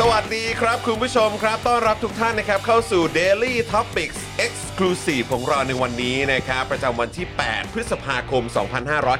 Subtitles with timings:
[0.00, 8.44] สวัสดีครับคุณผู้ชมครับ ต้อนรับทุกท่านนะครับ เข้าสู่ Daily Topics Exclusive ของเราในวันนี้นะครับ ประจำวันที่ 8 พฤษภาคม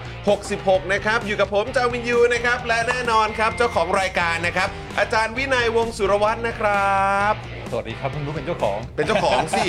[0.09, 7.35] 2566 นะครับ อยู่กับผมจาวินยูนะครับ และแน่นอนครับ เจ้าของรายการนะครับ อาจารย์วินัยวงศ์สุรวัตรนะครับ
[7.71, 9.65] สวัสดีครับเพิ่งรู้เป็นเจ้าของ เป็นเจ้าของสิ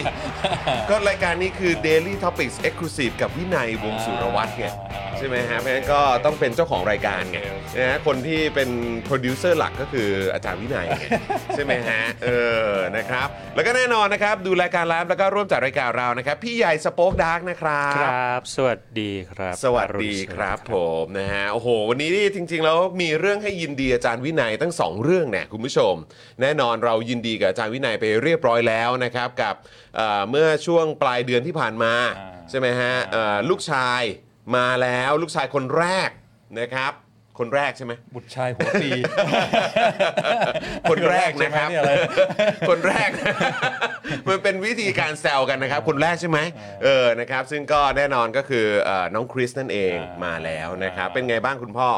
[0.89, 4.65] ก็รายการนี้คือ Daily Topics Exclusive กับวินัยวงศ์สุรวัตรไง
[5.17, 7.39] ใช่ไหมฮะ เพราะฉะนั้นก็ต้องเป็นเจ้าของรายการไง
[7.77, 8.69] นะฮะคนที่เป็น
[9.03, 11.03] โปรดิวเซอร์หลักก็คืออาจารย์วินัยไง
[11.55, 12.29] ใช่ไหมฮะ เอ
[12.67, 25.93] อ นะครับ แล้วก็แน่นอนนะครับ ดูรายการไลฟ์แล้วก็ร่วมจัดรายการเรานะครับ พี่ใหญ่ SpokeDark นะครับ ครับ สวัสดีครับ สวัสดีครับผมนะฮะ โอ้โห วันนี้นี่จริง ๆ แล้วมีเรื่องให้ยินดีอาจารย์วินัยตั้งสองเรื่องเนี่ยคุณผู้ชม
[26.41, 29.55] แน่นอนเรายินดีกับอาจารย์วินัยไปเรียบร้อยแล้วนะครับกับ
[29.95, 34.01] เอ่อเมื่อช่วงปลายเดือนที่ผ่านมาอ่าใช่ไหมฮะเอ่อลูกชาย
[34.55, 36.09] มาแล้วลูกชายคนแรก
[36.61, 36.93] นะครับ
[37.41, 38.89] คนแรกใช่ไหม บุตรชายหัวปี
[40.89, 41.93] คนแรกนะครับ ใช่ไหมเนี่ยอะไร
[42.69, 43.09] คนแรก
[44.29, 46.39] มันเป็นวิธีการแซวกันนะครับ คนแรกใช่ไหม
[46.83, 51.89] เออนะครับ ซึ่งก็แน่นอนก็คือเอ่อน้องคริสนั่นเองอ่ามมาแล้วนะครับอ่าเป็นไงบ้างคุณพ่อ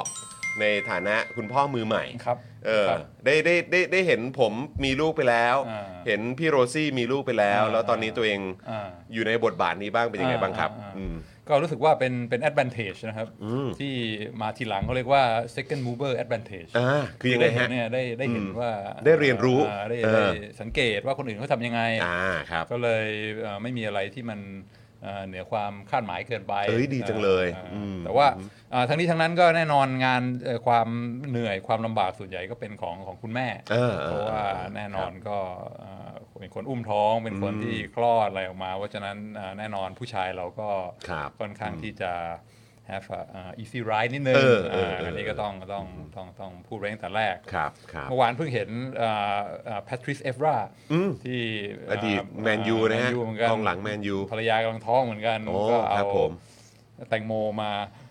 [0.62, 4.54] ในฐานะคุณพ่อมือใหม่ครับ เออครับได้ได้ได้ได้เห็นผม
[4.84, 11.16] มีลูกไปแล้ว อ่าเห็นพี่โรซี่มีลูกไปแล้ว อ่า แล้วตอนนี้ตัวเองอ่า อยู่ในบทบาทนี้บ้างเป็นยังไงบ้างครับ อ่าอ่าอืม
[11.48, 13.94] ก็รู้สึกว่าเป็นเป็น advantage นะครับอืมที่
[14.42, 15.24] มาทีหลังเขาเรียกว่า
[15.56, 18.72] second mover advantage อ่าคือยังไงด้เห็ฮะนเนี่ยได้ได้เห็นอืมว่า
[19.06, 20.26] ได้เรียนรู้อ่าได้เออ ได้
[20.62, 22.20] สังเกตว่าคนอื่นเขาทำยังไง อ่า
[22.52, 23.06] ครับ ก็เลย
[23.42, 24.40] เอ่อไม่มีอะไรที่มัน
[25.04, 28.28] เอ่อเหนือความคาดหมายเกินไปเอ้ยดีจังเลยอ่าอืมแต่ว่า
[28.74, 30.88] อ่าทั้งนี้ทั้งนั้นก็แน่นอนงานเอ่อความ
[31.30, 35.38] เหนื่อยความลำบากส่วนใหญ่ก็เป็นของของคุณแม่เออเออเพราะว่าเออแน่นอนก็
[35.80, 40.70] เอ่อเป็นคนอุ้มท้องเป็นคนที่คลอดอะไรออกมาเพราะฉะนั้นอ่าแน่นอนผู้ชายเราก็
[41.10, 42.14] ครับค่อนข้างที่จะ
[42.90, 48.70] have a uh, easy ride นิดนึงเออเออเอออันนี้ก็ต้องต้องต้องต้องพูดไว้ตั้งแต่แรก ครับครับเมื่อวานเพิ่งเห็น
[49.86, 50.56] แพทริสเอฟรา
[50.92, 51.42] อืมที่
[51.92, 56.32] อดีตแมนยูนะฮะแมยูเหมือนกันกองหลังแมนยู ภรรยากำลังท้องเหมือนกันโอ้ก็คเอารับผม
[57.10, 58.07] แตงโมมาเอ่อ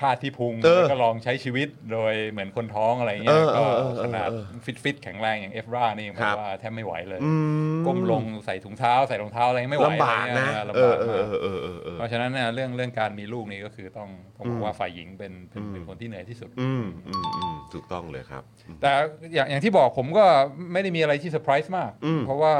[0.00, 7.32] คาดที่พุงเออแล้วก็ลองใช้ชีวิตโดยเหมือนคนท้องอะไรเงี้ยเอก็อเออเออขนาดเออฟิตฟิตๆแข็งแรงอย่างเอฟรานี่ผครัมบว่าแทบไม่ไหวเลยอื
[7.78, 18.42] มก้มลงใส่ถุงเท้าใส่รองเท้าอะไรไม่ไหวลำบากนะอะไรเอเงี้อยเอลำบากอมากเออเออเออเพราะฉะนั้นเนี่ยเรื่องเรื่องการมีลูกนี่ก็คือต้องต้องบอกว่าฝ่ายหญิงเป็นเป็นเป็นคนที่เหนื่อยที่สุด อืมอืมอืมถูกต้องเลยครับ
[18.82, 18.90] แต่
[19.34, 20.24] อย่างอย่างที่บอกผมก็
[20.72, 22.54] ไม่ได้มีอะไรที่เซอร์ไพรส์มากอืมเพราะว่า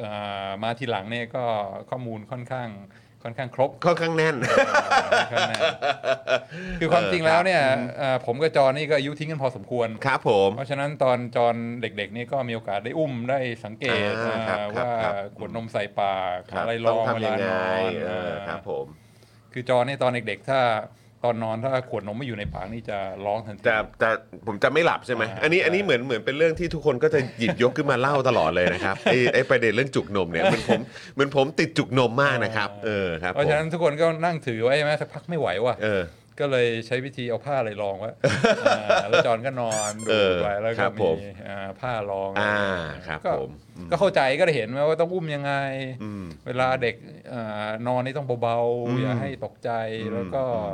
[0.00, 0.12] เอ่
[0.46, 1.44] อมาทีหลังเนี่ยก็
[1.90, 2.68] ข้อมูลค่อนข้าง
[3.24, 4.56] ค่อนข้างครบค่อนข้างแน่น ค่
[5.24, 5.62] อนข้างแน่น
[6.80, 7.62] คือความจริงแล้วเนี่ย
[7.98, 18.86] เอ่อผมกับจอนี่ก็อายุทิ้งกันพอสมควร ครับผม เพราะฉะนั้นตอนจอนเด็กๆนี่ก็มีโอกาสได้อุ้มได้สังเกตอ่าครับเอ่อครับว่าครับขวดนมใส่ปากครับอะไรรต้ององเวทำยัลางไงนอนเออเออครับผม
[19.52, 20.60] คือจอนี่ตอนเด็กๆ ถ้า
[21.24, 24.08] ตอนนอนถ้าขวดนมไม่อยู่ในปากนี่จะร้องทันที จะจะ
[24.46, 30.80] ผมจะไม่หลับใช่ไหมอ่าอันนี้อันนี้เหมือนเหมือนเป็นเรื่องที่ทุกคนก็จะหยิบยกขึ้นมาเล่าตลอดเลยนะครับไอ้ไอ้ประเด็นเรื่องจุกนมเนี่ยเหมือนผม
[31.14, 36.02] เหมือนผมติดจุกนมมากนะครับ เออครับเพราะฉะนั้นทุกคนก็นั่งถือไว้ใช่ไหมสักพักไม่ไหวว่ะเออ
[36.40, 38.10] ก็เลยใช้วิธีเอาผ้าอะไรรองไว้
[38.62, 42.56] อ่าแล้วจอนก็นอนดูเออไปแล้วครัก็บผมมีอ่าผ้ารองอ่า
[43.06, 45.52] ครับก็ผมอืมก็เข้าใจก็ได้เห็นไหมว่าต้องอุ้มยังไง
[46.02, 46.94] อืมเวลาเด็ก
[47.32, 49.70] อ่านอนนี่ต้องเบาอืมๆอย่าให้ตกใจ
[50.14, 50.72] แล้วก็เอ่อ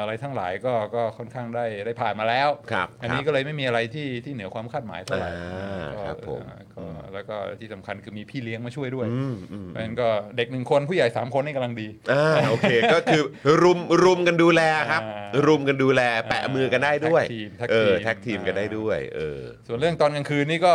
[0.00, 6.42] อะไรทั้งหลายก็ก็ค่อนข้างได้ได้ผ่านมาแล้วครับอันนี้ครับก็เลยไม่มีอะไรที่ที่เหนือความคาดหมายเท่าไหร่อ่าก็ครับผม
[6.76, 13.22] เอ่อก็แล้วก็ที่สำคัญคือมีพี่เลี้ยงมาช่วยด้วยอืมอืมเพราะฉะนั้นก็เด็กหนึ่งคนผู้ใหญ่สามคนนี่กำลังดีอ่าโอเคก็คือ
[13.62, 20.74] รุมรุมกันดูแลครับอ่ารุมกันดูแลแปะมือกันได้ด้วย tag team tag team เออทีมแท็ team กันได้ด้วยเออส่วนเรื่องตอนกลางคืนนี่ก็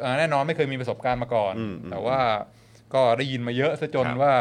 [0.00, 2.18] เอ่อแน่นอนไม่เคยมีประสบการณ์มาก่อนอืมอืมแต่ว่า
[2.94, 4.34] ก็ได้ยินมาเยอะซะจนครับว่า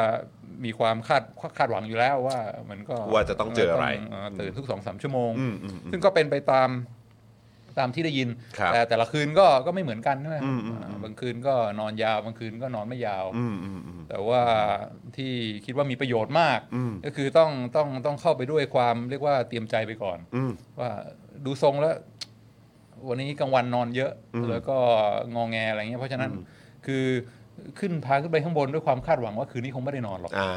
[0.66, 1.24] มีความคาด
[1.58, 6.69] คาดหวังอยู่แล้วว่า มันก็ว่าจะต้องเจออะไรต้งเตื่นทุกสองสามชั่วโมงอืมอืมอืมซึ่งก็เป็นไปตาม
[7.80, 8.30] ตามที่ได้ยิน
[8.60, 14.42] ครับแต่แต่ละคืนก็ก็ไม่เหมือนกันใช่ไหมอืมอืมอ่าบางคืนก็นอนยาว บางคืนก็นอนไม่ยาวอืมอืมอืมแต่ว่า
[15.16, 15.31] ที่
[15.66, 20.92] คิดว่ามีประโยชน์มากอืมก็คือต้องต้องต้องเข้าไปด้วยความเรียกว่าเตรียมใจไปก่อนอืมว่า
[21.46, 21.96] ดูทรงแล้ว
[23.08, 24.78] วันนี้กลางวันนอนเยอะอืมแล้วก็
[25.36, 26.44] งองแงอะไรเงี้ยเพราะฉะนั้นอืม
[26.86, 27.06] คือ
[27.80, 30.50] ขึ้นพาขึ้นไปข้างบนด้วยความคาดหวังว่าคืนนี้คงไม่ได้นอนหรอกอ่า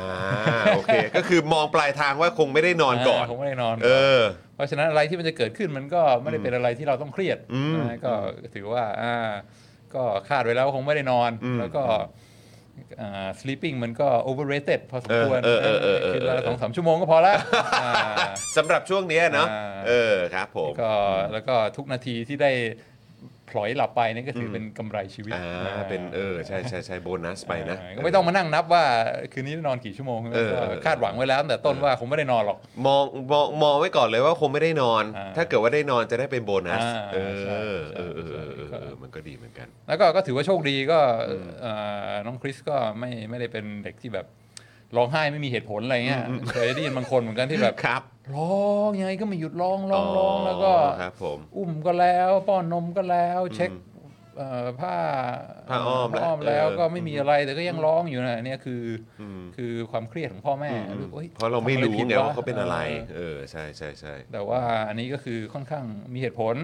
[0.77, 4.23] โอเค ก็คือมองปลายทางว่าคงไม่ได้นอนก่อนาคงไม่ได้นอนเออ
[4.55, 8.13] เพราะฉะนั้นอะไรที่มันจะเกิดขึ้นมันก็ไม่ได้เป็นอะไรที่เราต้องเครียดอืมนะก็
[8.55, 9.17] ถือว่าอ่า
[9.95, 11.85] ก็คาดไว้แล้วว่าคงไม่ได้นอนอืมแล้วก็
[13.01, 17.35] อ่า sleeping มันก็ overrated พอสมควรเออเออเออเออเออคืนละสองสามชั่วโมงก็พอละ
[17.83, 17.93] อ่า
[18.57, 20.93] สำหรับช่วงเนี้ยเนาะอ่าเออครับผมก็
[21.33, 22.51] แล้วก็ทุกนาทีที่ได้
[22.94, 22.94] พ
[23.59, 28.85] ลอยหลับไปนี่ก็ถือเป็นกำไรชีวิตอ่าเป็นเออใช่ใช่ใช่โบนัสไปนะอ่าก็ไม่ต้องมานั่งนับว่า
[29.33, 40.99] คืนนี้นอนกี่ชั่วโมงเออก็เออคาดหวังไว้แล้วตั้งแต่ต้นว่าคงไม่ได้นอนหรอกมองมองมองไว้ก่อนเลยว่าคงไม่ได้นอนอ่าถ้าเกิดว่าได้นอนจะได้เป็นโบนัสอ่าเออใช่เออใช่เออเออเออใช่เออมันก็ดีเหมือนกัน แล้วก็ก็ถือว่าโชคดีก็
[41.61, 41.73] เอ่
[42.11, 44.27] อน้องคริสก็ไม่ไม่ได้เป็นเด็กที่แบบ
[44.97, 48.03] ร้องไห้ไม่มีเหตุผลอะไรเงี้ยเคยได้ยินบางคนเหมือนกันที่แบบครับ
[48.35, 53.94] ร้องยังไงก็ไม่หยุดร้องร้องร้องแล้วก็ครับผมอุ้มก็แล้ว ป้อนนมก็แล้ว เช็คเอ่อ
[54.81, 54.95] ผ้า
[55.69, 58.83] ผ้าอ้อมผ้าอ้อมแล้วเออก็ไม่มีอะไรแต่ก็ยังร้องอยู่นะเนี่ยคือ
[59.21, 60.71] ออืมคือความเครียดของพ่อแม่
[61.01, 65.85] รู้ฮ้ยเพราะเราไม่รู้ทำอะไงผิดว่าเขาเป็นอะไรเออเออใช่ใช่ใช่แต่ว่าอันนี้ก็คือค่อนข้าง
[66.15, 66.57] มีเหตุผล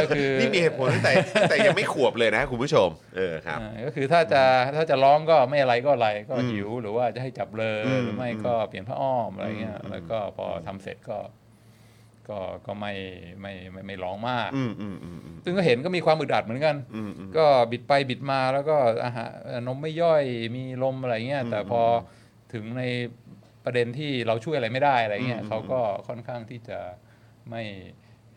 [0.00, 4.42] ก็คือนี่มีเหตุผลตั้งแต่ตั้งแต่ยังไม่ขวบเลยนะคุณผู้ชม เออครับอ่าก็คือถ้าจะ
[4.76, 11.18] ถ้าจะร้องก็ไม่อะไรก็อะไรก็อืมหิวหรือว่าจะให้จับเลยอืมหรือไม่ก็เปลี่ยนผ้าอ้อมอะไรเงี้ยอืมแล้วก็พอทำเสร็จก็
[12.28, 12.92] ก็ก็ไม่
[13.40, 20.22] ไม่ไม่ไม่ร้องมากอืมอืมอืมอืมซึ่งก็เห็นก็มีความอึดอัดเหมือนกันอืมอืมก็บิดไปบิดมาแล้วก็อาหารเอ่อนมไม่ย่อย
[20.56, 21.82] มีลมอะไรเงี้ยอืมแต่พอ
[22.52, 22.82] ถึงใน
[23.64, 26.78] ประเด็นที่เราช่วยอะไรไม่ได้อะไรเงี้ยอืมเขาก็ค่อนข้างที่จะ
[27.50, 27.62] ไม่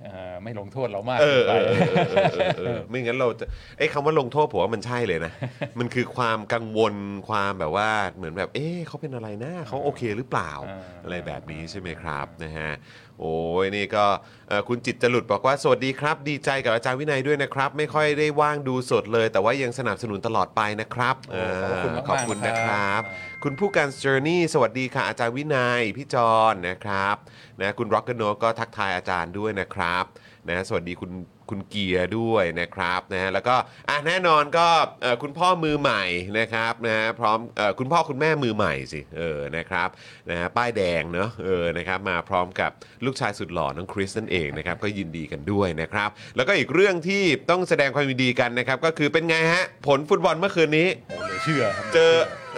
[0.01, 3.45] เอ่อไม่ลงโทษเรามากเออเกินเอไปอเออเออเออเออไม่งั้นเราจะ
[3.77, 5.31] ไอ้คำว่าลงโทษผมว่ามันใช่เลยนะ
[5.79, 6.95] มันคือความกังวล
[7.29, 12.71] ความแบบว่าเหมือนแบบ เอ๊ะเขาเป็นอะไรนะเขาโอเคหรือเปล่าอ่าอะไรแบบนี้ใช่ไหมครับนะฮะ
[13.19, 14.05] โอ้ยนี่ก็
[14.49, 21.39] เอ่อคุณจิตจรุดบอกว่า สวัสดีครับ ดีใจกับอาจารย์วินัยด้วยนะครับ ไม่ค่อยได้ว่างดูสดเลย แต่ว่ายังสนับสนุนตลอดไปนะครับโอ้
[21.69, 27.15] ขอบคุณมากๆขอบคุณนะครับนะครับคุณผู้การ Journey สวัสดีค่ะอาจารย์วินัยพี่จอนนะครับ
[27.61, 30.05] นะคุณ Rock and Roll ก็ทักทายอาจารย์ด้วยนะครับ
[30.49, 31.11] นะสวัสดีคุณ
[31.49, 33.55] คุณเกียร์ด้วยนะครับนะแล้วก็
[33.89, 34.67] อะแน่นอนก็
[35.01, 36.03] เอ่อคุณพ่อมือใหม่
[36.39, 39.89] นะครับนะพร้อมเอ่อคุณพ่อคุณแม่มือใหม่สิเออนะครับ
[40.29, 42.71] นะฮะป้ายแดงเนอะเออนะครับมาพร้อมกับ
[43.05, 52.11] ลูกชายสุดหล่อน้องคริสนั่นเองนะครับก็ยินดีกันด้วยนะครับ แล้วก็อีกเรื่องที่ต้องแสดงความยินดีกันนะครับก็คือเป็นไงฮะผลฟุตบอลเมื่อคืนนี้โอ้เหลยเชื่อครับเจอ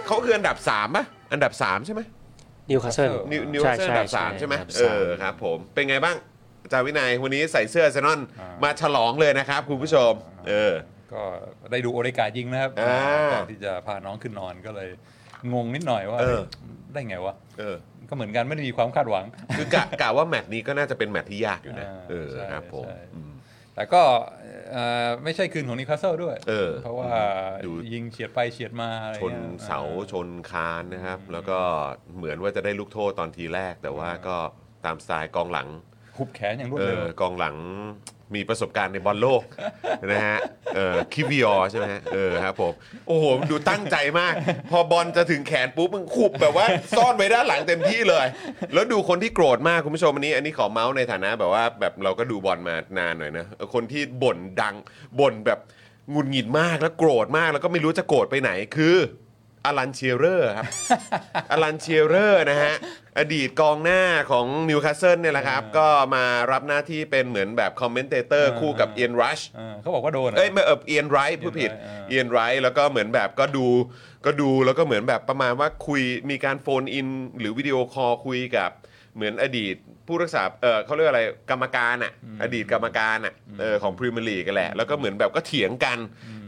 [0.06, 2.00] เขาคืออันดับ3ป่ะอันดับ 3 ใช่ไหม
[2.70, 6.16] นิวคาสเซิลนิวนิวคาสเซิลอันดับ3ใช่ไหมเออครับผมเป็นไงบ้าง
[6.68, 8.20] อาจารย์วินัยวันนี้ใส่เสื้ออาร์เซนอล
[8.62, 10.12] มาฉลองเลยนะครับคุณผู้ชม
[10.48, 10.72] เออ
[11.12, 11.22] ก็
[11.70, 12.96] ได้ดูโอเดการ์ดยิงนะครับอ่า
[13.32, 14.88] ก่อนที่จะพาน้องขึ้นนอนก็เลย
[15.52, 16.40] งงนิดหน่อยว่าเออ
[16.92, 17.76] ได้ไงวะเออ
[18.08, 19.24] ก็เหมือนกันไม่ได้มีความคาดหวัง
[19.56, 23.32] คือกะกะว่าแมตช์นี้ก็น่าจะเป็นแมตช์ที่ยากอยู่นะอ่าเออใช่ครับผมใช่ อืม
[23.74, 24.02] แต่ก็
[24.72, 27.10] เอ่อไม่ใช่คืนของนิวคาสเซิลด้วยเออเพราะว่า
[27.66, 31.58] ดู ยิงเฉียดไปเฉียดมาอะไรชนงี้ยเสาอ่ชนคานนะครับ แล้วก็
[32.16, 34.36] เหมือนว่าจะได้ลูกโทษตอนทีแรก แต่ว่าก็
[34.84, 35.68] ตามสไตล์กองหลัง
[36.18, 37.56] หุบแขนอย่างรวดเร็ว กองหลัง
[38.36, 39.42] มีประสบการณ์ในบอลโลก
[40.10, 40.38] นะฮะ
[40.76, 42.72] เออคิวิออใช่ไหมฮะเออครับผม
[43.06, 44.34] โอ้โหดูตั้งใจมาก
[44.70, 48.26] พอบอลจะถึงแขนปุ๊บมึงขุบแบบว่าซ่อนไว้ด้านหลังเต็มที่เลย
[48.74, 54.74] แล้วดูคนที่โกรธมากคุณผู้ชมอันนี้ อันนี้ขอเมาส์ในฐานะแบบว่าแบบเราก็ดูบอลมานานหน่อยนะคนที่บ่นดัง
[55.20, 55.58] บ่นแบบ
[56.14, 58.96] งุดหงิดมากแล้วโกรธมากแล้วก็ไม่รู้จะโกรธไปไหนคือ
[59.64, 60.66] อลันเชียเรอร์ครับ
[61.52, 62.74] อลันเชียเรอร์นะฮะ
[63.18, 73.66] อดีตกองหน้าของนิวคาสเซิลเนี่ยแหละครับ ก็มารับหน้าที่เป็นเหมือนแบบ commentator คู่กับเอียนรัชเออเขาบอกว่าโดนหรือเอ้ยไม่เออเอียนไรท์พูดผิด Ian Wright อ่าเอียนไรท์แล้วก็เหมือนแบบก็ดู
[74.26, 78.70] ก็ดูแล้วก็เหมือนแบบประมาณว่าคุยมีการ phone in หรือวิดีโอคอลคุยกับ
[79.16, 79.74] เหมือนอดีต
[80.06, 82.12] ผู้รักษาเออเขาเรียกอะไรกรรมการอะ
[82.42, 85.98] อดีตกรรมการอะเออของพรีเมียร์ลีกกันแหละแล้วก็เหมือนแบบก็เถียงกัน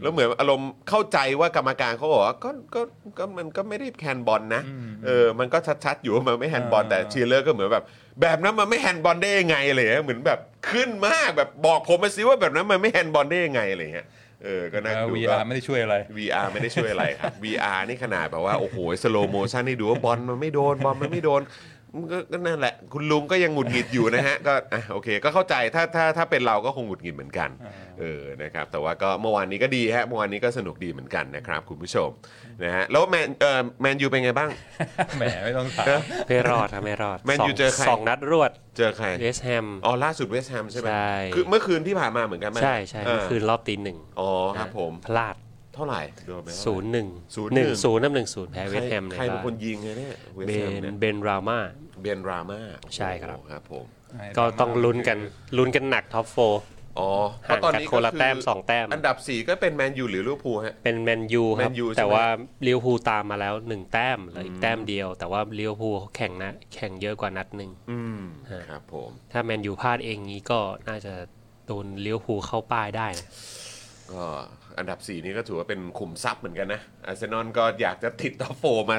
[0.01, 2.81] แล้วเหมือนอารมณ์เข้าใจว่ากรรมการเขาบอกว่าก็ก็
[3.17, 4.61] ก็มันก็ไม่ได้แฮนด์บอลนะ
[5.05, 7.85] เออมันก็ชัดๆอยู่ว่ามันไม่แฮนด์บอลแต่เชียร์เลอร์ก็เหมือนแบบ
[8.21, 10.39] แบบนั้นมันไม่แฮนด์บอลได้ยังไงอะไรเลยเหมือนแบบ
[10.69, 14.07] ขึ้นมากแบบบอกผมมาสิว่าแบบนั้นมันไม่แฮนด์บอลได้ยังไงอะไรเงี้ย
[14.43, 21.70] เออ ก็น่าแล้วดูก็ VR ไม่ได้ช่วยอะไร VR ไม่ได้ช่วยอะไรครับ VR นี่ขนาดแบบว่า โอ้โห slow motion นี่ดูว่าบอลมันไม่โดน บอลมันไม่โดนมัน
[22.11, 27.49] ก็ก็นั่นแหละ คุณลุงก็ยังหงุดหงิดอยู่นะฮะ ก็อะโอเค ก็เข้าใจถ้าถ้าถ้าเป็นเราก็คงหงุดหงิดเหมือนกัน
[27.99, 32.09] เออนะครับ แต่ว่าก็เมื่อวานนี้ก็ดีฮะเมื่อวานนี้ก็สนุกดีเหมือนกันนะครับ คุณผู้ชม
[32.63, 34.49] นะฮะแล้วแมนเอ่อแมนยูเป็นไงบ้าง
[35.17, 35.87] แหมไม่ต้องถาม
[36.27, 45.35] ไม่รอดครับไม่รอดแมนสองยูเจอใคร สองนัดรวดเจอใคร West Ham อ๋อล่าสุด West Ham ใช่ไหมใช่ คือเมื่อคืนที่ผ่านมาเหมือนกันไหมใช่ใช่เออคือรอบตีหนึ่งอ๋อครับผมพลาด
[45.75, 51.59] เท่าไหร่โดนไปเท่าไหร่ศูนย์หนึ่งศูนย์หนึ่งหนึ่งศูนย์น้ำหนึ่งศูนย์แพ้เวสแฮมใครในเป็นบ้านคนยิงไงเนี่ยเวสเบต์แฮมนเนี่ยเบนรามา
[52.01, 52.59] เบนรามา
[52.95, 53.85] ใช่ครับโอ้ครับผม
[54.37, 55.17] ก็ต้องลุ้นกัน
[55.57, 56.37] ลุ้นกันหนักท็อปโฟ
[56.99, 57.09] อ๋อ
[57.43, 62.25] เพห่างราะตอนกันนี้คนละก็อแต้มสองแต้ม อันดับ 4 ก็เป็นแมนยูหรือลิเวอร์พูลฮะ เป็นแมนยูครับแมนยูใช่ไหมแต่ว่า
[62.67, 68.19] ลิเวอร์พูลตามมาแล้วหนึ่งแต้มเหลืออีกแต้มเดียว แต่ว่าลิเวอร์พูลเขาแข่งนะแข่งเยอะกว่านัดหนึ่งอืม
[68.51, 71.13] ฮะครับผม ถ้าแมนยูพลาดเองนี้ก็น่าจะ
[71.67, 73.27] โดนลิเวอร์พูลเข้าป้ายได้นะ
[74.13, 74.25] ก็
[74.77, 78.97] อันดับ 4 นี้ก็ถือว่าเป็นขุมทรัพย์เหมือนกันนะอาร์เซนอลก็อยากจะติด top four มา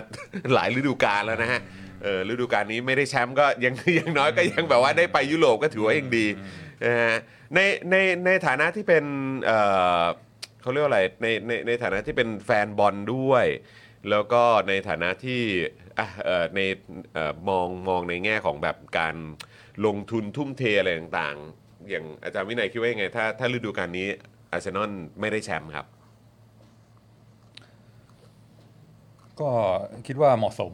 [0.54, 1.60] หลายฤดูกาลแล้วนะฮะ
[2.02, 6.26] เออฤดูกาลนี้ไม่ได้แชมป์ก็ยังยังน้อยก็ยังแบบว่าได้ไปยุโรปก็ถือว่ายังดี
[6.84, 7.16] นะฮะ
[7.54, 7.60] ใน
[7.90, 9.04] ในในฐานะที่เป็น
[9.44, 9.52] เอ
[10.02, 10.04] อ
[10.62, 13.46] เขาเรียกว่าอะไรในในในฐานะที่เป็นแฟนบอลด้วย
[14.10, 15.42] แล้วก็ในฐานะที่
[15.98, 16.60] อะเออใน
[17.14, 19.16] เออมองมองในแง่ของแบบการ
[19.86, 24.08] ลงทุนทุ่มเทอะไรต่างๆ อย่างอาจารย์วินัยคิดว่ายังไงถ้าถ้าฤดูกาลนี้
[24.52, 24.90] อาร์เซนอล
[25.20, 25.86] ไม่ได้แชมป์ครับ
[29.40, 29.50] ก็
[30.06, 30.72] คิดว่าเหมาะสม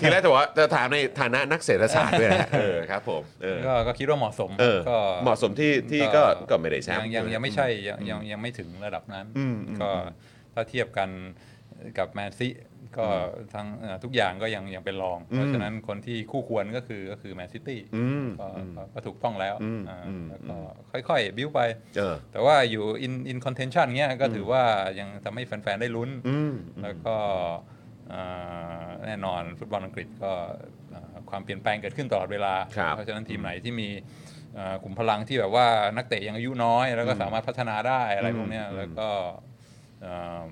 [0.00, 9.90] ทีแรกจะบอกว่าจะถามในฐานะนักเศรษฐศาสตร์ด้วยนะฮะเออครับผมเออก็ก็คิดว่าเหมาะสมเออก็เหมาะสมที่ที่ก็ก็ไม่ได้แชมป์ยังยังยังไม่ใช่ยังยังยังไม่ถึงระดับนั้น อืมอืมก็
[10.54, 11.08] ถ้าเทียบกัน
[11.98, 12.48] กับแมนซี
[12.98, 13.06] ก็
[13.54, 20.56] ทั้งเอ่อทุกอย่างก็ยังยังเป็นรอง เพราะฉะนั้นคนที่คู่ควรก็คือก็คือแมนซิตี้อืมก็ก็ก็ถูกต้องแล้วอืมอ่าอืมแล้วก็
[21.08, 21.60] ค่อยๆ บิ้วไป
[21.96, 24.62] เออแต่ว่าอยู่ in in contention เงี้ยก็ถือว่า
[24.98, 27.16] ยังทำให้แฟน ๆ ได้ลุ้นอืมแล้วก็
[28.12, 30.32] อ่าแน่นอนฟุตบอลอังกฤษก็
[30.94, 33.88] อ่าความเปลี่ยนแปลงเกิดขึ้นตลอดเวลาครับเพราะฉะนั้นทีมไหนที่มี
[34.58, 35.66] อ่ากลุ่มพลังที่แบบว่า
[35.96, 39.08] นักเตะยังอายุน้อย แล้วก็สามารถพัฒนาได้อะไรพวกเนี้ยอืมแล้วก็
[40.04, 40.48] อ่าอ่า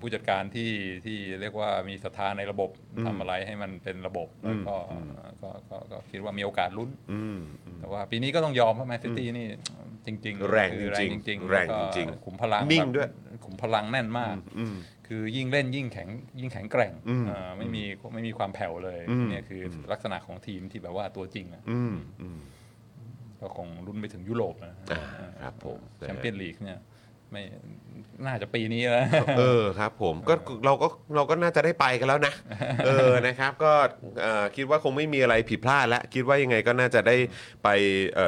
[0.00, 0.70] ผู้จัดการที่
[1.04, 2.70] ที่เรียกว่ามีศรัทธาในระบบ
[3.06, 4.76] ทำอะไรให้มันเป็นระบบแล้วก็
[5.42, 7.38] ก็ก็ก็คิดว่ามีโอกาสลุ้นอืม
[7.80, 9.46] แต่ว่าปีนี้ก็ต้องยอมเพราะแมนซิตี้นี่
[10.06, 13.08] จริง ๆ แรงคือจริงๆจริงๆแรงล้วก็จริงๆขุมพลังนิ่งแบบด้วย
[13.44, 14.76] ขุมพลังแน่นมากอืม
[15.06, 22.38] คือยิ่งเล่นยิ่งแข็งยิ่งแข็งแกร่งอืมอ่าไม่มีไม่มีความแผ่วเลยอืมเนี่ยคืออลักษณะของทีมที่แบบว่าตัวจริงอะอืมอืม
[23.40, 26.78] ก็คงรุ่นไปถึงยุโรปนะอ่าครับผมแชมเปี้ยนลีกเนี่ย
[27.30, 27.42] ไม่
[28.26, 29.06] น่าจะปีนี้แล้ว
[29.38, 32.32] เออครับผมก็เราก็เราก็น่าจะได้ไปกันแล้วนะ
[32.86, 33.72] เออนะครับก็
[34.22, 37.16] เอ่อคิดว่าคงไม่มีอะไรผิดพลาดแล้ว คิดว่ายังไงก็น่าจะได้
[37.64, 37.68] ไป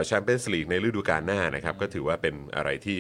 [0.06, 2.98] แชมเปี้ยนส์ลีกในฤดูกาลหน้านะครับ ก็ถือว่าเป็นอะไรที่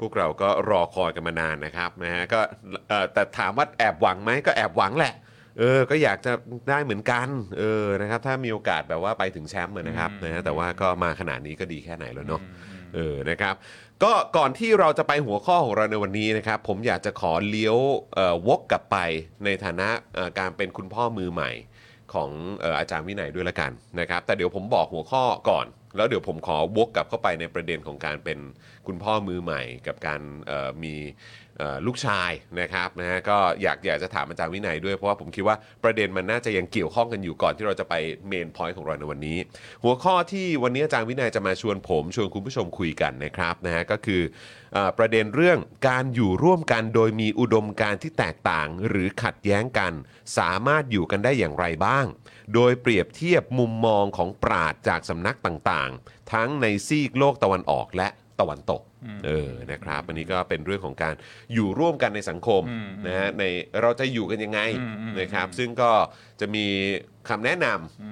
[0.00, 2.40] พวกเราก็รอคอยกันมานานนะครับนะฮะก็
[2.88, 5.14] เอ่อแต่ถามว่าแอบหวังไหมก็แอบหวังแหละ
[5.60, 6.32] เออ ก็อยากจะ
[6.70, 7.28] ได้เหมือนกัน
[7.58, 12.42] เออ นะครับ ถ้ามีโอกาสแบบว่าไปถึงแชมป์อะนะครับนะฮะแต่ว่าก็มาขนาดนี้ก็ดีแค่ไหนแล้วเนาะ
[12.94, 13.54] เออ นะครับ
[14.04, 17.76] ก็ก่อนที่เราจะไปหัวข้อของเราในวันนี้นะครับ ผมอยากจะขอเลี้ยว
[18.14, 18.96] เอ่อวกกลับไป
[19.44, 19.88] ในฐานะ
[20.38, 21.50] การเป็นคุณพ่อมือใหม่
[22.14, 22.30] ของ
[22.78, 28.38] อาจารย์วินัยด้วยละกันนะครับ แต่เดี๋ยวผมบอกหัวข้อก่อน แล้วเดี๋ยวผมขอวกกลับเข้าไปในประเด็นของการเป็น
[28.86, 30.20] คุณพ่อมือใหม่ กับการ
[30.82, 30.94] มี
[31.86, 37.94] ลูกชายนะครับนะฮะก็อยากอยากจะถามอาจารย์วินัยด้วยเพราะว่าผมคิดว่าประเด็นมันน่าจะยังเกี่ยวข้องกันอยู่ก่อนที่เราจะไป
[38.28, 39.38] เมนพอยต์ของเราในวันนี้
[39.82, 44.22] หัวข้อที่วันนี้อาจารย์วินัยจะมาชวนผมชวนคุณผู้ชมคุยกันนะครับนะฮะก็คือ
[44.76, 49.92] ออประเด็นเรื่องการอยู่ร่วมกันโดยมีอุดมการณ์ที่แตกต่าง หรือขัดแย้งกัน
[50.38, 52.06] สามารถอยู่กันได้อย่างไรบ้าง
[52.54, 58.08] โดยเปรียบเทียบมุมมองของปราดจากสำนักต่างๆ ทั้งในซีกโลกตะวันออกและ
[58.40, 58.82] ตะวันตก
[59.26, 61.14] เออนะครับอันนี้ก็เป็นเรื่องของการ
[61.54, 62.62] อยู่ร่วมกันในสังคม
[63.06, 63.44] นะฮะใน
[63.82, 64.60] เราจะอยู่กันยังไง
[65.20, 65.90] นะครับ ซึ่งก็
[66.40, 66.66] จะมี
[67.28, 67.66] คำแนะน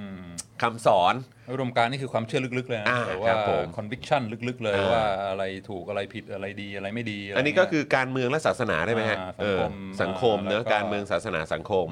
[0.09, 1.15] ำคำสอน
[1.53, 9.69] อุดมการณ์นี่คือความเชื่อลึกๆเลยนะอ่าแต่ครัว่าบผม conviction ลึกๆ เลยอ่าว่าอะไรถูกอะไรผิดอะไรดีอะไรไม่ดีะไรอันนี้ก็คือการเมืองและศาสนาได้ไหมฮะอ่าเออสั
[10.01, 11.89] สังงคคมมเนื้อะแล้วก็การเมืองศาสนาสังคม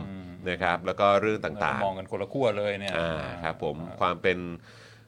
[0.51, 3.13] นะครับแล้วก็เรื่องแล้วต่างมองกันคนละขั้วเลยเนี่ยๆอ่า
[3.45, 4.39] ครับผมความเป็น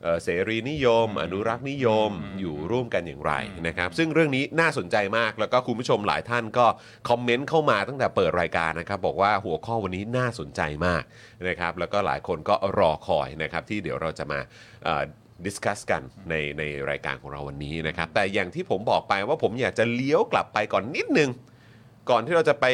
[0.07, 2.11] เอ่อเสรีนิยม อนุรักษ์นิยม
[2.41, 3.33] อยู่ร่วมกันอย่างไร
[3.67, 6.67] นะครับ ซึ่งเรื่องนี้น่าสนใจมากแล้วก็คุณผู้ชมหลายท่านก็
[7.09, 11.03] คอมเมนต์เข้ามาตั้งแต่เปิดรายการนะครับ บอกว่าหัวข้อวันนี้น่าสนใจมาก
[11.49, 14.41] นะครับ แล้วก็หลายคนก็รอคอยนะครับ ที่เดี๋ยวเราจะมา
[15.45, 21.31] ดิสคัสกันในในรายการของเราวันนี้นะครับ แต่อย่างที่ผมบอกไปว่าผมอยากจะเลี้ยวกลับไปก่อนนิดนึง
[22.11, 22.67] ก่อนที่เราจะไป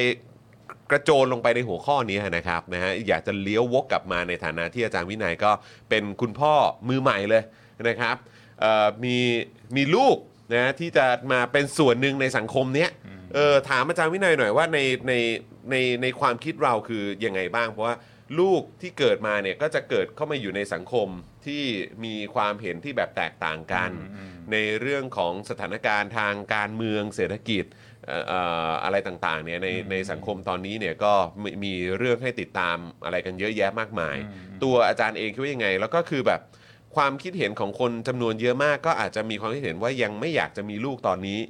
[0.92, 5.50] กระโจนลงไปในหัวข้อนี้นะครับนะฮะอยากจะเลี้ยววกกลับมาในฐานะที่อาจารย์วินัยก็
[5.90, 6.54] เป็นคุณพ่อ
[6.88, 7.42] มือใหม่เลย
[7.88, 8.16] นะครับ
[8.60, 9.16] เอ่อมี
[9.76, 10.16] มีลูก
[10.54, 12.90] นะที่จะมาเป็นส่วนหนึ่งในสังคมเนี้ย
[13.34, 15.12] เออถามอาจารย์วินัยหน่อยว่าในใน
[15.70, 17.96] ในในความคิดเราคือยังไงบ้าง เพราะว่า
[18.40, 21.08] ลูกที่เกิดมาเนี่ยก็จะเกิดเข้ามาอยู่ในสังคม
[21.46, 21.64] ที่
[22.04, 23.90] มีความเห็นที่แบบแตกต่างกัน
[24.52, 34.16] ในเรื่องของสถานการณ์ทางการเมืองเศรษฐกิจเอ่อเอ่ออะไรต่างๆเนี่ยในในสังคมตอนนี้เนี่ยก็มีมีเรื่องให้ติดตามอะไรกันเยอะแยะมากมาย
[34.62, 36.40] ตัวอาจารย์เองคิดว่ายังไง แล้วก็คือแบบ
[36.96, 41.40] ความคิดเห็นของคนจำนวนเยอะมาก ก็อาจจะมีความคิดเห็นว่ายังไม่อยากจะมีลูกตอนนี้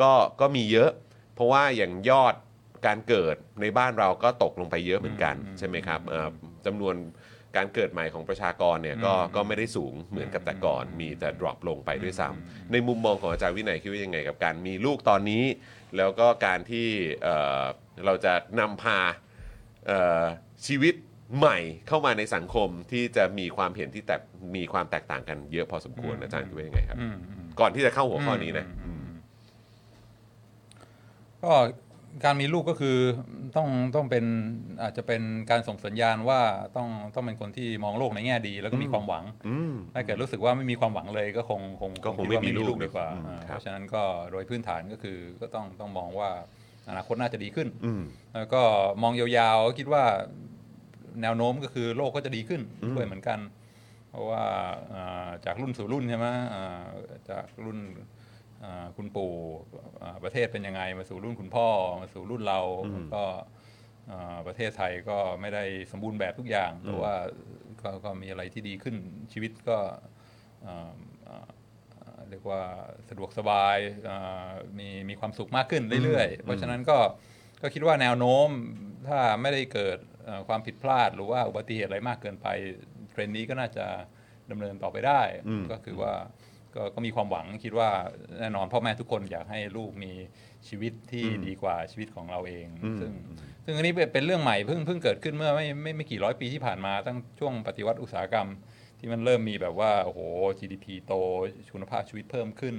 [0.00, 0.90] ก็ก็มีเยอะ
[1.34, 2.34] เพราะว่าอย่างยอด
[2.86, 6.28] การเกิดในบ้านเราก็ตกลงไปเยอะเหมือนกันใช่ไหมครับเอ่อ
[6.66, 6.94] จำนวน
[7.56, 15.44] การเกิดใหม่ของประชากรเนี่ยก็ก็ไม่ได้สูงเหมือนกับแต่ก่อน มีแต่ drop ลงไปด้วยซ้ำในมุมมองของอาจารย์วินัยคิดว่ายังไงกับการมีลูกตอนนี้
[15.96, 16.88] แล้วก็การที่
[17.22, 17.64] เอ่อ
[18.04, 18.98] เราจะนำพา
[19.86, 20.24] เอ่อ
[20.66, 20.94] ชีวิต
[21.38, 21.58] ใหม่
[21.88, 24.20] เข้ามาในสังคมที่จะมีความเห็นที่แตก
[24.56, 29.06] มีความแตกต่างกันเยอะพอสมควรอาจารย์คิดว่ายังไงครับ อืมอืม ก่อนที่จะเข้าหัวข้อนี้นะ อืม
[31.44, 31.52] ก็
[32.24, 32.96] การมีลูกก็คือ
[33.56, 34.24] ต้องต้องเป็น
[34.82, 36.40] อาจจะเป็นการส่งสัญญาณว่า
[36.76, 46.30] ต้องต้องเป็นคนที่มองโลกในแง่ดี แล้วก็มีความหวังอืมถ้าเกิดรู้สึกว่าไม่มีความหวังเลยก็คงคงก็คงดว่าไม่มีลูกดีกว่าอืมอ่าครับเพราะฉะนั้นก็โดยพื้นฐานก็คือก็ต้องต้องมองว่า
[46.88, 48.02] อนาคตน่าจะดีขึ้นอืม
[48.34, 48.62] แล้วก็
[49.02, 50.04] มองยาวๆก็คิดว่า
[51.22, 53.38] แนวโน้มก็คือโลกก็จะดีขึ้นอืมด้วยเหมือนกัน
[54.10, 54.44] เพราะว่า
[54.94, 56.84] อ่าจากรุ่นสู่รุ่นใช่ไหมอ่า
[57.30, 58.06] จากรุ่นอ่า
[58.96, 59.32] คุณปู่
[60.02, 61.68] อ่าประเทศเป็นยังไง มาสู่รุ่นคุณพ่อ
[62.00, 62.60] มาสู่รุ่นเรา
[63.14, 63.24] ก็
[64.10, 67.14] อ่าประเทศไทยก็ไม่ได้สมบูรณ์แบบทุกอย่างแต่ว่า
[67.80, 68.96] ก็ก็มีอะไรที่ดีขึ้น
[69.32, 69.78] ชีวิตก็
[70.66, 70.92] อ่า
[71.28, 71.46] อ่า
[71.94, 72.60] อ่าเรียกว่า
[73.08, 73.76] สะดวกสบาย
[74.08, 76.98] อ่ามีมีความสุขมากขึ้นเรื่อยๆ เพราะฉะนั้นก็
[77.62, 78.48] ก็คิดว่าแนวโน้ม
[79.08, 82.46] ถ้าไม่ได้เกิดเอ่อความผิดพลาดหรือว่าอุบัติเหตุอะไรมากเกินไป
[83.10, 83.86] เทรนด์นี้ก็น่าจะ
[84.50, 86.14] ดำเนินต่อไปได้อืมก็คือว่า
[86.76, 87.90] ก็ก็มีความหวังคิดว่า
[88.40, 90.12] แน่นอนพ่อแม่ทุกคนอยากให้ลูกมี
[90.68, 92.66] ชีวิตที่ดีกว่าชีวิตของเราเอง
[93.00, 93.12] ซึ่ง
[93.64, 98.48] ซึ่งอันนี้เป็นเป็นเรื่องใหม่เพิ่งเพิ่งเกิดขึ้นเมื่อไม่ไม่ไม่กี่ร้อยปีที่ผ่านมาตั้งช่วงปฏิวัติอุตสาหกรรม
[98.98, 100.20] ที่มันเริ่มมีแบบว่าโอ้โห
[100.58, 101.12] GDP โต
[101.74, 102.76] คุณภาพชีวิตเพิ่มขึ้น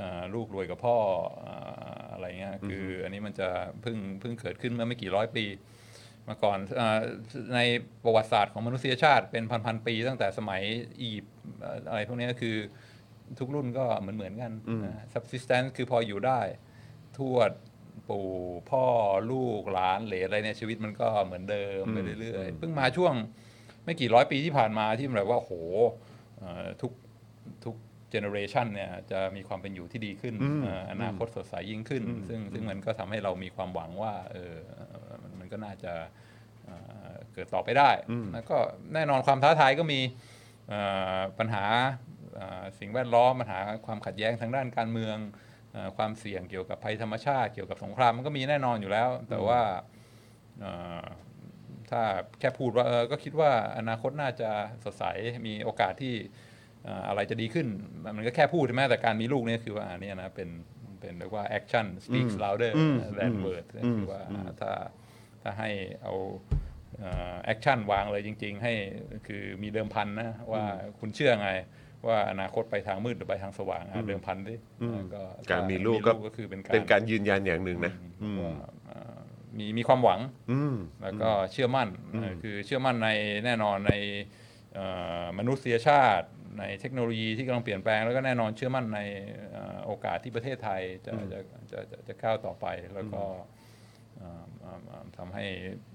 [0.00, 0.96] อ่าลูกรวยกับพ่อ
[1.44, 3.48] อ่าอะไรเงี้ยคืออันนี้มันจะ
[3.82, 5.44] เพิ่งเพิ่งเกิดขึ้นเมื่อไม่กี่ร้อยปี
[6.28, 6.98] มาก่อนอา
[7.54, 7.60] ใน
[8.04, 10.62] ประวัติศาสตร์ของมนุษยชาติเป็นพันๆปีตั้งแต่สมัย
[11.00, 12.56] อียิปต์เอ่ออะไรพวกนี้ก็คือ
[13.38, 14.52] ทุกรุ่นก็เหมือนเหมือนๆกัน
[14.84, 16.40] นะ subsistence คือพออยู่ได้
[17.18, 17.50] ทวด
[18.08, 18.28] ปู่
[18.70, 18.84] พ่อ
[19.30, 23.14] ลูกหลานเหลนอะไรเนี่ยชีวิตมันก็เหมือนเดิมไปเรื่อยๆเพิ่งมาช่วง
[23.84, 25.52] ไม่กี่ร้อยปีที่ผ่านมาที่มันแบบว่าโอ้โห
[26.38, 26.92] เอ่อทุก
[27.64, 27.74] ทุก
[28.10, 34.54] เจเนอเรชันเนี่ยจะมีความเป็นอยู่ที่ดีขึ้นเอ่ออนาคตสดใสยิ่งขึ้น ซึ่งซึ่งมันก็ทำให้เรามีความหวังว่าเออ
[35.22, 35.92] มันมันก็น่าจะ
[36.64, 37.90] เอ่อเกิดต่อไปได้
[38.32, 38.56] แล้วก็
[38.94, 40.00] แน่นอนความท้าทายก็มี
[40.68, 40.80] เอ่
[41.18, 42.09] อปัญหาเอ่อ
[42.78, 45.16] สิ่งแวดล้อมปัญหาความขัดแย้งทางด้านการเมือง
[45.72, 49.60] เอ่อความเสี่ยงเกี่ยวกับภัยธรรมชาติเกี่ยวกับสงครามมันก็มีแน่นอนอยู่แล้ว แต่ว่า
[50.60, 51.04] เอ่อ
[51.90, 52.02] ถ้า
[52.40, 54.50] แค่พูดว่าเออก็คิดว่าอนาคตน่าจะ
[54.84, 55.04] สดใส
[55.46, 56.14] มีโอกาสที่
[56.84, 57.66] เอ่ออะไรจะดีขึ้น
[58.16, 60.48] มันก็แค่พูดใช่ไหมแต่การมีลูกเนี่ยคือว่าอันเนี้ยนะเป็น
[61.00, 64.22] เป็นเรียกว่า action speaks louder อืม than words ก็คือว่า
[64.60, 64.72] ถ้า
[65.42, 65.70] ถ้าให้
[66.02, 66.14] เอา
[67.44, 68.72] action วางเลยจริง ๆ ให้
[69.26, 70.64] คือมีเดิมพันนะว่า
[71.00, 71.50] คุณเชื่อไง
[72.06, 74.54] ว่าอนาคตไปทางมืดหรือไปทางสว่างอะเดิมพันดิ
[75.14, 78.54] ก็การมีลูกมีก็ก็คือเป็นการเป็นการยืนยันอย่างหนึ่งนะอืมว่า
[78.86, 79.18] เอ่อ
[79.58, 80.20] มีมีความหวัง
[80.52, 83.08] อืมแล้วก็เชื่อมั่นเอ่อคือเชื่อมั่นใน
[83.44, 83.92] แน่นอนใน
[84.74, 84.86] เอ่
[85.22, 86.26] อมนุษยชาติ
[86.58, 89.00] ในเทคโนโลยีที่กำลังเปลี่ยนแปลงแล้วก็แน่นอนเชื่อมั่นใน
[89.52, 91.38] เอ่อโอกาสที่ประเทศไทยจะจะ
[91.70, 93.22] จะจะจะก้าวต่อไปแล้วก็
[94.16, 95.44] เอ่อเอ่อเอ่อทำให้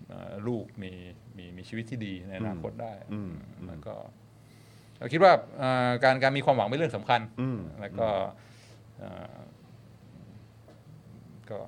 [0.10, 0.91] เอ่อลูกมี
[1.38, 3.32] มีมีชีวิตที่ดีในอนาคตได้อืม
[3.68, 3.96] แล้วก็
[4.99, 8.08] เราคิดว่าเอ่อการการมีความหวังเป็นเรื่องสำคัญอืมแล้วก็
[8.99, 9.38] เอ่อ
[11.49, 11.60] ก็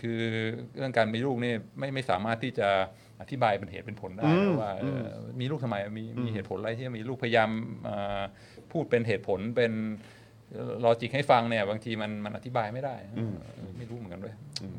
[0.00, 0.20] คือ
[0.76, 2.68] เรื่องการมีลูกนี่ไม่ไม่สามารถที่จะ
[3.20, 7.50] อธิบายเป็นเหตุเป็นผลได้อืมว่าเอ่ออมีลูกทำไมมีมีเหตุผลอะไรที่จะมีลูกพยายาม
[7.84, 8.22] เอ่อ
[8.72, 9.72] พูดเป็นเหตุผลเป็น
[10.84, 13.20] ลอจิกให้ฟังเนี่ย บางทีมันมันอธิบายไม่ได้เอ
[13.66, 14.34] อไม่รู้เหมือนกันด้วย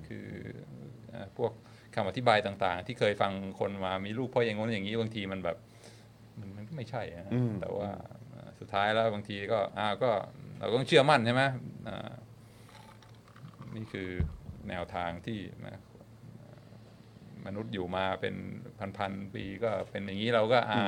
[0.07, 0.25] คือ
[1.09, 1.51] เอ่อพวก
[1.97, 5.57] คำอธิบายต่างๆ ที่เคยฟังคนมามีลูกเพราะอย่างง้นอย่างนี้บางทีมันแบบ
[6.39, 7.89] มันมันก็ไม่ใช่อะอืมแต่ว่า
[8.29, 10.11] เอ่อสุดท้ายแล้วบางทีก็อ่าก็
[10.59, 11.43] เราก็ต้องเชื่อมั่นใช่ไหม
[11.87, 12.11] อ่า
[13.75, 14.09] นี่คือ
[14.69, 15.77] แนวทางที่นะ
[17.45, 18.35] มนุษย์อยู่มาเป็น
[18.97, 20.81] พันๆปีก็เป็นอย่างนี้เราก็อ่า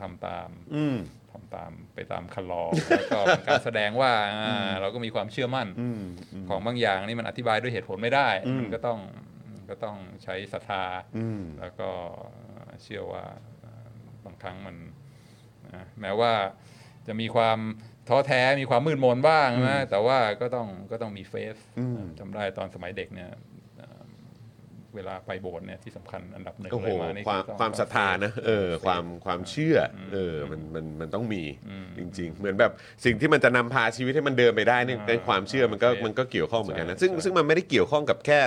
[0.00, 0.96] ทำตามอืม
[1.32, 6.02] ทำตามไปตามคันลองแล้วก็เป็นการแสดงว่าอ่าเราก็มีความเชื่อมั่นอืม
[6.48, 8.98] ของบางอย่างนี่มันอธิบายด้วยเหตุผลไม่ได้อืมมันก็ต้อง
[9.70, 10.84] ก็ต้องใช้ศรัทธา
[11.18, 11.90] อืมแล้วก็
[12.82, 13.24] เชื่อว่า
[13.60, 13.88] เอ่อ
[14.24, 14.76] บางครั้งมัน
[15.74, 16.32] นะแม้ว่า
[17.06, 17.58] จะมีความ
[18.08, 23.30] ท้อแท้มีความมืดมนบ้างนะแต่ว่าก็ต้องก็ต้องมีเฟสอืมจำได้ตอนสมัยเด็กเนี่ย
[24.94, 32.72] เอ่อเวลาไปโบสถ์เนี่ยที่สำคัญอันดับหนึ่งโอ้โหเลยมานี่ความอต้องความศรัทธานะเออเฟซความความเชื่ออเออมันมันมันต้องมีอืมจริง ๆ เหมือนแบบ
[33.04, 38.40] สิ่งที่มันจะนำพาชีวิตให้มันเดินไปได้เนี่ยอ่าในความเชื่อมันก็เฟซมันก็เกี่ยวข้องเหมือนกันนะใช่ซึ่งใช่ซึ่งมันไม่ได้เกี่ยวข้องกับแค่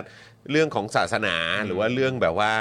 [0.52, 2.54] เรื่องของศาสนาหรือว่าเรื่องแบบว่า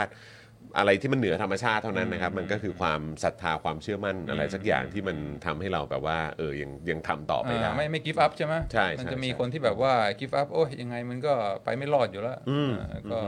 [0.79, 11.33] อะไรที่มันเหนือธรรมชาติเท่านั้นนะครับ มันก็คือความศรัทธาความเชื่อมั่นอะไรสักอย่างที่มันทำให้เราแบบว่าเออยังยังทำต่อไปได้ อ่าไม่ไม่ give up ใช่ไหมใช่ใช่มันจะมีใช่คนที่แบบว่า give up โอ้ยยังไงมันก็
[11.65, 13.21] ไปไม่รอดอยู่แล้วอืมอ่าก็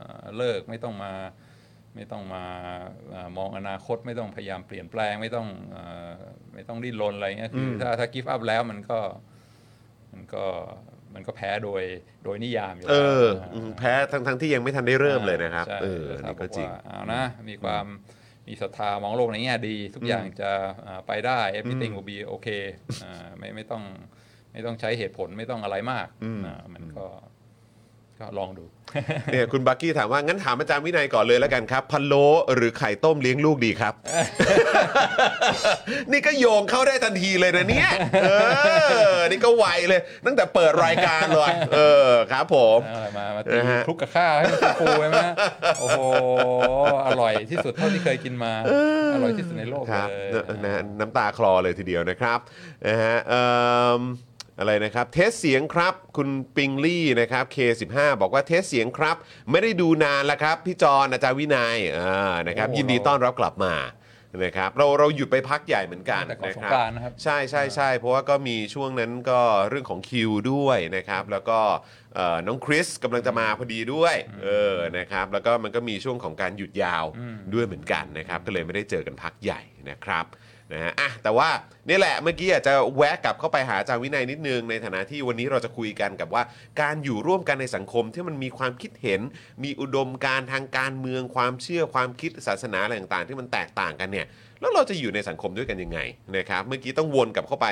[0.00, 1.12] อ่าเลิกไม่ต้องมา
[1.94, 2.44] ไม่ต้องมา
[3.14, 6.12] อ่ามองอนาคตไม่ต้องพยายามเปลี่ยนแปลงไม่ต้องอ่า
[6.54, 8.98] ไม่ต้องดิ้นรนอะไรเงี้ยคืออถ้าถ้า give up แล้วมันก็
[10.12, 10.44] มันก็
[11.16, 11.82] มันก็แพ้โดย
[12.24, 17.86] โดยนิยามอยู่เอแล้วออืมแพ้ทั้งทั้งที่ยังไม่ทันได้เริ่มเลยนะครับ ใช่เออแต่ถ้านี่ก็จริงบอกว่าเอานะมีความ
[18.48, 20.50] มีศรัทธามองโลกในแง่ดี ทุกอย่างจะ
[20.86, 22.64] อ่าไปได้ everything will be okay
[23.04, 23.82] อ่าไม่ไม่ต้อง
[24.52, 26.06] ไม่ต้องใช้เหตุผลไม่ต้องอะไรมาก
[26.46, 27.06] อ่ามันก็
[28.20, 28.64] ก็ลองดู
[29.32, 33.94] เนี่ยคุณบักกี้ถามว่า งั้นถามอาจารย์วินัยก่อนเลยแล้วกันครับพะโล้หรือไข่ต้มเลี้ยงลูกดีครับ
[36.12, 37.90] นี่ก็โยงเข้าได้ทันทีเลยนะเนี่ย
[38.22, 38.32] เอ
[39.16, 45.20] อนี่ก็ไวเลย ตั้งแต่เปิดรายการเลยเออครับผมเอาอะไรมามาตีนะฮะคลุกกับข้าวให้มันฟูๆใช่ไหม
[45.80, 46.00] โอ้โห
[47.06, 48.52] อร่อยที่สุดเท่าที่เคยกินมา
[49.14, 52.38] อร่อยที่สุดในโลกครับเลยนะนะน้ำตาคลอเลยทีเดียวนะครับ
[52.88, 59.16] นะฮะเอิ่มอะไรนะครับ test เสียงครับ คุณปิงลี่นะครับ K15 บอกว่า test เสียงครับ
[59.50, 63.74] ไม่ได้ดูนานแล้วครับ พี่จอนอาจารย์วินัยอ่านะครับโอ้ยินดีต้อนรับกลับมา
[64.44, 71.58] นะครับเราเราหยุดไปพักใหญ่เหมือนกันแต่ก่อนนะสคงรับกรานต์นะครับ ใช่ใช่ใช่เพราะว่าก็มีช่วงนั้นก็เรื่องของคิวด้วยนะครับ แล้วก็
[72.14, 74.14] เอ่อน้องคริสกำลังจะมาพอดีด้วย
[74.44, 77.04] เออนะครับแล้วก็มันก็มีช่วงของการหยุดยาว
[77.54, 80.26] ด้วยเหมือนกันนะครับ ก็เลยไม่ได้เจอกันพักใหญ่นะครับ
[80.72, 81.48] นะฮะอะแต่ว่า
[81.88, 86.42] นี่แหละเมื่อกี้อาจจะแวะกลับเข้าไปหาอาจารย์วินัยนิดนึง ในฐานะที่วันนี้เราจะคุยกันกับว่า
[86.80, 89.20] การอยู่ร่วมกันในสังคมที่มันมีความคิดเห็น
[89.64, 94.26] มีอุดมการณ์ทางการเมืองความเชื่อความคิดศาสนาอะไรต่างๆ ที่มันแตกต่างกันเนี่ย
[94.60, 95.98] แล้วเราจะอยู่ในสังคมด้วยกันยังไง
[96.36, 97.66] นะครับเมื่อกี้ต้องวนกลับเข้าไป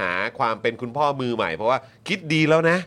[0.00, 2.78] หาความเป็นคุณพ่อมือใหม่ เพราะว่าคิดดีแล้วนะ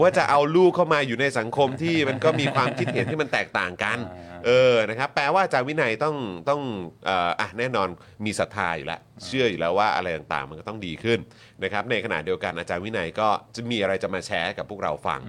[0.00, 3.98] ว่าจะเอาลูกเข้ามาอยู่ในสังคมที่มันก็มีความคิดเห็นที่มันแตกต่างกัน
[4.46, 6.16] เออนะครับแปลว่าอาจารย์วินัยต้อง
[6.48, 6.60] ต้อง
[7.04, 7.88] เอ่ออะแน่นอน
[8.24, 11.18] มีศรัทธาอยู่แล้ว เชื่ออยู่แล้วว่าอะไรต่างๆ มันก็ต้องดีขึ้น
[11.64, 15.20] นะครับในขณะเดียวกันอาจารย์วินัยก็จะมีอะไรจะมาแชร์ให้กับพวกเราฟัง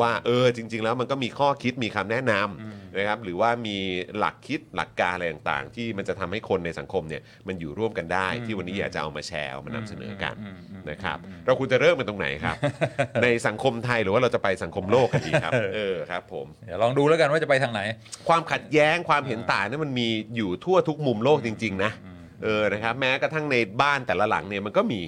[0.00, 3.76] ว่าเออจริง ๆ แล้วมันก็มีข้อคิดมีคำแนะนำนะครับหรือว่ามี
[4.18, 10.34] หลักคิดหลักการอะไรต่างๆ ที่มันจะทำให้คนในสังคมเนี่ยมันอยู่ร่วมกันได้ที่วันนี้อยากจะเอามาแชร์เอามานำเสนอกัน
[10.90, 12.56] นะครับเราควรจะเริ่มกันตรงไหนครับ
[13.22, 17.80] ในสังคมไทยหรือว่าเราจะไปสังคมโลกกันดีครับเออครับผมเดี๋ยวลองดูแล้วกันว่าจะไปทางไหน
[18.28, 21.92] ความขัดแย้งความเห็นต่างนี่มันมีอยู่ทั่วทุกมุมโลกจริง ๆ นะ
[22.44, 25.00] เออนะครับแม้กระทั่งในบ้านแต่ละหลังเนี่ยมันก็มี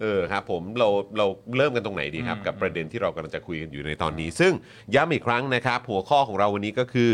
[0.00, 4.52] เออครับผมเราเราเริ่มกันตรงไหนดีครับ กับประเด็นที่เรากำลังจะคุยกันอยู่ในตอนนี้ ซึ่ง
[4.94, 7.12] ย้ำอีกครั้งนะครับ หัวข้อของเราวันนี้ก็คือ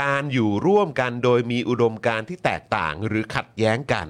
[0.00, 4.06] การอยู่ร่วมกันโดยมีอุดมการณ์ที่แตกต่างหรือขัดแย้งกัน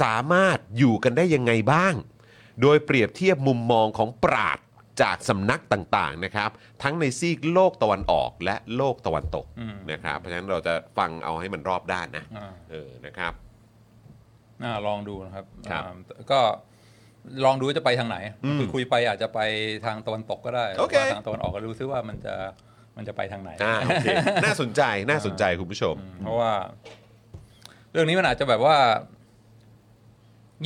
[0.00, 1.94] สามารถอยู่กันได้ยังไงบ้าง
[2.62, 4.58] โดยเปรียบเทียบมุมมองของปราด
[5.02, 6.50] จากสำนักต่างๆนะครับ
[6.82, 9.46] ทั้งในซีกโลกตะวันออกและโลกตะวันตก
[9.90, 13.32] นะครับเพราะฉะนั้นเราจะฟังเอาให้มันรอบด้านนะอ่าเออนะครับ
[14.64, 15.94] อ่าลองดูนะครับครับ อ่า
[16.32, 16.40] ก็
[17.44, 19.40] ลองดูว่าจะไปทางไหนอืมคือคุยไปอาจจะไป
[19.84, 22.34] ทางตะวันตกก็ได้โอเคหรือว่าทางตะวันออกก็รู้ซิว่ามันจะ
[22.96, 24.06] มันจะไปทางไหน อ่าโอเค
[24.44, 26.52] น่าสนใจน่าสนใจคุณผู้ชม เพราะว่า
[27.92, 28.76] เรื่องนี้มันอาจจะแบบว่า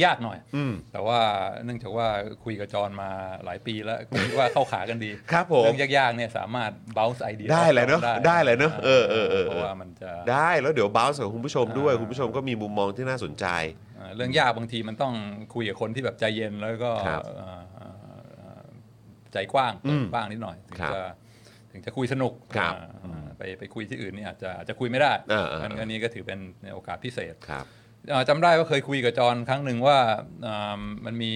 [0.05, 1.21] ยากหน่อย อืม แต่ว่า
[1.65, 2.07] เนื่องจากว่า
[2.45, 3.11] คุยกับจอห์นมา
[3.45, 13.47] หลายปีแล้วคิดว่าเข้าขากันดีครับผม เรื่องยากๆเนี่ยสามารถ bounce ไอเดียได้เลยเนอะได้เลยเนอะเออเออเออเพราะว่ามันจะ ได้แล้วเดี๋ยวบ้าส์กับคุณผู้ชมด้วยอ่าคุณผู้ชมก็มีมุมมองที่น่าสนใจ
[13.96, 15.15] อ่า เรื่องยากบางทีมันต้อง
[15.55, 17.95] คุยกับคนที่แบบใจเย็นแล้วก็ครับอ่าอ่า
[18.41, 18.63] อ่า
[19.33, 21.05] ใจกว้างอืมบ้างนิดหน่อยถึงครับจะ
[21.73, 26.41] ถึงจะคุยสนุกครับอ่าอ่าไปไปคุยที่อื่นนี่อาจจะอาจจะคุยไม่ได้อ่าอ่าอันอันนี้ก็ถือเป็น
[26.73, 27.65] โอกาสพิเศษครับ
[28.13, 29.99] อ่าจำได้ว่าเคยคุยกับจอห์นครั้งหนึ่งว่า
[30.47, 31.33] อ่ามันมี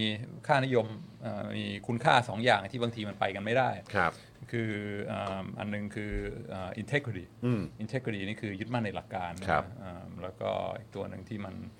[0.46, 0.86] ค่านิยม
[1.24, 4.12] อ่ามีคุณค่าสองอย่างที่บางทีมันไปกันไม่ได้ครับ
[4.52, 4.72] คือ
[5.12, 6.12] อ่าอันหนึงคือ
[6.52, 11.79] อ่า integrity อืม integrity นี่คือยึดมั่นในหลักการนะครับอ่าแล้วก็อีกตัวหนึ่งที่มันอ่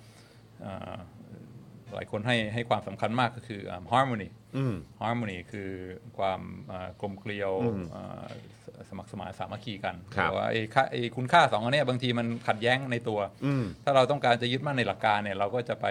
[1.93, 5.71] หลายคนให้ให้ความสำคัญมากก็คืออ่า harmony อืม harmony คือ
[6.17, 8.27] ความเอ่อกลมเกลียวอืมเอ่อ
[8.63, 15.87] สสมัครสมานสามัคคีกันครับแต่ว่าไอ้ค่าไอ้คุณค่าสองอันเนี้ยบางทีมันขัดแย้งในตัวอืมถ้าเราต้องการจะยึดมั่นในหลักการเนี่ยเราก็จะไป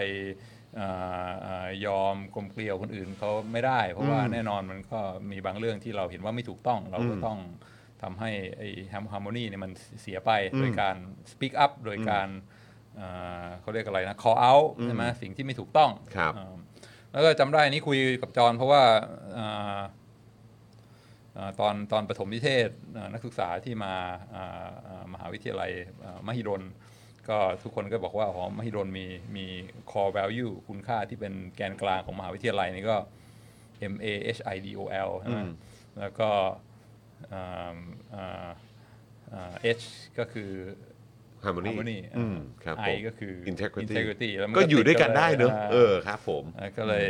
[0.76, 0.86] เอ่
[1.26, 4.98] อเอ่อยอมกลมเกลียวคนอื่นเขาไม่ได้ เพราะว่าอืมแน่นอนมันก็
[5.30, 7.38] มีบางเรื่องที่เราเห็นว่าไม่ถูกต้อง เราก็อืมต้อง
[8.02, 10.96] ทำให้ไอ้ฮาร์โมนีเนี่ยมันเสียไปอืมโดยการ
[11.32, 12.58] speak up โดยการเอ่อ
[13.60, 16.54] เขาเรียกอะไรนะ call out ใช่ไหมสิ่งที่ไม่ถูกต้องครับเอ่อ
[17.12, 18.82] แล้วก็จำได้นี่คุยกับจอห์นเพราะว่า
[19.34, 19.78] เอ่อ
[21.34, 23.94] เอ่อตอนตอนประถมนิเทศเอ่อนักศึกษาที่มา
[24.30, 25.70] เอ่อเอ่อมหาวิทยาลัย
[26.02, 26.62] เอ่อมหิดล
[27.28, 29.46] ก็ทุกคนก็บอกว่าอ๋อมหิดลมีมี
[29.90, 32.96] core value คุณค่าที่เป็นแกนกลางของมหาวิทยาลัยนี่ก็
[33.92, 35.52] M A H I D O L ใช่ไหมอืม
[36.00, 36.30] แล้วก็
[37.32, 37.76] อ่า
[38.14, 38.48] อ่า
[39.32, 39.84] อ่า H
[40.18, 40.50] ก็คือ
[41.44, 47.06] harmony harmony อืมครับผม I ก็คือ integrity integrity แล้วมันก็อยู่ด้วยกันติได้เนอะาเออครับผมอ่าก็เลย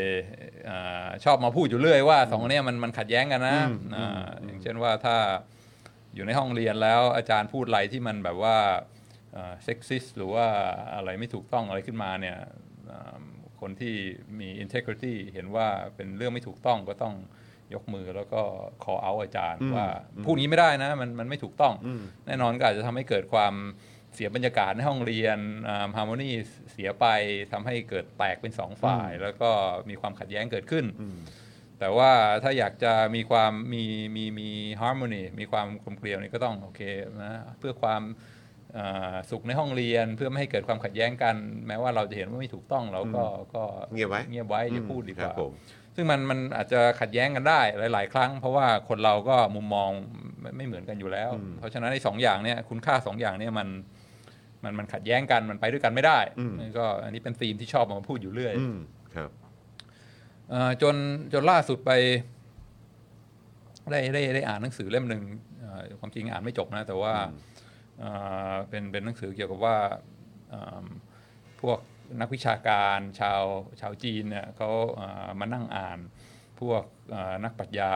[0.70, 5.16] อ่าชอบมาพูดอยู่เรื่อยว่าสองอันเนี้ยมันมันขัดแย้งกันนะอืมอ่าอย่างเช่นว่าถ้า
[6.14, 8.56] อยู่ในห้องเรียนแล้วอาจารย์พูดอะไรที่มันแบบว่า
[9.64, 10.46] เซ็กซิสหรือว่า
[10.94, 12.38] อะไรไม่ถูกต้องอะไรขึ้นมาเนี่ย
[12.90, 13.18] อ่า
[13.60, 13.94] คนที่
[14.40, 15.66] มี integrity เห็นว่า
[15.96, 17.14] เป็นเรื่องไม่ถูกต้องก็ต้อง
[17.74, 18.42] ยกมือแล้วก็
[18.84, 19.86] call out อาจารย์อืมว่า
[20.24, 23.54] พูดงี้ไม่ได้นะ มันมันไม่ถูกต้องอืมแน่นอนก็อาจจะทำให้เกิดความ
[24.14, 25.38] เสียบรรยากาศในห้องเรียน
[25.96, 26.30] ฮาร์โมนี
[26.72, 27.06] เสียไป
[27.52, 29.50] ทำให้เกิดแตกเป็นสองฝ่าย แล้วก็
[29.88, 31.18] มีความขัดแย้งเกิดขึ้นอืม
[31.78, 32.10] แต่ว่า
[32.42, 33.84] ถ้าอยากจะมีความมี
[34.16, 34.48] มีมี
[34.80, 36.80] ฮาร์โมนีมีความกลมเกลียวนี่ก็ต้องโอเค
[37.22, 38.02] นะเพื่อความ
[38.74, 45.52] เอ่อสุขในห้องเรียนเพื่อไม่ให้เกิดความขัดแย้งกัน แม้ว่าเราจะเห็นว่าไม่ถูกต้องเราก็ก็เงียบไว้เงียบไว้อย่าพูดดีกครัว่าบผม
[45.94, 49.90] ซึ่งมันมันอาจจะขัดแย้งกันได้หลาย ๆ ครั้ง เพราะว่าคนเราก็มุมมอง
[50.40, 53.68] ไม่ไม่เหมือนกันอยู่แล้วอืมเพราะฉะนั้นในสองอย่างเนี่ยคุณค่าสองอย่างเนี่ยมัน
[54.64, 58.78] มันมันขัดแย้งกันมันไปด้วยกันไม่ได้อืมนี่ก็อันนี้เป็นธีมที่ชอบเอามาพูดอยู่เรื่อยอืม
[59.14, 59.30] ครับ
[60.50, 60.96] เอ่อจน
[61.32, 61.90] จนล่าสุดไป
[63.90, 65.22] ได้ได้ได้อ่านหนังสือเล่มหนึ่ง
[65.60, 67.14] เอ่อความจริงอ่านไม่จบนะ แต่ว่า
[67.98, 68.10] เอ่
[68.50, 69.76] อเป็นเป็นหนังสือเกี่ยวกับว่า
[70.50, 70.86] เอิ่ม
[71.60, 71.78] พวก
[72.20, 73.42] นักวิชาการชาว
[73.80, 75.98] ชาวจีนเนี่ยเขาเอ่อมานั่งอ่าน
[76.60, 77.92] พวกเอ่อนักปรัชญา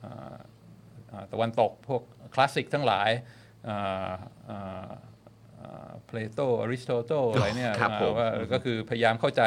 [0.00, 0.36] เอ่อ
[1.08, 2.02] เอ่อตะวันตก พวก
[2.34, 3.10] คลาสสิกทั้งหลาย
[6.06, 9.42] เพลโตอริสโตเติลอะไรเนี่ยครับผมว่าก็คือพยายามเข้าใจ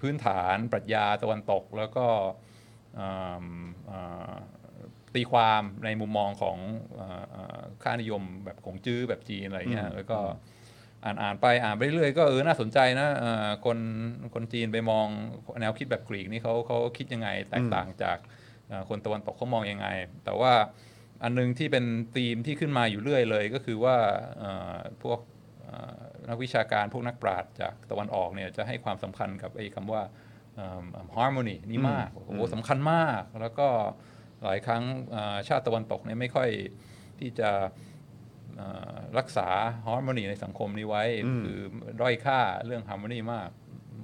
[0.00, 2.06] พื้นฐานปรัชญาตะวันตก แล้วก็
[2.96, 3.10] เอิ่
[3.42, 3.44] ม
[3.86, 4.34] เอ่อ
[5.14, 6.58] ตีความในมุมมองของ
[6.96, 10.18] เอ่อเอ่อค่านิยมแบบของจื้อแบบจีนอะไรเงี้ยแล้วก็
[11.04, 13.78] อ่านอ่านไปอ่านไปเรื่อยก็เออน่าสนใจนะเอ่อคน
[14.34, 15.06] คนจีนไปมอง
[15.60, 18.18] แนวคิดแบบกรีกนี่เขาเขาคิดยังไงแตกต่างจาก
[18.68, 19.86] เอ่อคนตะวันตกเขามองยังไง
[20.24, 20.52] แต่ว่า
[21.22, 21.84] อันนึงที่เป็น
[22.16, 23.96] ธีมที่ขึ้นมาอยู่เรื่อยเลย ก็คือว่า
[24.38, 25.20] เอ่อพวก
[25.64, 30.02] เอ่อนักวิชาการพวกนักปราชญ์จากตะวันออกเนี่ยจะให้ความสำคัญกับไอ้คำว่า
[30.56, 30.68] เอิ่
[31.06, 33.68] ม harmony นี่มากโอ้โหสำคัญมาก แล้วก็
[34.44, 36.48] หลายครั้งเอ่อชาติตะวันตกเนี่ยไม่ค่อย
[37.20, 37.50] ที่จะ
[38.56, 39.48] เอ่อรักษา
[39.86, 41.58] harmony ในสังคมนี้ไว้อืมคือ
[42.00, 43.48] ด้อยค่าเรื่อง harmony มาก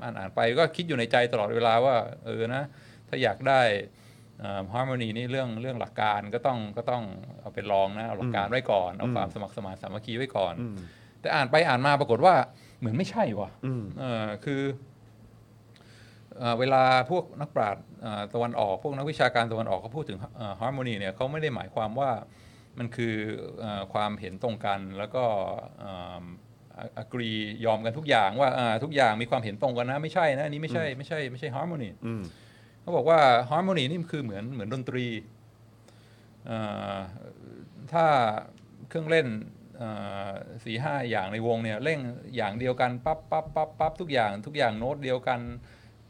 [0.03, 1.96] อ่านอ่านไปก็คิดอยู่ในใจตลอดเวลาว่า
[2.27, 2.62] เออนะ
[3.09, 3.62] ถ้าอยากได้
[4.74, 7.02] ฮาร์โมนีนี่เรื่องเรื่องหลักการก็ต้องก็ต้อง
[7.40, 10.76] เอาไปลองนะเอาหลักการไว้ก่อนเอาความสมัครสมานสามัคคีไว้ก่อนอืม
[11.20, 12.34] แต่อ่านไปอ่านมาปรากฏว่า
[12.78, 14.62] เหมือนไม่ใช่ว่ะอืมเออคือ
[16.38, 20.18] เอ่อเวลาพวกนักปราชญ์เอ่อตะวันออก พวกนักวิชาการตะวันออกเขาพูดถึง
[20.60, 22.10] ฮาร์โมนีเนี่ยเขาไม่ได้หมายความว่า
[22.78, 23.14] มันคือ
[23.60, 25.24] เออความเห็นตรงกันแล้วก็
[26.96, 27.30] อกรี
[27.64, 32.22] ยอมกันทุกอย่างว่าอ่าทุกอย่างมีความเห็นตรงกันนะ ไม่ใช่นะอันนี้ไม่ใช่ไม่ใช่ไม่ใช่ฮาร์โมนีอืม
[32.84, 33.20] เขาบอกว่า
[33.50, 35.06] ฮาร์โมนีนี่มันคือเหมือนเหมือนดนตรี
[36.46, 36.58] เอ่
[36.94, 36.96] อ
[37.92, 38.06] ถ้า
[38.88, 39.28] เครื่องเล่น
[40.64, 42.00] สี่ห้าอย่างในวงเนี่ยเร่ง
[42.36, 45.40] อย่างเดียวกันปั๊บปั๊บปั๊บปั๊บทุกอย่างทุกอย่างโน้ตเดียวกัน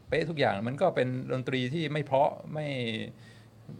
[0.09, 2.67] เป๊ะทุกอย่างมันก็เป็นดนตรีที่ไม่เพราะไม่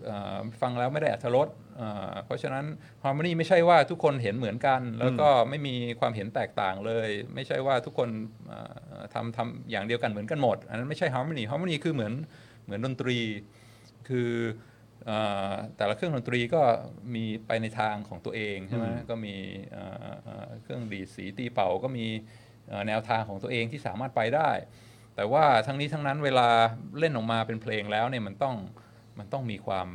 [0.06, 2.66] เอ่อฟังแล้วไม่ได้อรรถรสเอ่อเพราะฉะนั้น
[3.04, 8.10] harmony ไม่ใช่ว่าทุกคนเห็นเหมือนกัน แล้วก็ไม่มีความเห็นแตกต่างเลย ไม่ใช่ว่าทุกคน
[8.48, 8.60] เอ่
[9.00, 12.14] อทำทำอย่างเดียวกันเหมือนกันหมด อันนั้นไม่ใช่ harmony harmony คือเหมือน
[12.66, 13.18] เหมือนดนตรี
[14.08, 14.32] คือ
[15.06, 15.12] เอ
[15.52, 16.62] อแต่ละเครื่องดนตรีก็
[17.16, 19.36] มีไปในทางของตัวเองใช่ไหมก็มี
[19.72, 22.06] เอ่อเอ่อเครื่องดีดสีตีเป่าก็มี
[22.68, 24.52] เอ่อแนวทางของตัวเองที่สามารถไปได้
[25.16, 26.48] แต่ว่าทั้งนี้ทั้งนั้นเวลา
[27.00, 28.56] เล่นออกมาเป็นเพลงแล้วเนี่ยมันต้อง
[29.20, 29.88] มันต้องมีความ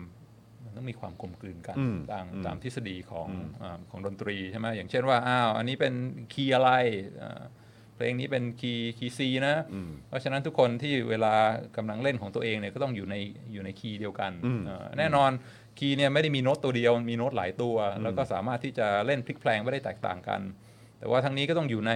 [0.64, 5.94] มันต้องมีความกลมกลืนกันอืมตามอืมตามทฤษฎีของอืมเออของดนตรีใช่ไหมอย่างเช่นว่าอ้าวอันนี้เป็น
[6.32, 6.70] คีย์อะไร
[8.00, 11.34] เอ่อเพลงนี้เป็นคีย์คีย์ซีนะอืมเพราะฉะนั้นทุกคนที่เวลา
[11.76, 13.16] กำลังเล่นของตัวเองเนี่ยก็ต้องอยู่ใน
[13.52, 15.30] อยู่ในคีย์เดียวกันอืมเอ่อแน่นอน
[15.78, 20.40] คีย์เนี่ยไม่ได้มีโน้ตตัวเดียวมีโน้ตหลายตัว แล้วก็สามารถที่จะเล่นพลิกแพลงไม่ได้แตกต่างกัน
[20.98, 21.92] แต่ว่าทั้งนี้ก็ต้องอยู่ใน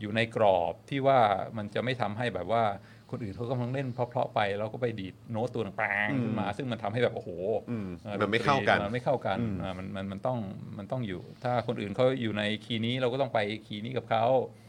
[0.00, 1.18] อยู่ในกรอบที่ว่า
[1.56, 2.64] มันจะไม่ทำให้แบบว่า
[3.10, 7.30] คนอื่นเขากำลังเล่นเพราะๆไปเราก็ไปดีดโน้ตตัวหนึงแปร่งขึ้นมา ซึ่งมันทำให้แบบโอ้โห
[7.70, 10.38] อืมอ่อมันไม่เข้ากันมันไม่เข้ากันอืมอ่ามันมันมันต้อง
[10.78, 14.61] มันต้องอยู่ ถ้าคนอื่นเขาอยู่ในคีย์นี้เราก็ต้องไปคีย์นี้กับเขาอ่า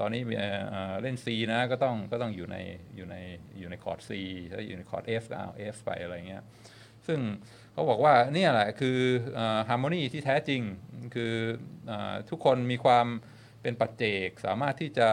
[0.00, 2.56] ตอนนี้เอ่อเอ่อเล่น C นะก็ต้องก็ต้องอยู่ใน
[2.96, 3.16] อยู่ใน
[3.58, 4.10] อยู่ในคอร์ด C
[4.50, 6.42] ถ้าอยู่ในคอร์ด F ก็เอา F ไปอะไรเงี้ย
[7.06, 7.20] ซึ่ง
[7.72, 8.98] เขาบอกว่าเนี่ยแหละคือ
[9.68, 10.62] ฮาร์โมนีที่แท้จริง
[11.14, 11.34] คือ
[11.90, 13.06] อาทุกคนมีความ
[13.62, 15.08] เป็นปัจเจก สามารถที่จะ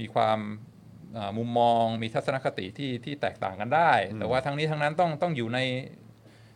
[0.00, 0.38] มีความ
[1.16, 5.58] อ่ามุมมองมีทัศนคติที่ที่แตกต่างกันได้ แต่ว่าทั้งนี้ทั้งนั้นต้องต้องอยู่ใน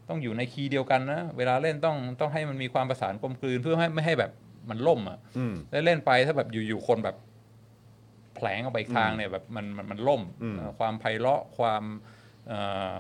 [0.09, 4.33] ต้องอยู่ในคีย์เดียวกันนะเวลาเล่นต้องต้องให้มันมีความประสานกลมกลืนเพื่อให้ไม่ให้แบบ
[4.71, 11.83] มันล่มอะอืมแล้วเล่นไปถ้าแบบอยู่ๆคนแบบแผลงออกไปอีกทางเนี่ยแบบมันมันมันล่มอืมเอ่อความไพเราะความ
[12.49, 12.91] เอ่อ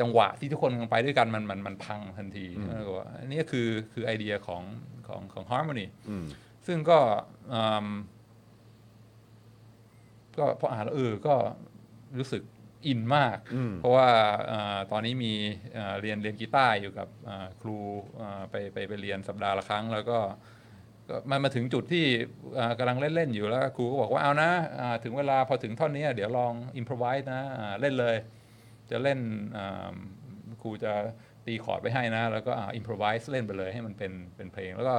[0.00, 4.62] จังหวะที่ทุกคนกำลังไปด้วยกันมันมันมันพังทันทีแล้วก็ว่าอันนี้คือคือไอเดียของ
[5.08, 6.26] ของของ harmony อืม
[6.66, 6.98] ซึ่งก็
[7.52, 7.88] อืม
[10.38, 11.34] ก็พออ่านแล้วเออก็
[12.18, 12.42] รู้สึก
[12.86, 14.08] อินมากอืมเพราะว่า
[14.48, 15.32] เอ่อตอนนี้มี
[15.74, 17.76] เอ่อเรียนเรียนกีตาร์อยู่กับเอ่อครู
[18.18, 20.20] เอ่อไปไปไปเรียนสัปดาห์ละครั้ง แล้วก็ก็
[21.30, 22.04] มันมาถึงจุดที่
[22.54, 28.16] เอ่อกำลังเล่น ๆ อยู่แล้วครูก็บอกว่าเอานะอ่าถึงเวลาพอถึงท่อนนี้เดี๋ยวลอง improvise นะอ่าเล่นเลย
[28.90, 29.18] จะเล่น
[29.56, 29.92] อ่า
[30.62, 30.92] ครูจะ
[31.46, 34.94] ตีคอร์ดไปให้นะ แล้วก็ improvise เล่นไปเลยให้มันเป็นเป็นเพลง แล้วก็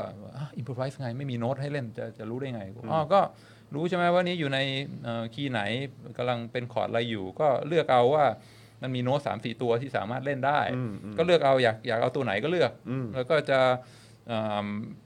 [0.57, 3.19] improvise ไงไม่มีโน้ตให้เล่นจะจะรู้ได้ไงอ๋อก็
[3.75, 4.59] รู้ใช่ไหมว่านี้อยู่ใน
[5.03, 5.61] เอ่อคีย์ไหน
[6.17, 8.25] กำลังเป็นคอร์ดอะไรอยู่ ก็เลือกเอาว่า
[8.81, 13.73] มันมีโน้ตสามสี่ตัวที่สามารถเล่นได้อืมอืมก็เลือกเอาอยากอยากเอาตัวไหนก็เลือกอืมแล้วก็จะอ่า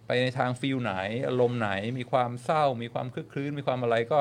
[0.05, 0.93] ไปในทางฟิลไหน
[1.27, 4.19] อารมณ์ไหนมีความเศร้า มีความคลึกคลื้น มีความอะไรก็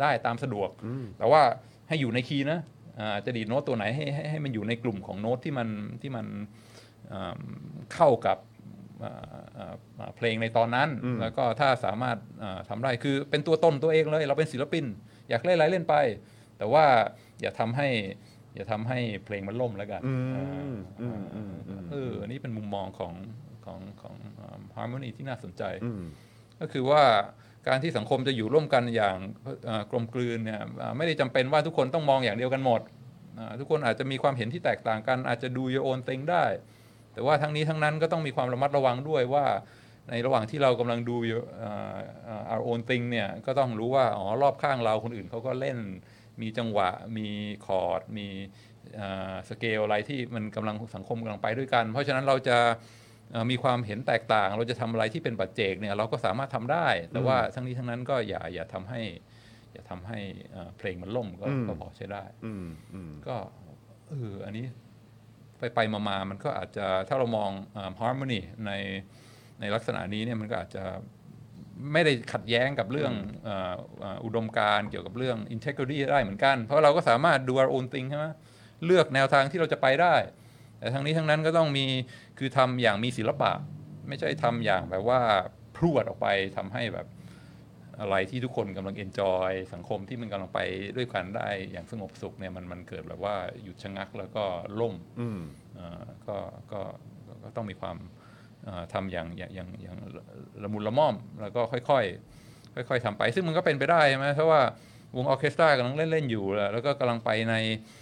[0.00, 0.70] ได้ตามสะดวก
[1.18, 1.42] แต่ว่า
[1.88, 2.60] ให้อยู่ในคีย์นะ
[2.98, 5.68] อ่าจะดีดโน้ตตัวไหนให้ให้ให้มันอยู่ในกลุ่มของโน้ตที่มัน
[6.02, 6.26] ที่มัน
[7.12, 7.40] อ่า
[7.94, 8.38] เข้ากับ
[9.04, 9.14] อ่า
[9.56, 14.84] อ่าอ่าเพลงในตอนนั้นอืมแล้วก็ถ้าสามารถอ่าทำได้คือเป็นตัวตนตัวเองเลย เราเป็นศิลปิน
[15.28, 15.94] อยากเล่นอะไรเล่นไป
[16.58, 16.84] แต่ว่า
[17.40, 17.88] อย่าทำให้
[18.56, 20.44] อย่าทำให้เพลงมันล่มแล้วกันอืมอ่า
[21.02, 23.12] อืมอืมอืมเอออันนี้เป็นมุมมองของ
[23.70, 24.14] ของของ
[24.76, 26.02] ฮาร์โมนีที่น่าสนใจอืม
[26.60, 27.02] ก็คือว่า
[27.68, 29.16] การที่สังคมจะอยู่ร่วมกันอย่าง
[29.64, 32.80] เอ่อกลมกลืนเนี่ยอ่าไม่ได้จำเป็นว่าทุกคนต้องมองอย่างเดียวกันหมด
[33.38, 36.44] อ่าทุกคนอาจจะมีความเห็นที่แตกต่างกัน อาจจะดู your own thing ได้
[37.12, 39.46] แต่ว่าทั้งนี้ทั้งนั้นก็ต้องมีความระมัดระวังด้วยว่า
[40.08, 41.96] ในระหว่างที่เรากำลังดู your อ่า
[42.28, 45.78] อ่า our own thing เนี่ยก็ต้องรู้ว่าอ๋อรอบข้างเราคนอื่นเขาก็เล่น
[46.40, 47.28] มีจังหวะ มี
[47.66, 48.28] คอร์ดมี
[49.48, 52.99] สเกลอะไรที่มันกำลังสังคมกำลังไปด้วยกัน เพราะฉะนั้นเราจะเอ่อ
[53.50, 59.00] มีความเห็นแตกต่าง เราจะทำอะไรที่เป็นปัจเจกเนี่ยเราก็สามารถทำได้ แต่ว่าทั้งนี้ทั้งนั้นก็อย่าอย่าทำให้
[59.72, 60.18] อย่าทำให้
[60.52, 63.36] เอ่อเพลงมันล่มก็อืมก็พอใช้ได้อืมอืมก็
[64.08, 64.66] เอออันนี้
[65.58, 67.50] ไปไปมามามันก็อาจจะถ้าเรามอง
[68.00, 68.72] harmony ใน
[69.60, 70.84] ในลักษณะนี้เนี่ยมันก็อาจจะ
[71.92, 73.12] ไม่ได้ขัดแย้งกับเรื่อง
[73.44, 78.26] เอ่อเอ่ออุดมการณ์เกี่ยวกับเรื่อง integrity ได้เหมือนกัน เพราะเราก็สามารถดู our own thing ใช่ไหม
[78.86, 80.14] เลือกแนวทางที่เราจะไปได้
[80.80, 81.86] แต่ทั้งนี้ทั้งนั้นก็ต้องมี
[82.38, 83.50] คือทำอย่างมีศิลปะ
[84.08, 85.20] ไม่ใช่ทำอย่างแบบว่า
[85.76, 87.06] พรวดออกไปทำให้แบบ
[88.00, 90.60] อะไรที่ทุกคนกำลัง enjoy สังคมที่มันกำลังไป
[90.96, 94.44] ด้วยกันได้อย่างสงบสุขเนี่ยมันมันเกิดแบบว่าหยุดชะงักแล้วก็
[94.80, 95.40] ล่มอืม
[95.74, 96.36] เอ่อก็
[96.72, 96.80] ก็
[97.26, 97.96] ก็ก็ต้องมีความ
[98.64, 99.96] เอ่อทำอย่างอย่างอย่างอย่าง
[100.62, 104.60] ละมุนละม่อมแล้วก็ค่อยๆค่อย ๆทำไป ซึ่งมันก็เป็นไปได้ใช่ไหมเพราะว่า
[105.16, 107.99] วงออร์เคสตรากำลังเล่นเล่นๆอยู่แล้วแล้วก็กำลังไปในเอ่อ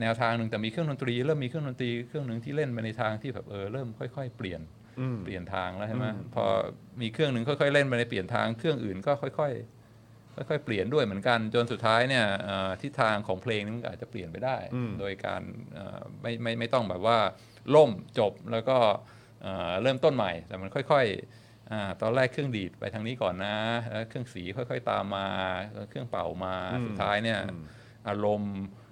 [0.00, 4.60] แนวทางหนึ่งแต่มีเครื่องดนตรี เริ่มมีเครื่องดนตรีเครื่องหนึ่งที่เล่นไปในทางที่แบบเออเริ่มค่อยๆ เปลี่ยน
[5.00, 6.44] อืมเปลี่ยนทางแล้วใช่ไหมอืมพอ
[7.00, 14.56] มีเครื่องหนึ่งค่อยๆเล่นไปในเปลี่ยนทางเครื่องอื่นก็ค่อยๆค่อยๆเปลี่ยนด้วยเหมือนกันจนสุดท้ายเนี่ยเอ่อทิศทางของเพลงนี้มันก็อาจจะเปลี่ยนไปได้
[15.00, 15.42] โดยการ
[15.74, 17.18] เอ่อไม่ไม่ไม่ต้องแบบว่า
[17.74, 18.78] ล่มจบแล้วก็
[19.42, 23.56] เอ่อเริ่มต้นใหม่แต่มันค่อยๆอาตอนแรกเครื่องดีดไปทางนี้ก่อนนะ
[23.90, 25.28] แล้วเครื่องสีค่อย ๆ ตามมา
[25.74, 26.54] แล้วเครื่องเป่ามา
[26.86, 27.38] สุดท้ายเนี่ย
[28.08, 28.85] อารมณ์เอ่อ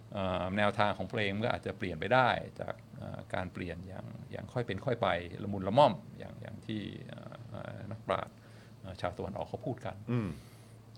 [0.57, 2.29] แนวทางของเพลงมันก็อาจจะเปลี่ยนไปได้
[2.61, 5.09] จากเอ่อการเปลี่ยนอย่างอย่างค่อยเป็นค่อยไป
[5.42, 8.35] ละมุนละม่อมอย่างอย่างที่เอ่อเอ่อนักปราชญ์
[8.81, 10.29] เอ่อชาวตะวันออกเขาพูดกันอืม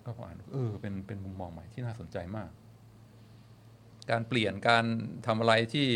[0.04, 2.50] ก็อ่านเออเป็นเป็นมุมมองใหม่ที่น่าสนใจมาก
[4.10, 4.84] การเปลี่ยนการ
[5.26, 5.88] ทำอะไรที่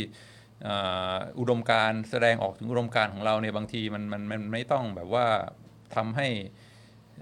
[0.62, 0.74] เอ่
[1.14, 5.26] ออุดมการณ์แสดงออกถึงอุดมการณ์ของเราเนี่ยบางทีมันมันมันไม่ต้องแบบว่า
[5.96, 6.28] ทำให้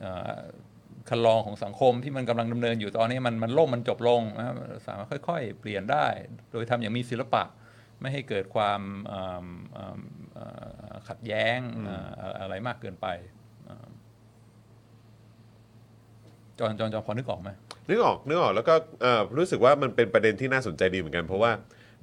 [0.01, 0.39] เอ่อ
[1.09, 4.47] คันลองของสังคมที่มันกำลังดำเนินอยู่ตอนนี้มันมันล่มมันจบลงนะ
[4.87, 6.07] สามารถค่อย ๆ เปลี่ยนได้
[6.53, 7.43] โดยทำอย่างมีศิลปะ
[8.01, 10.01] ไม่ให้เกิดความเอิ่มเอิ่ม
[10.35, 10.47] เอ่
[10.91, 11.95] อขัดแย้งเอ่
[12.29, 13.07] ออะไรมากเกินไป
[13.65, 13.87] เอ่อ
[16.59, 17.51] จอนจอนจอนพอนึกออกไหม
[17.89, 21.53] นึกออกนึกออกแล้วก็เอ่อรู้สึกว่ามันเป็นประเด็นที่น่าสนใจดีเหมือนกันเพราะว่า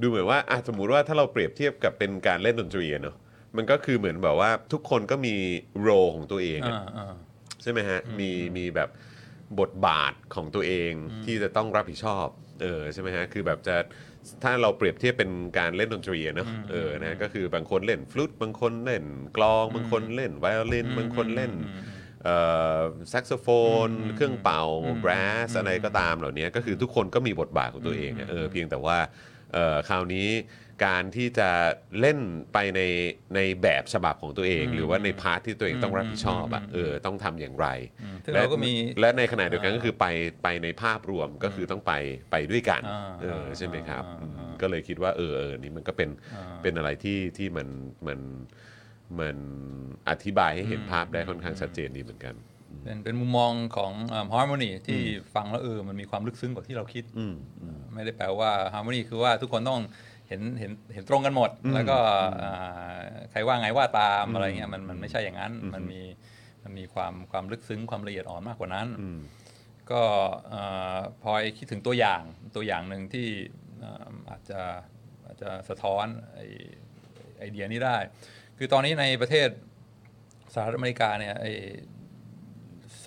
[0.01, 3.15] ดูเหมือนว่าอะสมมุติว่าถ้าเราเปรียบเทียบกับเป็นการเล่นดนตรีอะเนาะ
[3.57, 5.35] มันก็คือเหมือนแบบว่าทุกคนก็มี
[5.81, 7.15] โรของตัวเองอะอ่าอ่า
[7.65, 8.89] ใช่ไหมฮะ มีมีแบบ
[9.59, 10.91] บทบาทของตัวเอง
[11.25, 12.27] ที่จะต้องรับผิดชอบ
[12.61, 13.75] เออใช่ไหมฮะคือแบบจะ
[14.43, 19.03] ถ้าเราเปรียบเทียบเป็นการเล่นดนตรีอะเนอะเออนะก็คือบางคนเล่นฟลุตบางคนเล่น
[19.37, 21.53] กลองบางคนเล่นไวโอลินบางคนเล่น
[23.09, 23.47] แซกโซโฟ
[23.87, 24.63] น เครื่องเป่า
[25.01, 28.97] brass อะไรก็ตามเหล่านี้ก็คือทุกคนก็มีบทบาทของตัวเองอะเออเพียงแต่ว่า
[29.53, 30.27] เอ่อคราวนี้
[30.83, 31.49] การที่จะ
[31.99, 32.17] เล่น
[32.53, 32.81] ไปใน
[33.35, 37.67] ในแบบฉบับของตัวเอง หรือว่าใน part ที่ตัวเองต้องรับผิดชอบอะเออต้องทำอย่างไร
[38.25, 40.05] ซึ่งเราก็มี และในขณะเดียวกันก็คือไป
[40.43, 41.93] ไปในภาพรวมก็คือต้องไป
[42.31, 47.67] ไปด้วยกันอ่าเออใช่ไหมครับอ่าอืมอ่า ก็เลยคิดว่าเออเออนี่มันก็เป็นอ่าเป็นอะไรที่ที่มัน
[48.07, 48.19] มัน
[49.19, 49.37] มัน
[50.09, 52.35] อธิบายให้เห็นภาพได้ค่อนข้างชัดเจนดีเหมือนกัน
[52.83, 53.91] เป็นเป็นมุมมองของ
[54.33, 55.01] ฮาร์โมนีที่
[55.35, 57.35] ฟังแล้วเออมันมีความลึกซึ้งกว่าที่เราคิด อืม
[57.93, 59.81] ไม่ได้แปลว่าฮาร์โมนีคือว่าทุกคนต้อง
[60.27, 61.97] เห็นเห็นเห็นตรงกันหมด แล้วก็
[62.41, 62.97] อ่า
[63.31, 66.01] ใครว่าไงว่าตามอะไรเงี้ยมันมันไม่ใช่อย่างนั้น มันมี
[66.63, 69.19] มันมีความความลึกซึ้งความละเอียดอ่อนมากกว่านั้นอืม
[69.91, 70.01] ก็
[70.49, 70.61] เอ่
[70.95, 72.21] อพอยคิดถึงตัวอย่าง
[72.55, 73.27] ตัวอย่างหนึ่งที่
[73.79, 74.61] เอ่ออาจจะ
[75.25, 76.05] อาจจะสะท้อน
[76.35, 76.39] ไอ
[77.39, 77.97] ไอเดียนี้ได้
[78.57, 79.49] คือตอนนี้ในประเทศ
[80.53, 81.45] สหรัฐอเมริกาเนี่ยไอ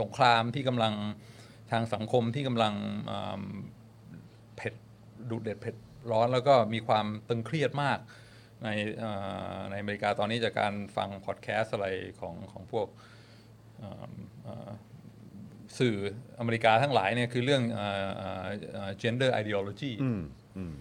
[0.01, 0.95] สงครามที่กำลัง
[1.71, 2.75] ทางสังคมที่กำลัง
[3.07, 3.43] เอิ่ม
[4.57, 4.75] เผ็ด
[5.31, 5.75] ดุเด็ดเผ็ด
[6.13, 7.99] ร้อนแล้วก็มีความตึงเครียดมาก
[8.65, 9.11] ในเอ่
[9.57, 11.89] อในอเมริกาตอนนี้จากการฟังพอดแคสต์อะไร
[12.21, 12.87] ของของพวก
[13.79, 14.71] เอิ่มเอ่อ
[15.79, 15.97] สื่อ
[16.39, 20.21] อเมริกาทั้งหลายเนี่ยคือเรื่องเอ่อเอ่อเอ่อ gender ideology อืม
[20.57, 20.75] อืม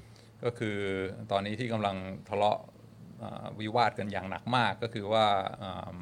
[0.44, 0.78] ก็คือ
[1.32, 1.96] ตอนนี้ที่กำลัง
[2.30, 2.60] ทะเลาะ
[3.20, 5.26] เอ่อวิวาทกันอย่างหนักมากก็คือว่า
[5.60, 5.98] เอิ่ม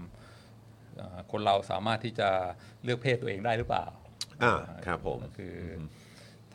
[0.98, 2.30] เอ่อคนเราสามารถที่จะ
[2.84, 3.86] เลือกเพศตัวเองได้หรือเปล่า
[4.44, 4.56] อ่า
[4.86, 5.82] ครับผมก็คืออ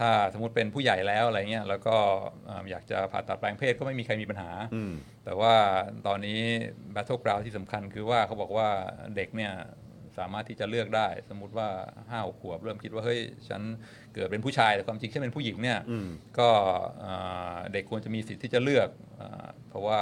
[0.01, 1.97] ถ้าสมมติเป็นผู้ใหญ่แล้วอะไรเงี้ยแล้วก็
[2.47, 4.93] เอิ่มอยากจะผ่าตัดแปลงเพศก็ไม่มีใครมีปัญหาอืม
[5.25, 5.55] แต่ว่า
[6.07, 6.41] ตอนนี้
[6.95, 8.69] Battle Ground ที่สำคัญคือว่าเขาบอกว่า
[9.17, 9.53] เด็กเนี่ย
[10.19, 11.69] สามารถที่จะเลือกได้ สมมุติว่า
[12.11, 13.63] ห้าขวบเริ่มคิดว่าเฮ้ยฉัน
[14.15, 16.49] เกิดเป็นผู้ชายแต่ความจริงฉันเป็นผู้หญิงเนี่ยอืมก็
[17.01, 17.13] เอ่
[17.55, 20.01] อเด็กควรจะมีสิทธิ์ที่จะเลือกเออเพราะว่า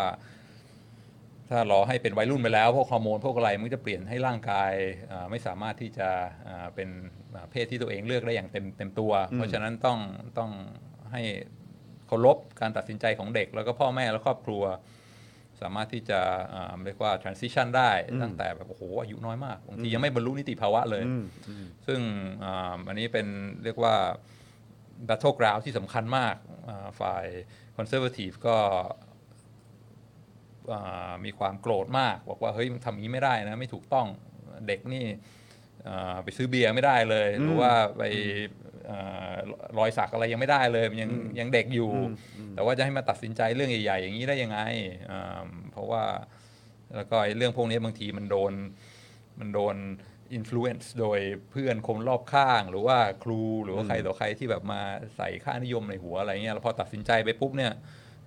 [1.50, 4.72] ถ้ารอให้เป็นวัยรุ่นไปแล้วพวกฮอร์โมนพวกอะไรมันก็จะเปลี่ยนให้ร่างกาย
[5.08, 6.08] เอ่อไม่สามารถที่จะ
[6.44, 6.88] เอ่อเป็น
[7.32, 9.98] เอ่อเพศที่ตัวเองเลือกได้อย่างเต็มเต็มตัว เพราะฉะนั้นต้อง
[10.38, 10.50] ต้อง
[11.12, 11.22] ให้
[12.06, 14.64] เคารพการตัดสินใจของเด็ก แล้วก็พ่อแม่และครอบครัว
[15.60, 16.20] สามารถที่จะ
[16.50, 17.90] เอ่อเรียกว่า transition ได้
[18.22, 21.24] ตั้งแต่แบบโอ้โหอายุน้อยมากบางทียังไม่บรรลุนิติภาวะเลยอืม
[21.86, 22.00] ซึ่ง
[22.44, 23.26] อ่าอันนี้เป็น
[23.64, 23.94] เรียกว่า
[25.08, 26.34] battle ground ที่สำคัญมาก
[26.68, 27.24] อ่าฝ่าย
[27.76, 28.56] conservative ก็
[29.02, 29.07] อ่า
[31.24, 34.06] มีความโกรธมาก บอกว่าเฮ้ยมันทำอย่างนี้ไม่ได้นะ ไม่ถูกต้อง
[34.66, 35.04] เด็กนี่
[35.88, 38.02] อ่าไปซื้อเบียร์ไม่ได้เลย หรือว่าไป
[38.90, 39.36] อ่า
[39.78, 41.90] รอยสักอะไรยังไม่ได้เลยมันยังยังเด็กอยู่
[42.54, 44.58] แต่ว่าจะให้มาตัดสินใจเรื่องใหญ่ๆอย่างนี้ได้ยังไง
[45.10, 45.42] อ่า
[45.72, 46.04] เพราะว่า
[46.96, 48.52] แล้วก็ไอ้เรื่องพวกนี้บางทีมันโดน
[49.40, 49.76] มันโดน
[50.32, 54.80] อิ f l u e n c e โดยเพื่อนคนรอบข้าง หรือว่าครูหรือว่าใครต่อใครที่แบบมา
[55.16, 57.72] ใส่ค่านิยมในหัวอะไรเงี้ยแล้วพอตัดสินใจไปปุ๊บเนี่ย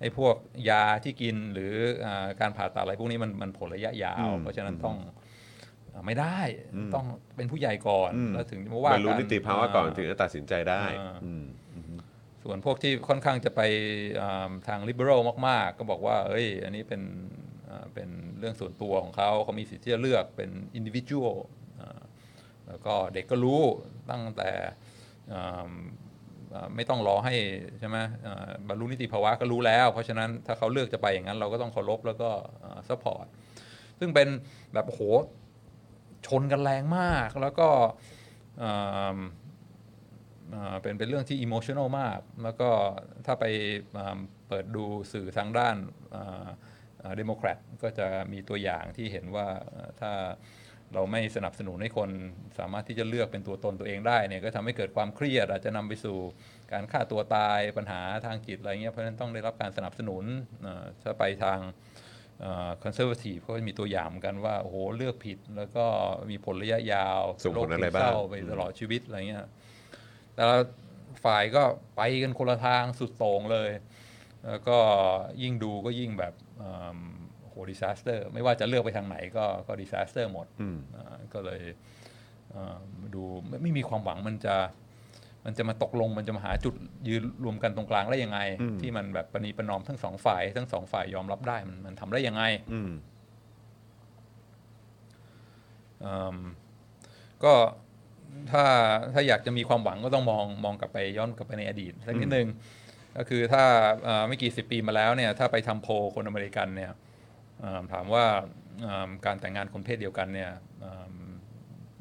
[0.02, 0.34] ไอ้พวก
[0.70, 1.72] ยาที่กินหรือ
[2.06, 4.96] อาการผ่าตัดอะไรพวกนี้มันมันผลระยะยาว เพราะฉะนั้นต้อง
[5.92, 6.38] อ่าไม่ได้
[6.94, 11.44] ต้องเป็นผู้ใหญ่ก่อนอืมแล้วถึงมาว่าบกัรนรลุนิติภาวะก่อนอ่าถึงจะตัดสินใจได้อ่าอืม
[12.42, 13.60] ส่วนพวกที่ค่อนข้างจะไป
[14.20, 17.02] อ่าทาง liberal มาก ๆ ก็บอกว่า เอ้ย อันนี้เป็น
[17.68, 21.34] อ่าเป็นเรื่องส่วนตัวของเขาเขามีสิทธิ์ที่จะเลือกเป็น individual
[21.80, 22.00] อ่า
[22.68, 23.62] แล้วก็เด็กก็รู้
[24.10, 24.50] ตั้งแต่
[25.32, 25.70] อ่าอ่า
[26.74, 27.34] ไม่ต้องรอให้
[27.78, 27.96] ใช่ไหม
[28.68, 32.30] บรรลุนิติภาวะก็รู้แล้ว เพราะฉะนั้นถ้าเขาเลือกจะไปอย่างนั้น เราก็ต้องเคารพแล้วก็
[32.88, 33.26] support
[34.00, 34.28] ซึ่งเป็น
[34.74, 35.00] แบบโห
[36.26, 37.68] ชนกันแรงมากแล้วก็
[40.82, 42.70] เป็นเป็นเรื่องที่ emotional มาก แล้วก็
[43.26, 43.44] ถ้าไป
[44.48, 45.76] เปิดดูสื่อทางด้าน
[47.16, 49.48] เดโมแครตก็จะมีตัวอย่างที่เห็นว่า
[50.00, 50.12] ถ้า
[50.94, 52.10] เราไม่สนับสนุนให้คน
[52.58, 56.16] สามารถที่จะเลือกเป็นตัวตนตัวเองได้เนี่ยก็ทำให้เกิดความเครียดอาจจะนำไปสู่
[56.72, 60.24] การฆ่าตัวตายปัญหาทางจิตอะไรเงี้ยเพราะฉะนั้นต้องได้รับการสนับสนุน
[61.02, 61.58] ถ้าไปทาง
[62.82, 65.84] conservative ก็มีตัวอย่างกันว่าโอ้โหเลือกผิดแล้วก็
[66.30, 69.46] มีผลระยะยาวส่งผลอะไรซึมเศร้าไปตลอดชีวิตอะไรเงี้ย
[70.34, 70.56] แต่ละ
[71.24, 71.62] ฝ่ายก็
[71.96, 73.70] ไปกันคนละทางสุดโต่งเลย
[74.46, 74.78] แล้วก็
[75.42, 76.34] ยิ่งดูก็ยิ่งแบบ
[77.52, 81.62] โห disaster ไม่ว่าจะเลือกไปทางไหนก็ก็ disaster หมดอืมอ่าก็เลย
[82.54, 82.78] อ่า
[83.14, 84.56] ดูไม่ไม่มีความหวังมันจะ
[85.46, 86.74] มันจะมาตกลงมันจะมาหาจุด
[87.08, 92.42] ยืนรวมกันตรงกลางได้ยังไงอืมที่มันแบบประนีประนอมทั้งสองฝ่าย ทั้งสองฝ่ายยอมรับได้มันมันทำได้ยังไง
[92.72, 92.92] อืม
[96.04, 96.38] อืม
[97.44, 97.54] ก็
[98.50, 98.64] ถ้า
[99.12, 102.48] ถ้าอยากจะมีความหวังก็ต้องมองมองกลับไปย้อนกลับไปในอดีตสักนิดนึง
[103.16, 103.64] ก็คือถ้า
[104.04, 106.96] เอ่อไม่กี่สิบปีมาแล้วเนี่ย ถ้าไปทำโพลคนอเมริกันเนี่ยเอ่อ
[107.92, 108.24] ถามว่า
[108.82, 110.50] เอ่อการแต่งงานคนเพศเดียวกันเนี่ย
[110.80, 111.14] เอิ่ม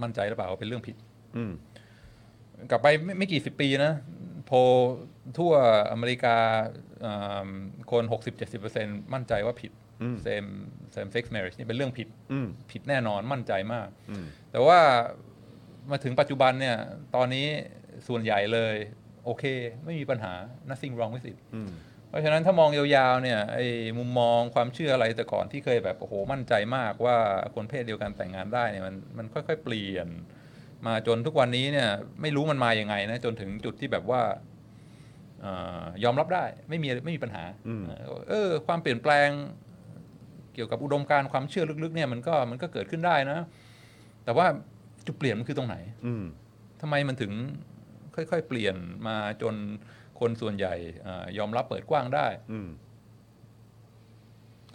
[0.02, 0.96] มั่นใจหรือเปล่าว่าเป็นเรื่องผิด
[1.38, 1.52] อืม
[2.70, 3.94] กลับไปไม่ไม่กี่สิบปีนะ
[4.46, 4.58] โพล
[5.38, 5.54] ทั่ว
[5.92, 6.38] อเมริกา
[7.06, 7.50] อ่า
[7.92, 8.04] คน
[8.60, 9.72] 60-70%มั่นใจว่าผิด
[10.26, 10.50] same
[10.96, 14.80] same sex marriage นี่เป็นเรื่องผิดอืมผิดแน่นอนมั่นใจมากอืมแต่ว่า
[15.92, 16.78] มาถึงปัจจุบันเนี่ย
[17.16, 17.48] ตอนนี้
[18.08, 18.76] ส่วนใหญ่เลย
[19.26, 19.44] โอเค
[19.84, 20.34] ไม่มีปัญหา
[20.70, 21.72] nothing wrong with it อืม
[22.12, 23.66] เพราะฉะนั้นถ้ามองยาวๆเนี่ยไอ้
[23.98, 27.18] มุมมองความเชื่ออะไรแต่ก่อนที่เคยแบบโอ้โหมั่นใจมากว่า
[27.56, 30.08] คนเพศเดียวกันแต่งงานได้เนี่ยมันมันค่อยๆ เปลี่ยน
[30.88, 31.90] มาจนทุกวันนี้เนี่ย
[32.22, 34.22] ไม่รู้มันมายังไงนะจนถึงจุดที่แบบว่า
[35.42, 35.48] เอ
[35.82, 37.84] อยอมรับได้ไม่มีไม่มีปัญหาอืม
[38.30, 39.30] เออความเปลี่ยนแปลง
[40.54, 43.40] เกี่ยวกับอุดมการณ์ความเชื่อลึกๆเนี่ยมันก็มันก็เกิดขึ้นได้นะ
[44.26, 44.46] แต่ว่า
[45.08, 46.24] จุดเปลี่ยนมันคือตรงไหน อืม
[46.82, 47.32] ทำไมมันถึง
[48.16, 48.76] ค่อยๆ เปลี่ยน
[49.08, 49.56] มาจน
[50.22, 52.70] คนส่วนใหญ่เออยอมรับเปิดกว้างได้อืม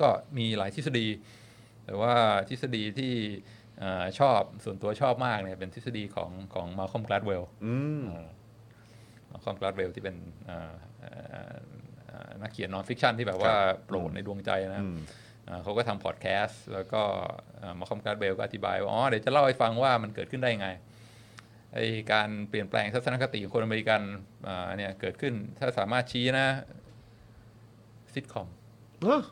[0.00, 1.06] ก็มีหลายทฤษฎี
[1.84, 2.14] แต่ว่า
[2.48, 3.12] ทฤษฎีที่
[3.78, 8.04] เอ่อชอบส่วนตัวชอบมากเนี่ยเป็นทฤษฎีของของ Malcolm Gladwell อืม
[9.30, 10.16] Malcolm Gladwell ที่เป็น
[10.46, 11.10] เอ่อเอ่
[11.52, 11.54] อ
[12.06, 14.98] เอ่อนักเขียน non-fiction ที่แบบว่าครับโปรดในดวงใจนะอืม
[15.46, 17.02] เอ่อเขาก็ทำพอดแคสต์แล้วก็
[17.78, 20.68] มาคอมกลาดเวลก็อธิบายว่าอ๋อเดี๋ยวจะเล่าให้ฟังว่ามันเกิดขึ้นได้ยังไง
[21.76, 24.00] ไอการเปลี่ยนแปลงทัศนคติของคนอเมริกัน
[24.48, 26.48] อ่าเนี่ยเกิดขึ้นถ้าสามารถชี้นะ
[28.12, 28.48] ซิทคอม
[29.06, 29.22] ฮะ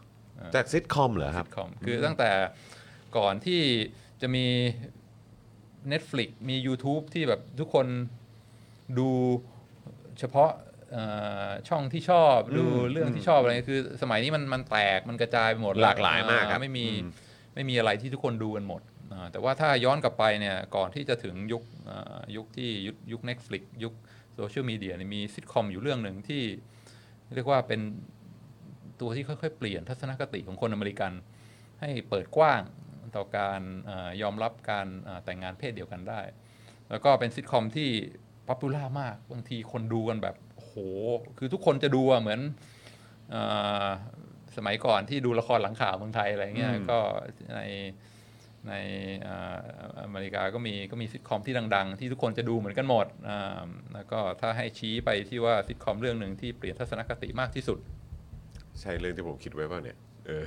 [0.55, 2.31] จากซิทคอมเหรอครับคอมคือตั้งแต่
[3.17, 3.61] ก่อนที่
[4.21, 4.47] จะมี
[5.93, 7.87] Netflix มี YouTube ที่แบบทุกคน
[8.99, 9.11] ดู
[10.19, 10.51] เฉพาะ
[10.93, 11.05] เอ่
[11.47, 17.11] ช่องที่ชอบดูเรื่องที่ชอบอะไรคือสมัยนี้มันมันแตกมันกระจายไปหมดหลากหลายมากครับไม่มีอืม
[17.55, 18.94] ไม่มีอะไรที่ทุกคนดูกันหมดอ่า
[19.33, 23.95] แต่ว่าถ้าย้อนกลับไปเนี่ยก่อนที่จะถึงยุคอ่ายุคที่ยุคยุค Netflix ยุค
[24.35, 26.43] โซเชียลมีเดียมีซิทคอมอยู่เรื่องหนึ่งที่
[27.35, 27.81] เรียกว่าเป็น
[29.01, 31.13] ตัวที่ค่อยๆ เปลี่ยนทัศนคติของคนอเมริกัน
[31.81, 32.63] ให้เปิดกว้าง
[33.17, 36.21] ต่อการเออยอมรับการเอ่อแต่งงานเพศเดียวกันได้
[36.91, 37.89] แล้วก็เป็นซิทคอมที่
[38.49, 40.75] popular มากบางทีคนดูกันแบบโอ้โห
[41.39, 42.41] คือทุกคนจะดูอะเหมือน
[43.31, 43.37] เอ
[43.87, 43.89] อ
[44.57, 46.99] สมัยก่อนที่ดูละครหลังข่าวเมืองไทยอะไรเงี้ยอืมก็
[47.57, 47.63] ใน
[48.69, 48.75] ใน
[49.23, 49.59] เอ่อ
[50.05, 57.79] อเมริกาก็มีก็มีซิทคอมที่ดัง ๆ ที่ทุกคนจะดูเหมือนกันหมดอ่าแล้วก็ถ้าให้ชี้ไปที่ว่าซิทคอมเรื่องหนึ่งที่เปลี่ยนทัศนคติมากที่สุด
[58.81, 59.97] ใช่เรื่องที่ผมคิดไว้เปล่าเนี่ย
[60.27, 60.45] เออ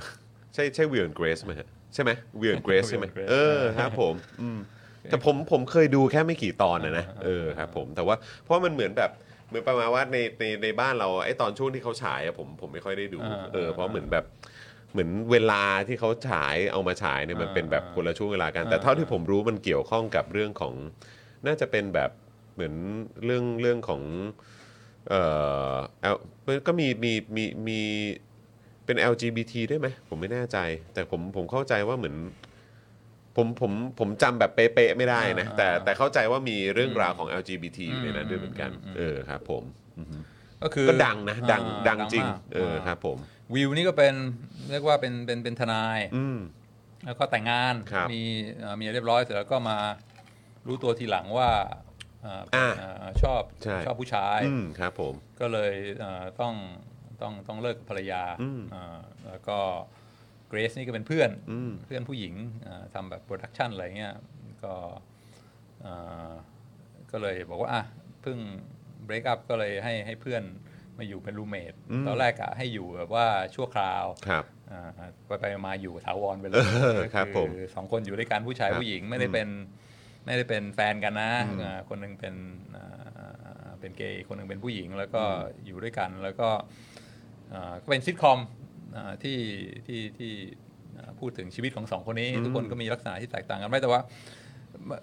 [0.54, 2.10] ใช่ใช่ Will Grace ไหมฮะใช่ไหม
[2.40, 4.58] วิลเกรสใช่ไหม Will and Grace เออครับผมอืม
[5.04, 9.10] แต่ผมผมเคยดูแค่ไม่กี่ตอนนะนะเออครับผมแต่ว่าเพราะมันเหมือนแบบ
[9.48, 14.24] เหมือนประมาณว่าในในในบ้านเราไอ้ตอนช่วงที่เขาฉายอะผมผมไม่ค่อยได้ดูอ่าเออเพราะเหมือนแบบ
[14.92, 20.74] เหมือนเวลาที่เขาฉายเอามาฉายเนี่ยมันเป็นแบบคนละช่วงเวลากัน แต่เท่าที่ผมรู้มันเกี่ยวข้องกับเรื่องของ
[21.46, 22.10] น่าจะเป็นแบบ
[22.54, 22.74] เหมือน
[23.24, 24.02] เรื่องเรื่องของ
[25.08, 25.22] เอ่
[25.72, 26.12] อเอา
[26.66, 27.80] ก็มีมีมีมี
[28.84, 30.58] เป็น LGBT ด้วยไหมผมไม่แน่ใจ
[30.94, 32.16] แต่ผมผมเข้าใจว่าเหมือน
[33.36, 39.62] ผมผมผมจำแบบเป๊ะๆไม่ได้นะอ่าแต่อ่าแต่เข้าใจว่ามีเรื่องราวของ LGBT อยู่ในนั้นอืมด้วยเหมือนกันอืมเออครับ ผม
[40.62, 43.18] ก็คือก็ดังนะ ดังอ่าดังจริงมากเออครับ ผม
[43.54, 44.14] วิวนี่ก็เป็น
[44.70, 46.38] เรียกว่าเป็นเป็นเป็นทนายอืม
[47.04, 48.22] แล้วก็แต่งงานครับมี
[48.58, 49.78] เอ่อเมียเรียบร้อยเสร็จแล้วก็มา
[50.66, 51.50] รู้ตัวทีหลังว่า
[52.22, 56.54] เอ่ออ่าเอ่อชอบใช่ชอบผู้ชายอืมครับผมก็เลยเอ่อต้อง
[57.20, 59.58] ต้องต้องเลิกกับภรรยาอืมเอ่อแล้วก็
[60.48, 64.14] Grace นี่ก็เป็นเพื่อนอืมเพื่อนผู้หญิงเอ่อทำแบบ production อะไรเงี้ย
[64.64, 64.74] ก็
[65.82, 65.92] เอ่
[66.28, 66.30] อ
[67.10, 67.82] ก็เลยบอกว่าอะ
[68.22, 68.38] เพิ่ง
[69.04, 70.42] break up ก็เลยให้ให้เพื่อน
[70.98, 74.82] มาอยู่เป็น roommate อืมตอนแรกอะให้อยู่แบบว่าชั่วคราวครับอ่า
[75.26, 79.48] ไปไปมาอยู่ถาวรไปเลยเออครับผมสองคนอยู่ด้วยกันผู้ชายครับผู้หญิงไม่ได้เป็น
[80.24, 82.34] ไม่ได้เป็นแฟนกันนะอืมอ่าคนหนึ่งเป็น
[82.76, 85.22] อ่าเป็นเกย์คนหนึงเป็นผู้หญิง แล้วก็
[85.66, 86.48] อยู่ด้วยกันแล้วก็
[87.52, 88.38] อ่าก็เป็นซิทคอม
[88.96, 89.38] อ่าที่
[89.86, 90.32] ที่ที่
[90.98, 94.00] อ่าพูดถึงชีวิตของสองคนนี้ทุกคนก็มีลักษณะที่แตกต่างกันไปแต่ว่า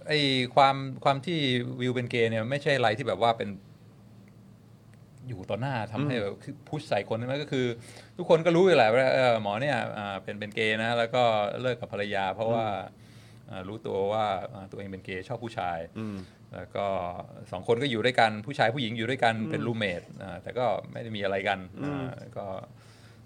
[0.08, 0.20] ไอ้
[0.56, 1.40] ความความที่
[1.82, 3.50] วิวเป็นเกย์เนี่ยไม่ใช่อะไรที่แบบว่าเป็น
[5.30, 7.66] อยู่ต่อหน้าทำให้แบบคือพุชใส่คนนั้นก็คือ
[8.18, 11.24] ทุกคนก็รู้อยู่แหละว่าเออหมอเนี่ยอ่าเป็นเป็นเกย์นะ แล้วก็
[11.62, 12.66] เลิกกับภรรยา เพราะว่า
[13.50, 16.18] อ่ารู้ตัวว่าอ่าตัวเองเป็นเกย์ชอบผู้ชายอืม
[16.56, 16.86] แล้วก็
[17.52, 20.02] สองคนก็อยู่ด้วยกันผู้ชายผู้หญิงอยู่ด้วยกันเป็นรูเมท
[20.44, 22.46] แต่ก็ไม่ได้มีอะไรกันอ่าก็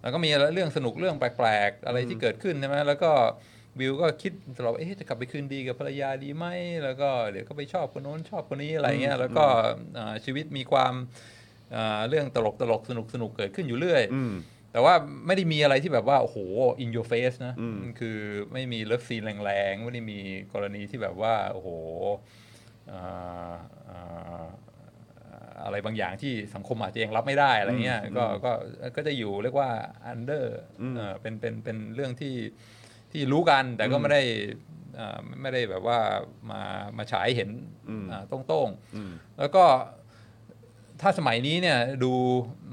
[0.02, 3.12] แล้วก็มีเรื่องสนุกเรื่องแปลกๆ อะไรที่เกิดขึ้นใช่ไหมแล้วก็
[3.80, 6.46] วิวก็คิดตลอดว่าเอ๊ะจะกลับไปคืนดีกับภรรยาดีไหม
[6.84, 9.46] แล้วก็เดี๋ยวก็ไปชอบคนโน้นชอบคนนี้อะไรเงี้ยแล้วก็
[9.98, 11.39] อ่าชีวิตมีความอ่า
[12.10, 14.34] เรื่องตลกตลกสนุกสนุกเกิดขึ้นอยู่เรื่อยอืม
[14.72, 14.94] แต่ว่า
[15.26, 16.38] ไม่ได้มีอะไรที่แบบว่า โอ้โห
[16.84, 18.18] in your face นะอืมคือ
[18.54, 20.20] ไม่มีเลิฟซีนแรงๆ ไม่ได้มี
[20.54, 21.70] กรณีที่แบบว่า โอ้โห
[22.92, 23.54] อ่า
[23.90, 24.46] อ่า
[25.64, 28.52] อะไรบางอย่างที่สังคมอาจจะยังรับไม่ได้อะไรเงี้ยก็ก็
[28.96, 29.70] ก็จะอยู่เรียกว่า
[30.12, 30.46] under
[30.96, 32.36] เอ่อเป็นเป็นเป็นเรื่องที่
[33.12, 34.24] ที่รู้กันแต่ก็ไม่ได้
[35.00, 36.00] อ่าไม่ได้แบบว่า
[36.52, 36.62] มา
[36.98, 37.50] มาฉายให้เห็น
[37.90, 39.64] อืมอ่าโต้งอืมๆแล้วก็
[41.02, 42.14] ถ้าสมัยนี้เนี่ยดู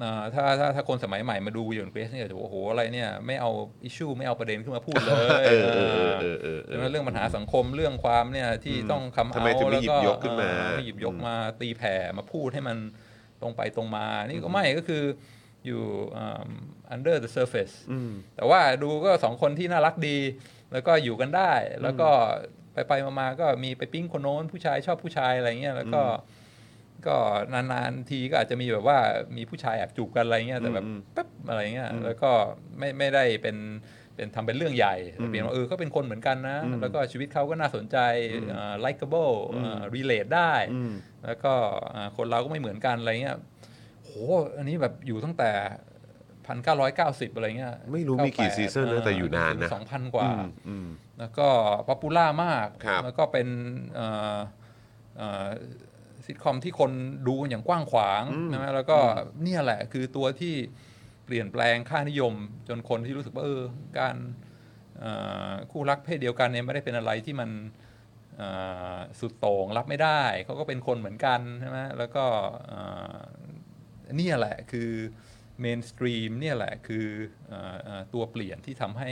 [0.02, 3.50] อ่าถ้าถ้าถ้าคนสมัยใหม่มาดูอย่างเกรซเนี่ยจะบอกโอ้โหอะไรเนี่ยไม่เอา
[3.84, 12.76] อิชชูไม่เอาประเด็นขึ้นมาพูดเลยเออเออเออเออเออใช่ไหมเรื่องปัญหาสังคมเรื่องความเนี่ยที่อืมต้องคำทำไมเอาถึงไม่แล้วหยิบยกขึ้นมาเออไม่หยิบยกมาตีแผ่มาพูดให้มัน
[13.40, 15.02] ตรงไปตรงมา นี่ก็ไม่ก็คือ
[15.66, 15.82] อยู่
[16.16, 16.48] อ่า
[16.94, 20.18] under the surface อืมแต่ว่าดูก็สองคนที่น่ารักดี
[20.72, 21.52] แล้วก็อยู่กันได้
[21.82, 22.10] แล้วก็
[22.72, 26.02] ไปไปๆมาๆก็มีไปปิ้งคนโน้นผู้ชายชอบผู้ชายอะไรเงี้ยแล้วก็
[27.08, 27.16] ก็
[27.52, 28.98] นานๆทีก็อาจจะมีแบบว่า
[29.36, 32.30] มีผู้ชายแอบจูบกันอะไรเงี้ยแต่แบบอืมแป๊บอะไรเงี้ยแล้วก็
[32.78, 33.56] ไม่ไม่ได้เป็น
[34.16, 37.96] เป็นทำเป็นเรื่องใหญ่แต่เปลี่ยนว่าเออก็เป็นคนเหมือนกันนะ แล้วก็ชีวิตเขาก็น่าสนใจ
[38.54, 40.92] อ่า likable อ่า relate ได้อืม
[41.24, 41.52] แล้วก็
[41.94, 43.36] อ่าคนเราก็ไม่เหมือนกันอะไรเงี้ย
[44.04, 44.10] โห
[44.56, 45.50] อันนี้แบบอยู่ตั้งแต่
[46.46, 50.88] พันเก้าร้อยเก้าสิบอะไรเงี้ยไม่รู้มีกี่ซีซั่นนะแต่อยู่นานนะสองพันกว่าอืมอืม
[51.18, 51.48] แล้วก็
[51.88, 53.48] popular มากครับแล้วก็เป็น
[53.94, 54.36] เอ่อ
[55.16, 55.48] เอ่อ
[56.26, 56.92] ซิทคอมที่คน
[57.26, 58.98] ดูกันอย่างกว้างขวางใช่ไหมแล้วก็
[59.42, 60.54] เนี่ยแหละคือตัวที่
[61.24, 62.34] เปลี่ยนแปลงค่านิยม
[62.68, 63.62] จนคนที่รู้สึกว่าเออ
[63.98, 64.16] การ
[64.98, 65.12] เอ่
[65.50, 67.50] อคู่รักเพศเดียวกันเนี่ยไม่ได้เป็นอะไรที่มัน
[68.36, 68.48] เอ่
[68.96, 72.24] อสุดโต่งรับไม่ได้ เขาก็เป็นคนเหมือนกันใช่ไหมแล้วก็
[72.66, 72.80] เอ่
[73.16, 73.18] อ
[74.16, 74.90] เนี่ยแหละคือ
[75.60, 77.06] เมนสตรีมเนี่ยแหละคือ
[77.48, 79.10] เอ่อเอ่อตัวเปลี่ยนที่ทำให้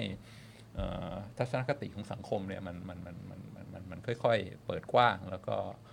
[0.75, 5.84] เอ่อทัศนคติของสังคมเนี่ยมันมันมันมันมันมันมันค่อยๆ เปิดกว้างแล้วก็เอ่อ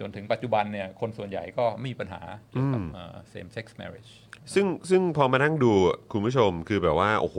[0.00, 4.10] จนถึงปัจจุบันเนี่ยคนส่วนใหญ่ก็ไม่มีปัญหาเกี่ยวกับอืมเอ่อ same sex marriage
[4.54, 5.72] ซึ่งซึ่งพอมานั่งดู
[6.12, 7.38] คุณผู้ชมคือแบบว่า โอ้โห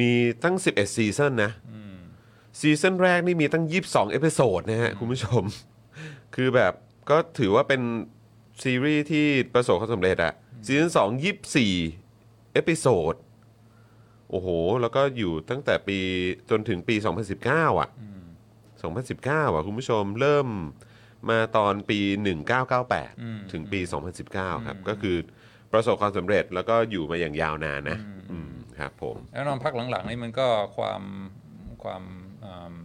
[0.00, 0.10] มี
[0.44, 1.52] ตั้ง 11 ซีซันนะ
[2.60, 5.42] ซีซันแรกนี่มีตั้ง 22 episode นะฮะ คุณผู้ชม
[6.34, 6.72] คือแบบ
[7.10, 7.82] ก็ถือว่าเป็น
[8.62, 10.32] ซีรีส์ที่ประสบความสำเร็จอะ
[10.66, 11.72] ซีซั่นสองยี่สี่
[12.52, 13.14] episode
[14.30, 14.48] โอ้โห
[14.80, 15.98] แล้วก็อยู่ตั้งแต่ปี
[16.50, 16.94] จนถึงปี
[17.38, 17.88] 2019 อะ
[18.72, 20.48] 2019 อะ คุณผู้ชมเริ่ม
[21.30, 22.00] มาตอนปี
[22.76, 23.80] 1998 ถึงปี
[24.22, 25.16] 2019 ครับ ก็คือ
[25.72, 27.98] ประสบความสำเร็จแล้วก็อยู่มาอย่างยาวนานนะ
[28.32, 30.46] อืมครับผมแล้วตอนพักหลังๆนี่มันก็
[30.76, 31.02] ความ
[31.82, 32.02] ความ
[32.44, 32.76] อืม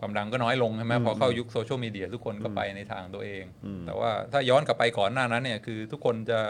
[0.00, 3.44] ความดังก็น้อยลงใช่ไหมพอเข้ายุคโซเชียลมีเดียทุกคนก็ไปในทางตัวเอง
[3.86, 6.40] แต่ว่าถ้าย้อนกลับไปก่อนหน้านั้นเนี่ยคือทุกคนจะ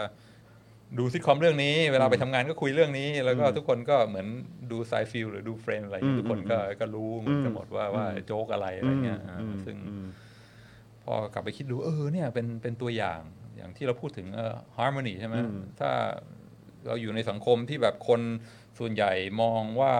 [0.97, 4.27] ดูซิทคอมเรื่องนี้ เวลาไปทำงานก็คุยเรื่องนี้ แล้วก็ทุกคนก็เหมือน
[4.71, 9.87] ดู Seinfeld หรือดู Friends อะไรอย่างเงี้ยทุกคนก็ก็รู้เหมือนกันหมดว่าว่าโจ๊กอะไรอะไรเงี้ยอ่าซึ่งพ
[11.15, 13.21] อกลับไปคิดดูเออเนี่ยเป็นเป็นตัวอย่าง
[13.57, 15.35] อย่างที่เราพูดถึงเอ่อ harmony ใช่ไหม
[15.79, 15.91] ถ้า
[16.87, 18.21] เราอยู่ในสังคมที่แบบคน
[18.79, 19.93] ส่วนใหญ่มองว่า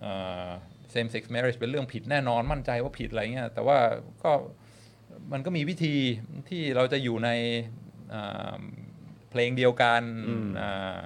[0.00, 0.12] เอ่
[0.46, 0.48] อ
[0.94, 3.78] same sex marriage เป็นเรื่องผิดแน่นอนมั่นใจว่าผิดอะไรเงี้ยแต่ว่า
[4.22, 4.32] ก็
[5.32, 5.94] มันก็มีวิธี
[6.48, 7.30] ที่เราจะอยู่ใน
[8.14, 8.60] อ่า
[9.30, 10.02] เพลงเดียวกัน
[10.60, 10.98] อ่า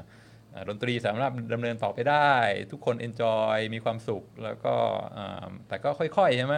[0.52, 2.32] อ่าดนตรีสามารถดำเนินต่อไปได้
[2.70, 4.74] ทุกคน enjoy มีความสุขแล้วก็
[5.16, 6.56] อ่าแต่ก็ค่อยๆใช่ไหม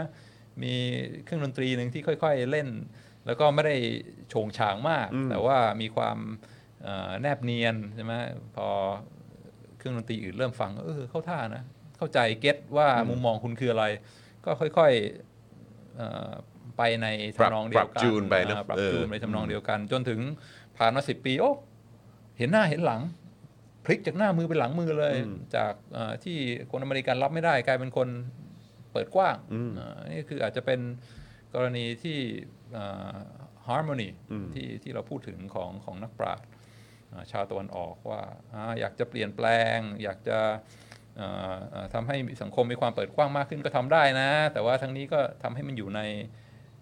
[0.62, 0.74] มี
[1.24, 2.68] เครื่องดนตรีหนึ่งที่ค่อย ๆ เล่น
[3.26, 3.76] แล้วก็ไม่ได้
[4.28, 6.18] โฉงฉางมาก แต่ว่ามีความ
[6.82, 8.12] เอ่อแนบเนียนใช่ไหม
[8.56, 8.68] พอ
[9.78, 11.62] เครื่องดนตรีอื่นเริ่มฟังเออเข้าท่านะ
[11.96, 13.84] เข้าใจเก็ตว่ามุมมองคุณคืออะไร
[14.44, 16.30] ก็ค่อยๆเอ่อ
[16.78, 17.06] ไปใน
[17.36, 20.20] ทำนองเดียวปรักับนจูนไปเนอะอ่าปรับเออจูนไปทำนองเดียวกัน จนถึง
[20.76, 21.52] ผ่านมาสิบปีโอ้
[22.38, 23.00] เห็นหน้าเห็นหลัง
[23.84, 25.14] พลิกจากหน้ามือเป็นหลังมือเลย
[25.56, 26.36] จากเอ่อที่
[26.70, 28.08] คนอเมริกันรับไม่ได้กลายเป็นคน
[28.47, 29.36] เปิดกว้าง
[29.78, 30.80] อ่านี่คืออาจจะเป็น
[31.54, 32.18] กรณีที่
[32.76, 33.16] อ่า
[33.68, 34.08] harmony
[34.54, 36.46] ที่ที่เราพูดถึงของของนักปราชญ์
[37.12, 38.22] อ่าชาวตะวันออกว่า
[38.52, 39.46] อาอยากจะเปลี่ยนแปล
[39.76, 40.38] ง อยากจะ
[41.16, 46.02] เอ่อเอ่อทำให้สังคมมีความเปิดกว้างมากขึ้นก็ทำได้นะ แต่ว่าทั้งนี้ก็ทำให้มันอยู่ใน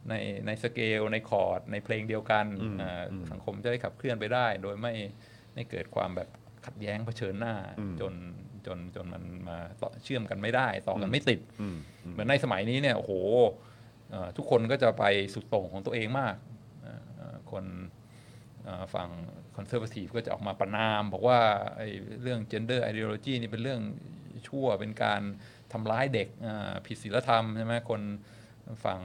[0.09, 0.15] ใน
[0.47, 2.47] ในสเกลในคอร์ดในเพลงเดียวกัน
[2.81, 4.95] อ่าสังคมจะได้ขับเคลื่อนไปได้ โดยไม่
[5.55, 6.29] ไม่เกิดความแบบ
[6.67, 7.55] ขัดแย้งเผชิญหน้า
[8.01, 8.13] จน
[8.67, 11.41] จนจนมันมาต่อเชื่อมกันไม่ได้ ต่อกันไม่ติด
[12.13, 13.13] เหมือนในสมัยนี้เนี่ยโอ้โห
[14.11, 15.05] เอ่อทุกคนก็จะไป
[15.35, 16.37] สุดโต่งของตัวเองมาก
[16.83, 17.65] เอ่อเอ่อคน
[18.65, 19.09] เอ่อฝั่ง
[19.57, 21.39] คอนเซอร์ a ทีฟก็จะออกมาประณาม บอกว่า
[21.77, 21.89] ไอ้
[22.23, 23.81] เรื่อง gender ideology นี่เป็นเรื่อง
[24.49, 25.23] ชั่วเป็นการ
[25.73, 28.03] ทำร้ายเด็กอ่าผิดศีลธรรมใช่ไหมคน
[28.85, 29.01] ฝั่ง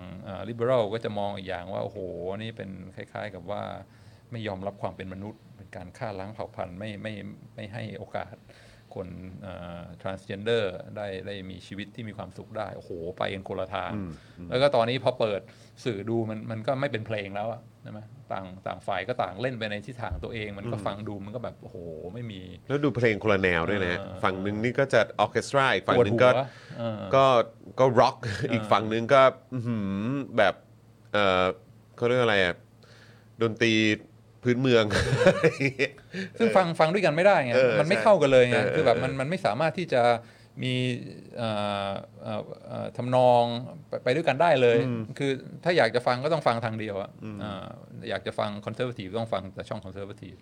[0.48, 1.98] liberal ก็จะมองอีกอย่างว่าโอ้โห
[2.38, 3.64] นี่เป็นคล้าย ๆ กับว่า
[4.32, 7.14] ไม่ยอมรับความเป็นมนุษย์ เป็นการฆ่าล้างเผ่าพันธุ์ไม่ไม่
[7.56, 8.34] ไม่ให้โอกาส
[8.96, 9.08] คน
[9.42, 10.64] เอ่อ transgender
[10.98, 13.92] ได้ได้มีชีวิตที่มีความสุขได้ โอ้โห ไปกันคนละทาง
[14.50, 15.42] แล้วก็ตอนนี้พอเปิด
[15.86, 18.00] สื่อดูมันมันก็ไม่เป็นเพลงแล้วอะใช่ไหม
[18.32, 21.78] ต่างต่างฝ่ายก็ต่างเล่นไปในทิศทางตัวเอง มันก็ฟังดูมันก็แบบ โอ้โห
[22.14, 26.48] ไม่มี แล้วดูเพลงคนละแนวด้วยนะฮะเออฝั่งหนึ่งนี่ก็จะออร์เคสตราอีกฝั่งหนึ่งก็ปวดหัว
[26.80, 27.26] เออก็
[27.80, 28.18] ก็ร็อก
[28.52, 29.22] อีกฝั่งหนึ่งก็
[29.54, 29.90] อื้อหือ
[30.38, 30.56] แบบ
[31.14, 31.46] เออ
[31.96, 32.56] เขาเรียกอะไรอะ
[33.42, 33.74] ดนตรี
[34.44, 34.86] พื้นเมือง
[36.38, 40.02] ซึ่งฟังฟังด้วยกันไม่ได้ไงเออมันไม่ใช่เข้ากันเลยไงเออคือแบบเออมันมันไม่สามารถที่จะ
[40.64, 40.74] มี
[41.38, 41.50] เอ่
[41.88, 41.92] อ
[42.24, 43.44] เอ่อเอ่อทำนอง
[43.90, 44.78] ไปไปด้วยกันได้เลย
[45.20, 45.32] คือ
[45.64, 47.12] ถ้าอยากจะฟังก็ต้องฟังทางเดียวอะ
[47.44, 47.68] อ่า
[48.10, 50.36] อยากจะฟังคอนเซอร์ t ทีฟก็ต้องฟังแต่ช่องคอนเซอร์ t ทีฟ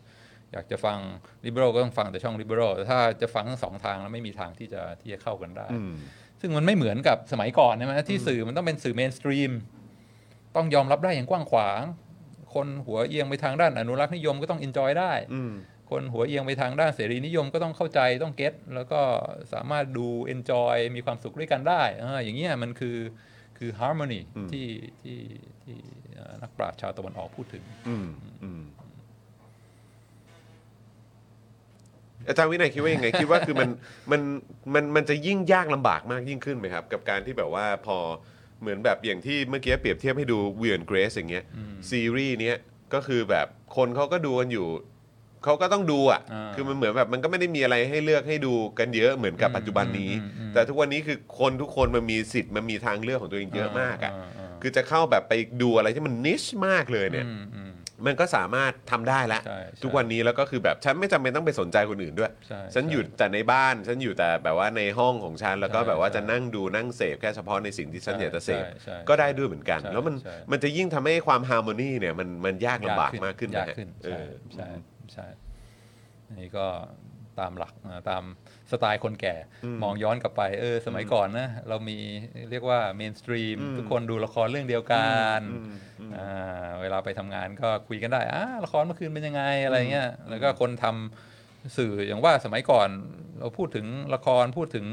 [0.54, 0.97] อยากจะฟัง
[1.45, 5.93] ลิเบอรัลก็ต้องฟังแต่ช่องลิเบอรัลแต่ถ้าจะฟังทั้งสองทางแล้วไม่มีทางที่จะที่จะเข้ากันได้อืม
[6.41, 9.52] ซึ่งมันไม่เหมือนกับสมัยก่อนใช่ไหมที่สื่อมันต้องเป็นสื่อ mainstream
[10.56, 11.82] ต้องยอมรับได้อย่างกว้างขวาง
[12.54, 15.54] คนหัวเอียงไปทางด้านอนุรักษ์นิยมก็ต้อง enjoy ได้อืม
[15.89, 19.02] คนหัวเอียงไปทางด้านเสรีนิยมก็ต้องเข้าใจต้อง get แล้วก็
[19.54, 22.97] สามารถดู enjoy มีความสุขด้วยกันได้เอออย่างเงี้ยมันคือ
[23.58, 24.68] คือ harmony อืมที่
[25.02, 25.20] ที่
[25.64, 25.78] ที่
[26.16, 28.08] เอ่อนักปราชญ์ชาวตะวันออกพูดถึงอืม
[28.43, 28.62] อืม
[32.28, 33.70] อาจารย์วินัยคิดว่ายังไง คิดว่าคือมัน
[34.12, 34.22] มัน
[34.74, 37.97] มันมันจะยิ่งยากลำบากมากยิ่งขึ้นไหมครับ กับการที่แบบว่าพอ
[38.62, 41.45] เหมือนแบบอย่างที่เมื่อกี้เปรียบเทียบให้ดูเวียนเกรสอย่างเงี้ย
[41.89, 42.55] ซีรีส์เนี้ย
[42.93, 44.68] ก็คือแบบคนเขาก็ดูกันอยู่
[45.43, 57.62] เขาก็ต้องดูอะอ่าคือมันเหมือนแบบมันก็ไม่ได้มีอะไรให้เลือกให้ดูกันเยอะเหมือนกับปัจจุบันนี้อืมอืมอืมแต่ทุกวันนี้คือคนทุกคนมันมีสิทธิ์มันมีทางเลือกของตัวเองเยอะมากอะอ่าคือจะเข้าแบบไปดูอะไรที่มันนิชมากเลยเนี่ยอื
[58.00, 74.68] มอืมมันก็สามารถทำได้แล้ว ใช่ใช่ ทุกวันนี้แล้วก็คือแบบฉันไม่จำเป็นต้องไปสนใจคนอื่นด้วย ใช่ ฉันใช่อยู่แต่ในบ้าน ฉันอยู่แต่แบบว่าในห้องของฉัน แล้วก็ใช่แบบว่าใช่จะนั่งดูนั่งเสพแค่เฉพาะในสิ่งที่ฉันใช่อยากจะเสพ ใช่ใช่ก็ได้ด้วยเหมือนกัน ใช่แล้วมันใช่ มันจะยิ่งทำให้ความฮาร์โมนีเนี่ยมันมันยากลำบากมากขึ้นยากนะฮะขึ้นเอใช่อ ใช่
[75.14, 75.28] ใช่
[76.28, 76.66] อันนี่ก็
[77.39, 78.24] ตามหลักอ่าตาม
[78.72, 79.36] สไตล์คนแก่
[79.84, 81.98] มองย้อนกลับไปเออสมัยก่อนนะเรามี
[82.52, 85.40] เรียกว่าเมนสตรีมทุกคนดูละครเรื่องเดียวกัน
[86.16, 92.90] อ่าเวลาไปทำงานก็คุยกันได้อ่าละครเมื่อคืนเป็นยังไงอะไรเงี้ยแล้วก็คนทำสื่ออย่างว่าสมัยก่อน
[93.40, 94.86] เราพูดถึงละครพูดถึง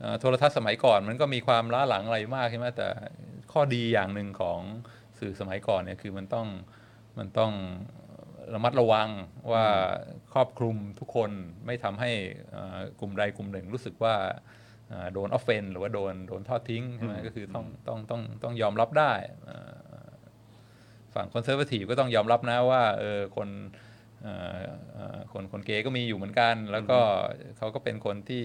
[0.00, 2.88] เอ่อโทรทัศน์สมัยก่อนมันก็มีความล้าหลังอะไรมากใช่ไหมแต่
[3.52, 4.60] ข้อดีอย่างหนึ่งของ
[5.18, 6.48] สื่อสมัยก่อนเนี่ยคือมันต้อง
[7.18, 7.52] มันต้อง
[8.54, 9.08] ระมัดระวัง
[9.52, 9.64] ว่า
[10.32, 11.30] ครอบคลุมทุกคน
[11.66, 12.10] ไม่ทำให้
[12.50, 14.14] เอ่อกลุ่มใดกลุ่มหนึ่งรู้สึกว่า
[14.88, 19.12] เอ่อโดน offend หรือว่าโดนโดนทอดทิ้งใช่ไหมก็คือต้องต้องต้องต้องยอมรับได้
[19.44, 19.56] เอ่
[20.02, 20.06] อ
[21.14, 23.48] ฝั่งคอนเซอร์ t ทีฟก็ต้องยอมรับนะว่าเออคน
[24.22, 24.58] เอ่อ
[24.92, 26.98] เอ่อคนคนเกย์ก็มีอยู่เหมือนกัน แล้วก็
[27.58, 28.44] เขาก็เป็นคนที่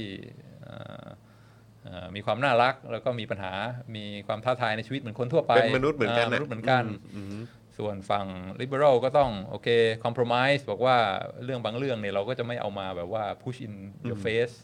[0.64, 1.06] เอ่อ
[1.84, 3.54] เอ่อมีความน่ารักแล้วก็มีปัญหา
[3.96, 6.84] มีความท้าทายในชีวิตเหมือนคนทั่วไป เป็นมนุษย์เหมือนกันามนะนุษย์เหมือนกัน
[7.16, 7.40] อืม
[7.78, 8.28] ส่วนฝั่ง
[8.62, 9.68] liberal ก็ต้องโอเค
[10.06, 10.98] compromise บอกว่า
[11.44, 13.74] เรื่องบางเรื่องเนี่ยเราก็จะไม่เอามาแบบว่า push in
[14.08, 14.56] your face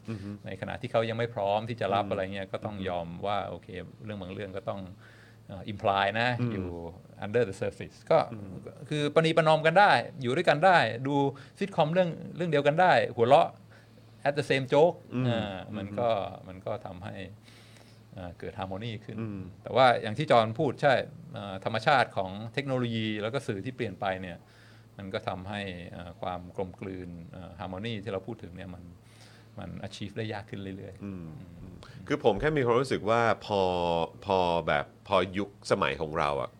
[0.45, 3.67] ในขณะที่เขายังไม่พร้อมที่จะรับอะไรเงี้ยก็ต้องยอมว่าโอเค
[4.05, 4.81] เรื่องบางเรื่องก็ต้อง
[5.47, 6.67] เอ่อ imply นะอยู่
[7.25, 8.19] under the surface ก็
[8.89, 9.91] คือประนีประนอมกันได้
[10.21, 10.77] อยู่ด้วยกันได้
[11.07, 11.15] ดู
[11.59, 13.49] ซิทคอมเรื่องเรื่องเดียวกันได้ หัวเราะ
[14.27, 14.95] at the same joke
[15.27, 16.09] อ่ามันก็
[16.47, 17.46] มันก็ทำให้อ่า
[18.39, 19.18] เกิดฮาร์โมนีขึ้น
[19.63, 20.93] แต่ว่าอย่างที่จอห์นพูดใช่
[21.38, 24.38] อ่าธรรมชาติของเทคโนโลยีแล้วก็สื่อที่เปลี่ยนไปเนี่ย
[24.97, 25.61] มันก็ทำให้
[25.95, 27.09] อ่าความกลมกลืน
[27.59, 28.84] ฮาร์โมนีที่เราพูดถึงเนี่ยมัน
[29.59, 33.61] มัน achieve ได้ยากขึ้นเรื่อยๆ คือผมแค่มีความรู้สึกว่าพอ
[34.26, 36.51] พอแบบพอยุคสมัยของเราอะ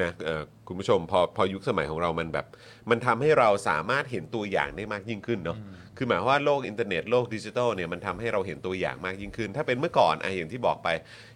[0.00, 2.46] นะเอ่อคุณผู้ชมพอพอยุคสมัยของเรามันแบบ
[2.90, 5.58] มันทำให้เราสามารถเห็นตัวอย่างได้มากยิ่งขึ้นเนาะ
[5.96, 10.88] คือหมายความว่าโลกอินเทอร์เน็ตโลกดิจิทัลเนี่ยมันทำให้เราเห็นตัวอย่างมากยิ่งขึ้น ถ้าเป็นเมื่อก่อนไอะอย่างที่บอกไป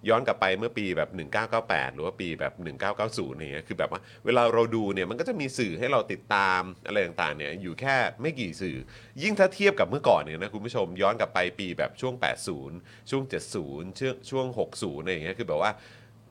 [0.09, 1.11] ย้อนกลับไปเมื่อปีแบบ
[1.53, 2.53] 1998 หรือว่าปีแบบ
[2.99, 8.77] 1990เนี่ยคือแบบว่าเวลาเราดูเนี่ยมันก็จะมีสื่อให้เราติดตามอะไรต่างๆเนี่ยอยู่แค่ไม่กี่สื่อ
[9.23, 12.15] ยิ่งถ้าเทียบกับเมื่อก่อนเนี่ยนะคุณผู้ชมย้อนกลับไปปีแบบช่วง
[12.63, 15.73] 80 ช่วง 70 ช่วงช่วง 60อะไรอย่างเงี้ยคือแบบว่า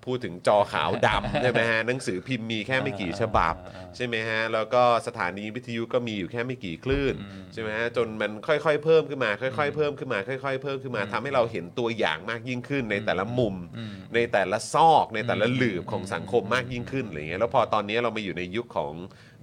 [0.06, 3.56] พูดถึงจอขาวดำ ใช่ไหมฮะหนังสือพิมพ์มีแค่ไม่กี่ฉบับ
[3.96, 7.14] ใช่ไหมฮะแล้วก็สถานีวิทยุก็มีอยู่แค่ไม่กี่คลื่น
[7.54, 13.56] ใช่ไหมฮะจนมันค่อยๆเพิ่มขึ้นมา ค่อย ๆ เพิ่มขึ้นมา ค่อย ๆ เพิ่มขึ้นมาทำให้เราเห็นตัวอย่างมากยิ่งขึ้นในแต่ละมุม
[14.16, 18.94] ในแต่ละซอกในแต่ละหลืบของสังคมมากยิ่งขึ้นอะไรเงี้ยแล้วพอตอนนี้เรามาอยู่ในยุคของ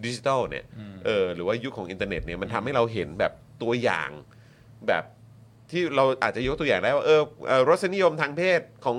[0.05, 0.65] ดิจิทัลเนี่ย
[1.07, 3.33] เออหรือว่ายุคของอินเทอร์เน็ตเนี่ยมันทำให้เราเห็นแบบ
[3.63, 4.11] ตัวอย่าง
[4.89, 5.05] แบบ
[5.71, 8.97] ที่เราอาจจะยกตัวอย่างได้ว่าเออเอ่อรสนิยมทางเพศของ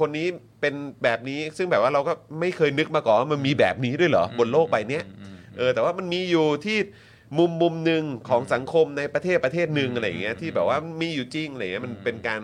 [0.00, 0.26] คนนี้
[0.60, 0.74] เป็น
[1.04, 5.04] แบบนี้ซึ่งแบบว่าเราก็ไม่เคยนึกมาก่อนว่ามันมีแบบนี้ด้วยเหรอ บนโลกใบเนี้ย
[5.58, 6.78] เออแต่ว่ามันมีอยู่ที่
[7.38, 12.40] มุมมุมหนึ่งของสังคมในประเทศประเทศหนึ่งอะไรอย่างเงี้ยที่แบบว่ามีอยู่จริงอะไรเงี้ยมันเป็นการ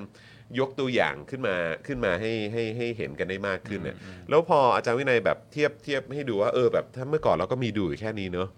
[0.58, 3.96] ยกตัวอย่างขึ้นมาขึ้นมาให้ให้ให้เห็นกันได้มากขึ้นเนี่ย
[4.28, 8.48] แล้วพออาจารย์วินัยแบบเทียบเทียบให้ดูว่าเออแบบถ้าเมื่อก่อนเราก็มีดูอยู่แค่นี้เนอะ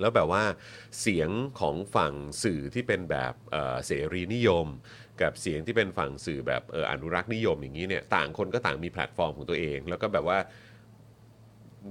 [0.00, 0.42] แล้วแบบว่า
[1.00, 2.12] เสียงของฝั่ง
[2.42, 4.66] สื่อที่เป็นแบบเอ่อเสรีนิยม
[5.22, 10.38] กับเสียงที่เป็นฝั่งสื่อแบบเอออนุรักษ์นิยมอย่างนี้เนี่ยต่างคนก็ต่างมีแพลตฟอร์มของตัวเอง แล้วก็แบบว่า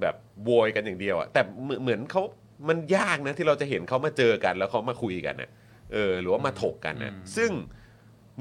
[0.00, 2.22] แบบโวยกันอย่างเดียวอะแต่เหมือนเหมือนเขา
[2.68, 5.50] มันยากนะที่เราจะเห็นเขามาเจอกัน แล้วเขามาคุยกันนะ
[5.92, 7.50] เออหรือว่ามาถกกันนะซึ่ง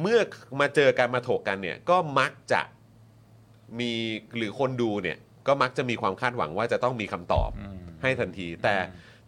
[0.01, 0.19] เมื่อ
[0.61, 2.61] มาเจอกันมาถกกันเนี่ยก็มักจะ
[3.79, 3.91] มี
[4.37, 5.17] หรือคนดูเนี่ย
[5.47, 7.49] ก็มักจะมีความคาดหวังว่าจะต้องมีคำตอบ
[8.01, 8.75] ให้ทันที แต่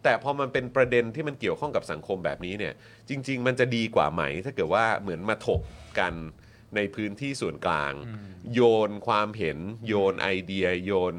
[0.06, 2.74] แต่พอมันเป็นประเด็นที่มันเกี่ยวข้องกับสังคมแบบนี้เนี่ย
[3.08, 5.62] จริง ๆ มันจะดีกว่าไหม ถ้าเกิดว่าเหมือนมาถก
[5.98, 6.14] กัน
[6.76, 7.92] ในพื้นที่ส่วนกลาง
[8.54, 11.16] โยนความเห็น โยนไอเดีย โยน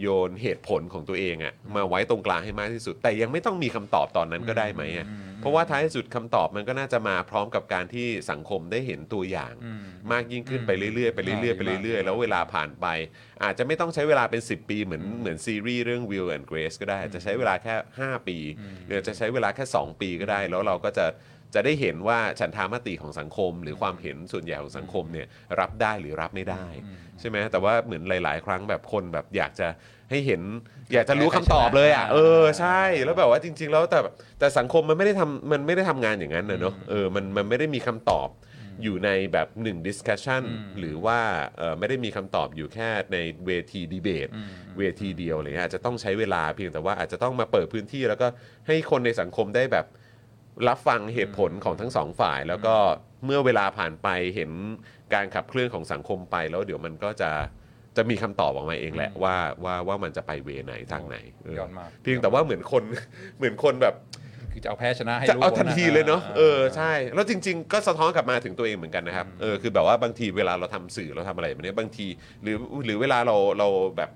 [0.00, 5.06] โยนเหตุผลของตัวเองอะมาไว้ตรงกลางให้มากที่สุด แต่ยังไม่ต้องมีคำตอบตอนนั้นก็ได้ไหมอะ
[5.40, 9.82] เพราะว่าท้ายที่สุดคำตอบมันก็น่าจะมาพร้อมกับการที่สังคมได้เห็นตัวอย่าง อืม
[10.12, 12.86] มากยิ่งขึ้นไปเรื่อยๆไปเรื่อยๆไปเรื่อยๆ แล้วเวลาผ่านไป
[13.44, 18.38] อาจจะไม่ต้องใช้เวลาเป็น 10 ปีเหมือนเหมือนซีรีส์เรื่อง Will and Grace ก็ได้อาจจะใช้เวลาแค่ 5 ปี
[18.84, 21.06] หรืออาจจะใช้เวลาแค่ 2 ปีก็ได้ แล้วเราก็จะ
[21.54, 25.26] จะได้เห็นว่าฉันทามติของสังคม หรือความเห็นส่วนใหญ่ของสังคมเนี่ย
[25.60, 26.66] รับได้หรือรับไม่ได้
[27.20, 29.68] ใช่ไหมแต่ว่าเหมือนหลาย ๆ ครั้งแบบคนแบบอยากจะ
[30.10, 30.42] ให้เห็น
[30.92, 33.98] อยากจะรู้คำตอบเลยอะเออใช่แล้วแบบว่าจริง ๆ แล้วแต่
[34.38, 38.28] แต่สังคมมันไม่ได้ทำมันไม่ได้ทำงานอย่างนั้นนะเนอะเออมันมันไม่ได้มีคำตอบ
[38.82, 40.42] อยู่ในแบบหนึ่ง discussion
[40.78, 41.18] หรือว่า
[41.56, 44.28] เอ่อไม่ได้มีคำตอบอยู่แค่ในเวทีดีเบต
[44.78, 48.26] เวทีเดียวอะไรเงี้ยอาจจะต้องใช้เวลาเพียงแต่ว่าอาจจะต้องมาเปิดพื้นที่ แล้วก็
[48.66, 49.86] ให้คนในสังคมได้แบบ
[50.68, 52.74] รับฟังเหตุผลของทั้งสองฝ่าย แล้วก็
[53.24, 54.50] เมื่อเวลาผ่านไปเห็น
[55.14, 57.30] การขับเคลื่อนของสังคมไปแล้วเดี๋ยวมันก็จะ
[57.96, 59.34] จะมีคำตอบออกมาเองแหละว่า
[59.64, 62.82] ว่าว่ามันจะไปเวไหนทางไหนเออยอดมาก เพียงแต่ว่าเหมือนคน
[63.36, 63.94] เหมือนคนแบบ
[64.52, 72.06] คือจะเอาแพ้ชนะให้จะรู้เอาทันทีเลยเนาะอ่เออใช่ แล้วจริง ๆ ก็สะท้อนกลับมาถึงตัวเองเหมือนกันนะครับเออคือแบบว่าบางทีเวลาเราทำสื่อเราทำอะไรแบบนี้บางที
[72.42, 74.10] หรือหรือเวลาเราเราแบบ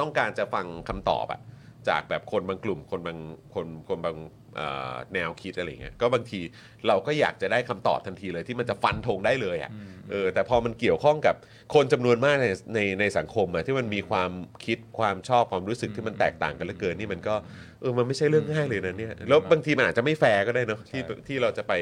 [0.00, 1.40] ต้องการจะฟังคำตอบอะ
[1.88, 3.18] จากแบบคนบางกลุ่มคนบาง
[3.54, 4.16] คนคนบาง
[4.56, 6.40] เอ่อแนวคิดอะไรเงี้ยก็บางที
[6.86, 9.70] เราก็อยากจะได้คำตอบทันทีเลยที่มันจะฟันธงได้เลยอะ
[10.10, 11.36] เออแต่พอมันเกี่ยวข้องกับ
[11.74, 14.30] คนจำนวนมากในในในสังคมอะที่มันมีความ
[14.64, 17.34] คิดความชอบความรู้สึกที่มันแตกต่างกันเหลือเกินนี่มันก็
[17.80, 21.72] เออมันไม่ใช่เรื่องง่ายเลยนะเนี่ยแล้วบางทีมันอาจจะไม่แฟร์ก็ได้เนาะที่ที่เราจะไป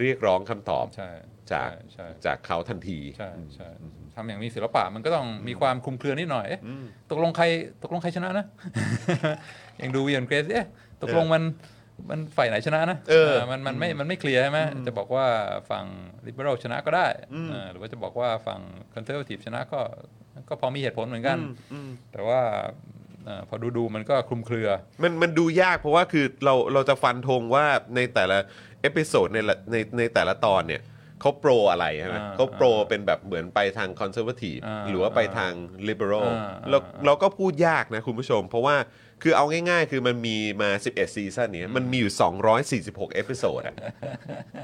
[0.00, 1.10] เรียกร้องคำตอบใช่
[1.52, 3.68] จากใช่จากเขาทันทีใช่ใช่
[4.16, 6.60] ทำอย่างมีศิลปะมันก็ต้องมีความคลุมเครือนิดหน่อยเอ๊ะ
[7.10, 7.44] ตกลงใคร
[7.82, 8.46] ตกลงใครชนะนะ
[9.78, 10.66] อย่างดู Will & Grace เอ๊ะ
[11.02, 11.42] ตกลงมัน
[12.10, 15.26] มันฝ่ายไหนชนะนะเออมันมันไม่มันไม่เคลียร์ใช่ไหมจะบอกว่า
[15.70, 15.84] ฝั่ง
[16.26, 17.06] liberal ชนะก็ได้
[17.50, 18.60] เออหรือว่าจะบอกว่าฝั่ง
[18.94, 19.80] conservative ชนะก็
[20.48, 21.38] ก็พอมีเหตุผลเหมือนกัน
[22.12, 22.40] แต่ว่า
[23.24, 24.68] เอ่อพอดูดูๆมันก็คลุมเครือ
[25.02, 27.64] มันมันดูยากเพราะว่าคือเราเราจะฟันธงว่า
[27.96, 28.38] ในแต่ละ
[28.80, 30.82] episode ในละในในแต่ละตอนเนี่ย
[31.26, 35.52] เขา pro อะไรใช่ไหมอ่าเขา pro เป็นแบบเหมือนไปทาง conservative อ่าหรือว่าไปทาง
[35.88, 38.76] liberal อ่าเราอ่าเราก็พูดยากนะคุณผู้ชม เพราะว่า
[39.22, 42.12] คือเอาง่ายๆ คือมันมีมา 11 season เนี้ยมันมีอยู่
[42.96, 43.76] 246 episode อะ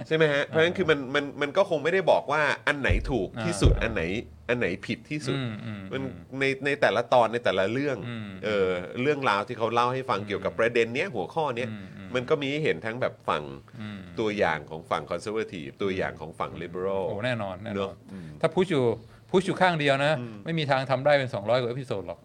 [0.07, 4.03] ใช่ไหมฮะ เพราะฉะนั้นคือมันมันมันก็คงไม่ได้บอกว่าอันไหนถูกที่สุดอันไหน
[4.49, 6.03] อันไหนผิดที่สุดอืมอืมมัน
[6.41, 8.69] ในในแต่ละตอนในแต่ละเรื่องอืมเออ
[9.03, 13.45] เรื่องราวที่เขาเล่าให้ฟังเกี่ยวกับประเด็นเนี้ยหัวข้อเนี้ยอื มอืมมันก็มีให้เห็นทั้งแบบฝั่ง
[13.81, 18.85] อืมตัวอย่างของฝั่ง conservative ตัวอย่างของฝั่ง liberal โอ้แน่นอนแน่เนนออะนถ้า push อยู่
[19.31, 20.13] push อยู่ข้างเดียวนะ
[20.45, 22.21] ไม่มีทางทำได้เป็น 200กว่า episode หรอก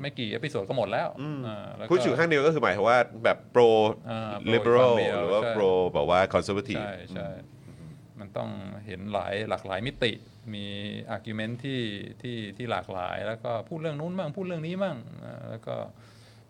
[0.00, 1.08] ไม่กี่ episode ก็หมดแล้ว
[1.46, 3.62] อ่าแล้วก็ พูดถึงข้างเดียวก็คือหมายถึงว่าแบบ pro
[4.10, 5.64] อ่า liberal pro อีกฝั่งเดียวหรือว่าใช่ pro
[5.94, 7.28] แบบว่า conservative ใช่ใช่
[8.20, 8.50] มันต้อง
[8.86, 10.12] เห็นหลายหลากหลายมิติ
[10.54, 10.64] มี
[11.10, 11.80] argument ที่
[12.22, 15.74] ที่ที่หลากหลาย แล้วก็พูดเรื่องนู้นบ้างพูดเรื่องนี้บ้างอ่าแล้วก็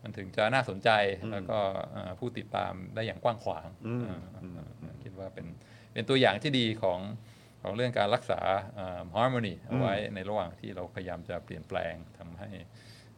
[0.03, 0.89] มันถึงจะน่าสนใจ
[1.31, 1.59] แล้วก็
[1.95, 3.67] อ่าผู้ติดตามได้อย่างกว้างขวาง
[4.07, 5.45] อ่าอ่าคิดว่าเป็น
[5.93, 6.99] เป็นตัวอย่างที่ดีของ
[7.61, 8.39] ของเรื่องการรักษา
[9.13, 12.49] harmony เอาไว้ในระหว่างที่เราพยายามจะเปลี่ยนแปลงทำให้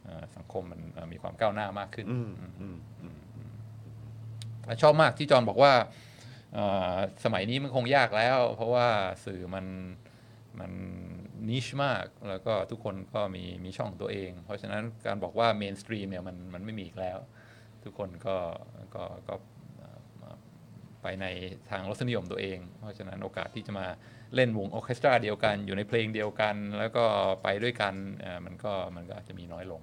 [0.06, 2.06] อ่าสังคมมันอ่ามีความก้าวหน้ามากขึ้น
[4.82, 5.72] ชอบมากที่จอห์นบอกว่า
[6.54, 8.88] เอ่อสมัยนี้มันคงยากแล้ว เพราะว่า
[9.24, 9.66] สื่อมัน
[10.60, 10.72] มัน
[11.48, 17.18] niche มาก แล้วก็ทุกคนก็มีมีช่องตัวเอง เพราะฉะนั้นการบอกว่า mainstream เนี่ยมันมันไม่มีอีกแล้ว
[17.84, 18.36] ทุกคนก็
[18.94, 19.34] ก็ก็
[19.78, 19.88] เอ่
[20.34, 20.36] อ
[21.02, 21.26] ไปใน
[21.70, 23.86] ทางรสนิยมตัวเอง เพราะฉะนั้นโอกาสที่จะมา
[24.34, 27.04] เล่นวงออร์เคสตราเดียวกัน อยู่ในเพลงเดียวกัน แล้วก็
[27.42, 29.80] ไปด้วยกันเอ่อมันก็มันก็อาจจะมีน้อยลง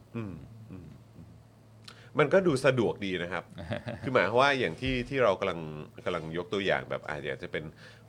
[2.19, 3.43] มันก็ดูสะดวกดีนะครับ
[4.03, 5.59] คือหมายความว่าอย่างที่ที่เรากำลัง
[6.05, 7.63] กำลังยกตัวอย่างแบบอาจจะเป็น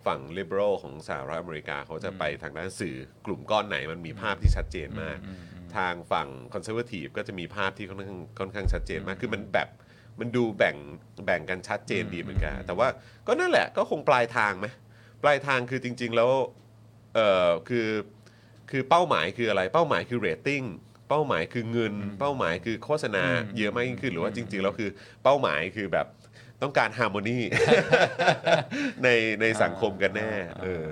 [0.06, 2.96] ฝั่ง liberal ของสหรัฐอเมริกาเขาจะไปทางด้านสื่อ
[3.26, 5.18] กลุ่มก้อนไหนมันมีภาพที่ชัดเจนมาก
[5.76, 9.68] ทางฝั่ง conservative ก็จะมีภาพที่ค่อนข้างค่อนข้างชัดเจนมากคือมันแบบ
[10.20, 10.76] มันดูแบ่ง
[11.26, 12.88] แบ่งกันชัดเจนดีเหมือนกัน แต่ว่า
[13.26, 14.66] ก็นั่นแหละก็คงปลายทางไหม
[15.22, 16.30] ปลายทางคือจริง ๆ แล้ว
[17.14, 17.88] เออคือ
[18.70, 20.62] คือเป้าหมายคืออะไรเป้าหมายคือเรตติ้ง
[21.08, 24.90] เป้าหมายคือเงิน เป้าหมายคือโฆษณาอืมเยอะมากยิ่งขึ้นหรือว่าจริง ๆ แล้วคือ
[25.24, 26.06] เป้าหมายคือแบบ
[26.64, 27.38] ต้องการ harmony
[29.04, 29.08] ใน
[29.40, 30.30] ในสังคมกันแน่
[30.62, 30.84] เออ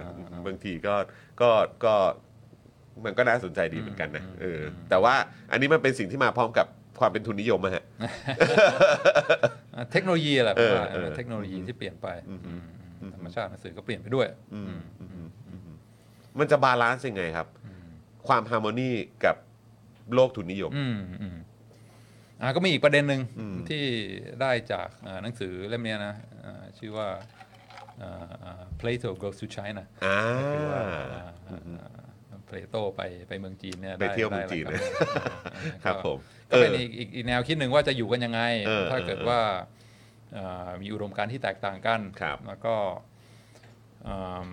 [0.47, 0.95] บางทีก็
[1.41, 1.51] ก็
[1.85, 1.95] ก็
[3.05, 4.61] มันก็น่าสนใจดีเหมือนกันนะเออ
[4.91, 5.15] แต่ว่า
[5.51, 6.67] อันนี้มันเป็นสิ่งที่มาพร้อมกับ
[7.01, 7.85] ความเป็นทุนนิยมอะฮะ
[9.77, 14.27] อะเทคโนโลยีแหละเออผมว่าเออเทคโนโลยีที่เปลี่ยนไปอืมธรรมชาติของสื่อก็เปลี่ยนไปด้วย
[16.39, 17.47] มันจะ balance ยังไงครับ
[18.29, 18.91] ความ harmony
[19.25, 19.37] กับ
[20.15, 20.73] โลกทุนนิยม
[22.43, 23.85] อืมอืมอ่าก็มีอีกประเด็นหนึ่งอืมที่
[24.41, 26.15] ได้จากอ่าหนังสือเล่มเนี้ยนะ
[26.45, 27.09] อ่าชื่อว่า
[28.03, 30.17] อ่าอ่า Plato goes to China อ่า
[30.53, 30.83] คือว่า
[32.47, 36.19] เพลโตไปไปเมืองจีนเนี่ยไปเที่ยวเมืองจีนได้นะได้ครับผม
[36.51, 39.41] ก็เป็นเอออีอีกอีกอีกแนวคิดหนึ่งว่าจะอยู่กันยังไงเออถ้าเกิดเออว่า
[40.35, 42.75] เอ่อมีอุดมการณ์ที่แตกต่างกันครับแล้วก็
[44.07, 44.17] อื
[44.47, 44.51] ม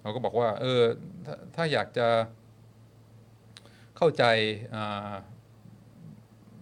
[0.00, 0.82] เขาก็บอกว่า เออ
[1.26, 2.08] ถ้าถ้าอยากจะ
[4.04, 4.26] เข้าใจ
[4.74, 5.12] อ่า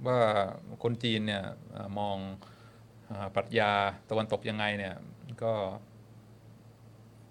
[0.07, 0.19] ว่า
[0.83, 2.17] คนจีนเนี่ยอ่ามอง
[3.11, 3.73] อาปรัชญา
[4.11, 4.95] ตะวันตกยังไงเนี่ย
[5.43, 5.53] ก็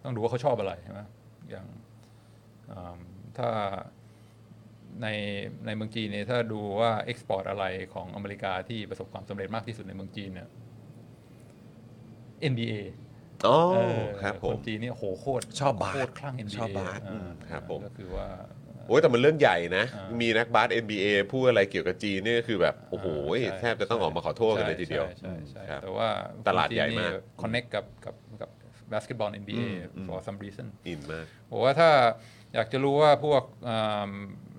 [0.03, 1.01] ต้องดูว่าเขาชอบอะไรใช่ไหม
[1.49, 1.67] อย่าง
[2.71, 2.97] อ่า
[3.37, 3.49] ถ้า
[5.01, 5.07] ใน
[5.65, 10.49] ในเมืองจีนเนี่ยถ้าดูว่า export อะไรของอเมริกาที่ประสบความสำเร็จมากที่สุดในเมืองจีนเนี่ย
[12.51, 12.75] NBA
[13.47, 18.27] อ๋อเออครับผม คนจีนนี่โหโคตรชอบบาสโคตรคลั่ง NBA ชอบบาส อืมครับผมก็คือว่า
[18.89, 23.07] โอ้ยแต่มันเรื่องใหญ่นะอ่ามีมีนักบาส NBA พูดอะไรเกี่ยวกับจีนนี่ก็คือแบบ โอ้โห
[23.39, 26.07] ใช่แทบจะต้องออกมาขอโทษกันเลยทีเดียวใช่ใช่ครับใช่แต่ว่า
[26.47, 28.49] ตลาดใหญ่มากconnect กับกับกับ
[28.91, 31.89] บาสเกตบอล NBA อืมอืม for some reason อินมากผมว่าถ้า
[32.53, 34.11] อยากจะรู้ว่าพวกอ่า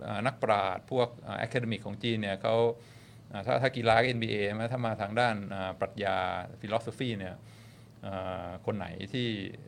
[0.07, 2.55] อ่านักปราชญ์พวก academic ของจีนเนี่ยเขา
[3.33, 6.17] อ่าถ้าถ้ากีฬา NBA ใช่ไหมถ้ามาทางด้านอ่าปรัชญา
[6.61, 7.35] ฟิโล o ฟีเนี่ย
[8.07, 9.27] อ่าคนไหนที่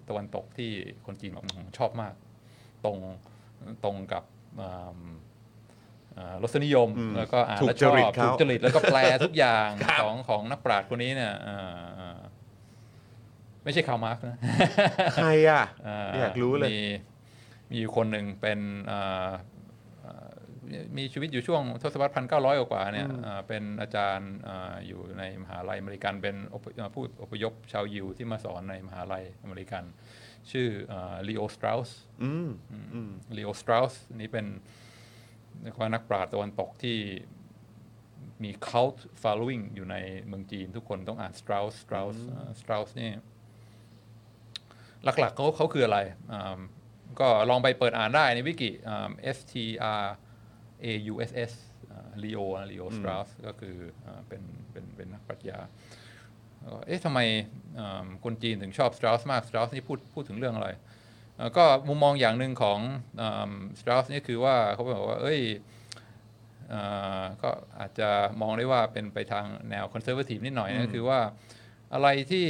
[0.08, 0.70] ตะวันตกที่
[1.06, 2.14] คนจีนบอกอืมชอบมาก
[2.84, 2.98] ตรง
[3.84, 4.41] ตรงกับอ่าอ่า
[6.42, 12.20] รสนิยมอืมแล้วก็อ่านถูกแล้วชอบจริตเขาถูกจริตแล้วก็แปลทุกอย่างครับของของนักปราชญ์คนนี้เนี่ยอ่าอ่า
[13.64, 14.36] ไม่ใช่คาร์ล มาร์กซ์นะ
[15.14, 16.78] ใครอะอ่ะอยากรู้เลย มี
[17.70, 18.58] มีอยู่คนหนึ่งเป็น
[18.90, 19.30] อ่า
[20.04, 20.28] อ่า
[20.96, 29.84] มีชีวิตอยู่ช่วงทศวรรษพันเก้าร้อยกว่าๆเนี่ยอ่าเป็นอาจารย์อ่าอยู่ในมหาลัยอเมริกันเป็นอพอ่าผู้อพยพชาวยิวที่มาสอนในมหาลัยอเมริกัน
[30.50, 30.68] ชื่อ
[31.28, 31.90] ลีโอสตราส
[32.22, 32.48] อืม
[32.94, 34.46] อืมลีโอสตราสนี่เป็น
[35.62, 36.98] เรียกว่านักปราชญ์ตะวันตกที่
[38.42, 43.10] มี cult following อยู่ในเมืองจีนทุกคนต้องอ่าน Strauss Strauss อ่า Strauss นี่
[45.04, 45.98] หลักๆเขาเขาคืออะไร
[46.32, 46.58] อ่า
[47.20, 49.54] ก็ลองไปเปิดอ่านได้ในวิกิอ่า S T
[50.02, 50.04] R
[50.84, 51.52] A U S S
[52.22, 52.40] ลีโอ
[52.70, 53.76] ลีโอสตราสก็คือ
[54.06, 55.58] อ่าเป็นเป็นเป็นนักปรัชญา
[56.62, 57.20] เอ่อเอ๊ะทำไม
[57.78, 60.68] อ่าคนจีนถึงชอบสตราสมากสตราสนี่พูดพูดถึงเรื่องอะไร
[61.36, 62.78] เอ่อก็มุมมองอย่างหนึ่งของ
[63.80, 65.40] สตราสนี่คือว่าเขาบอกว่า เอ้ย
[66.72, 68.08] อ่าก็อาจจะ
[68.40, 71.20] มองได้ว่าเป็นไปทางแนวคอนเซอร์ t ทีฟนิดหน่อยนะคือว่า
[71.94, 72.46] อะไรที่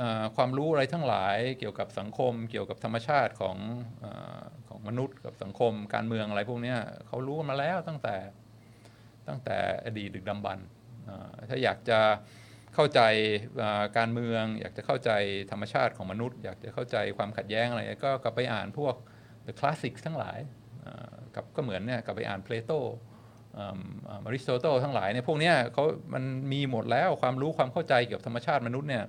[0.00, 3.56] อ่าความรู้อะไรทั้งหลายเกี่ยวกับสังคม เกี่ยวกับธรรมชาติของ
[4.02, 8.16] อ่าของมนุษย์กับสังคมการเมืองอะไรพวกเนี้ยเขารู้กันมาแล้วตั้งแต่
[9.28, 10.66] ตั้งแต่อดีตดึกดำบรรพ์
[11.08, 11.98] อ่าถ้าอยากจะ
[12.80, 13.02] เข้าใจ
[13.68, 15.10] การเมือง อยากจะเข้าใจ
[15.50, 18.94] ธรรมชาติของมนุษย์ อยากจะเข้าใจความขัดแย้งอะไรก็กลับไปอ่านพวก
[19.46, 20.38] the classics ทั้งหลาย
[21.34, 22.72] กับก็เหมือนเนี่ยกลับไปอ่านเพลโต
[23.58, 23.60] อ
[24.34, 29.04] ริสโตเติลทั้งหลายเนี่ยพวกเนี้ยเขามันมีหมดแล้วความรู้ความเข้าใจเกี่ยวกับธรรมชาติมนุษย์เนี่ย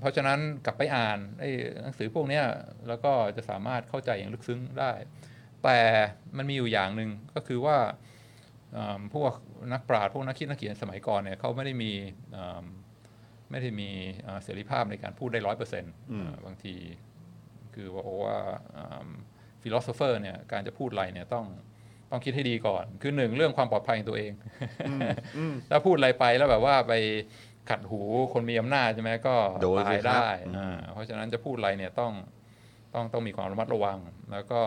[0.00, 1.18] เพราะฉะนั้นกลับไปอ่าน
[1.82, 2.44] หนังสือพวกเนี้ย
[2.88, 4.92] แล้วก็จะสามารถเข้าใจอย่างลึกซึ้งได้
[5.64, 5.78] แต่
[6.36, 7.76] มันมีอยู่อย่างหนึ่งก็คือว่า
[9.14, 9.32] พวก
[9.72, 11.92] นักปราชญ์พวกนักคิดนักเขียนสมัยก่อนเนี่ยเขาไม่ได้มี
[12.36, 12.64] อืม
[13.50, 13.90] ไม่ได้มี
[14.26, 15.92] อ่าเสรีภาพในการพูดได้ร้อยเปอร์เซ็นต์
[16.46, 16.74] บางที
[17.74, 18.36] คือว่าว่า
[19.62, 21.46] philosopher เนี่ยการจะพูดอะไรเนี่ยต้อง
[22.10, 24.32] ต้องคิดให้ดีก่อน คือหนึ่งเรื่องความปลอดภัยของตัวเอง
[25.70, 26.92] ถ้าพูดอะไรไปแล้วแบบว่าไป
[27.70, 28.00] ขัดหู
[28.32, 32.12] คนมีอำนาจใช่ไหมก็โดนสิตายครับได้อืมอ่าเพราะฉะนั้นจะพูดอะไรเนี่ยต้อง
[32.94, 33.98] ต้องต้องมีความระมัดระวัง
[34.32, 34.60] แล้วก็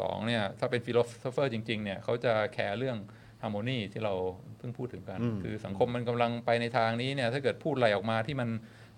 [0.00, 2.98] สองเนี่ยถ้าเป็น philosopher จริงๆเนี่ยเขาจะแคร์เรื่อง
[3.42, 4.14] harmony ที่เรา
[4.58, 8.48] เพิ่งพูดถึงกัน คือสังคมมันกำลังไปในทางนี้เนี่ยถ้าเกิดพูดอะไรออกมาที่มัน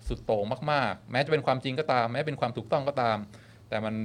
[0.07, 3.17] สุดโต่งมากๆ แม้จะเป็นความจริงก็ตาม แม้เป็นความถูกต้องก็ตาม
[3.69, 3.95] แต่มัน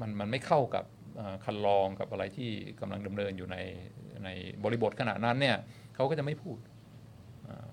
[0.00, 0.84] มันมันไม่เข้ากับ
[1.16, 3.56] เอ่อครรลองกับอะไรที่กำลังดำเนินอยู่ใน
[4.24, 4.28] ใน
[4.64, 5.56] บริบทขณะนั้นเนี่ย
[5.94, 6.58] เขาก็จะไม่พูด
[7.48, 7.66] อ่า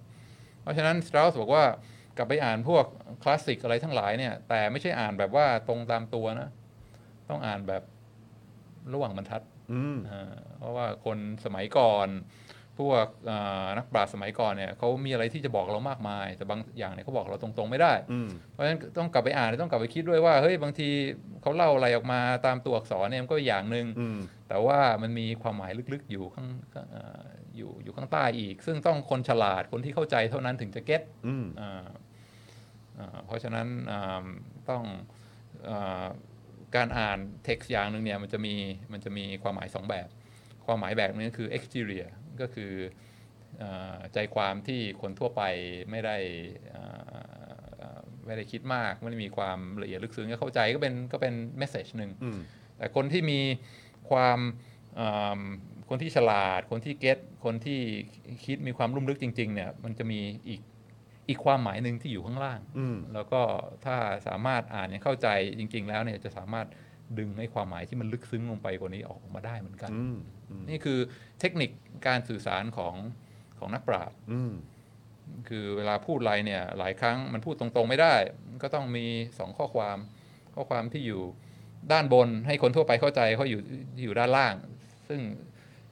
[0.61, 1.63] เพราะฉะนั้นสตราสบอกว่า
[2.17, 2.85] กลับไปอ่านพวก
[3.23, 6.49] คลาสสิกอะไรทั้งหลายเนี่ยแต่ไม่ใช่อ่านแบบว่าตรงตามตัวนะ
[7.29, 7.83] ต้องอ่านแบบ
[8.93, 9.58] ระหว่างบรรทัดอืมอ่า
[10.59, 12.09] เพราะว่าคนสมัยก่อน
[12.79, 20.89] พวกอ่านักปราชญ์สมัยก่อนเนี่ยเขามีอะไรที่จะบอกเรามากมาย แต่บางอย่างเนี่ยเขาบอกเราตรงๆไม่ได้อืมเพราะฉะนั้นต้องกลับไปอ่านต้องกลับไปคิดด้วยว่าเฮ้ยบางที
[21.41, 24.17] เขาเล่าอะไรออกมาตามตัวอักษรเนี่ยมันก็อย่างหนึ่งอืม
[24.49, 27.23] แต่ว่ามันมีความหมายลึกๆอยู่ข้างข้างอ่า
[27.55, 31.87] อยู่อยู่ข้างใต้อีก ซึ่งต้องคนฉลาดคนที่เข้าใจเท่านั้นถึงจะเก็ตอืมอ่า
[32.99, 34.25] อ่าเพราะฉะนั้นอ่า
[34.69, 34.83] ต้อง
[35.69, 36.05] อา
[36.75, 38.53] การอ่านเท็กซ์อย่างหนึ่งเนี่ยมันจะมี
[38.93, 40.07] มันจะมีความหมายสองแบบ
[40.65, 42.09] ความหมายแบบนึงก็คือ exterior
[42.41, 42.71] ก็คือ
[43.61, 45.41] อาใจความที่คนทั่วไป
[45.91, 46.17] ไม่ได้
[46.75, 47.01] อ่า
[47.81, 52.39] อ่าไม่ได้คิดมากไม่ได้มีความละเอียดลึกซึ้งก็เข้าใจก็เป็นก็เป็น message หนึ่งอืม
[52.77, 53.39] แต่คนที่มี
[54.09, 54.39] ความ
[54.99, 55.41] อ่า
[55.89, 57.79] คนที่ฉลาด คนที่เก็ตคนที่
[58.45, 60.61] คิดมีความลุ่มลึกจริงๆเนี่ยมันจะมีอีก
[61.29, 63.41] อีกความหมายหนึ่งที่อยู่ข้างล่างอืมแล้วก็
[63.85, 63.95] ถ้า
[64.27, 65.27] สามารถอ่านอย่างเข้าใจ
[65.59, 66.67] จริง ๆ แล้วเนี่ยจะสามารถ
[67.17, 70.17] ดึงให้ความหมายที่มันลึกซึ้งลงไปกว่านี้ออกมาได้เหมือนกันอืม
[70.49, 70.99] อืมนี่คือ
[71.39, 71.69] เทคนิค
[72.07, 72.95] การสื่อสารของ
[73.59, 74.53] ของนักปราชญ์อืม
[75.47, 78.13] คือเวลาพูดอะไรเนี่ย หลายครั้งมันพูดตรงๆไม่ได้
[78.63, 79.05] ก็ต้องมี
[79.39, 79.97] สองข้อความ
[80.55, 81.21] ข้อความที่อยู่
[81.91, 83.61] ด้านบนให้คนทั่วไปเข้าใจเขาอยู่
[84.03, 84.53] อยู่ด้านล่าง
[85.07, 85.19] ซึ่ง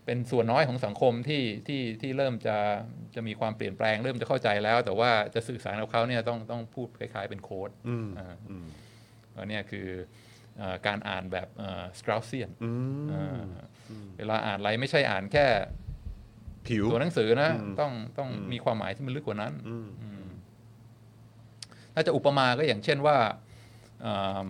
[0.09, 2.57] เป็นส่วนน้อยของสังคมที่ที่ที่เริ่มจะ
[3.15, 8.67] จะมีความเปลี่ยนแปลง เริ่มจะเข้าใจแล้ว แต่ว่าจะสื่อสารกับเขาเนี่ยต้องต้องพูดคล้าย ๆ เป็นโค้ดอืมอ่าอืม
[9.37, 9.87] อันเนี้ยคือ
[10.57, 11.47] เอ่อการอ่านแบบ
[11.99, 12.71] สตราเซียนอื
[13.37, 13.39] ม
[14.17, 15.45] เวลาอ่านอะไรไม่ใช่อ่านแค่
[16.67, 20.27] ผิวตัวหนังสือนะอืมต้องต้องอืมมีความหมายที่มันลึกกว่านั้นอืมอืม
[21.93, 23.17] ถ้าจะอุปมาก็อย่างเช่นว่า
[24.05, 24.47] อ่า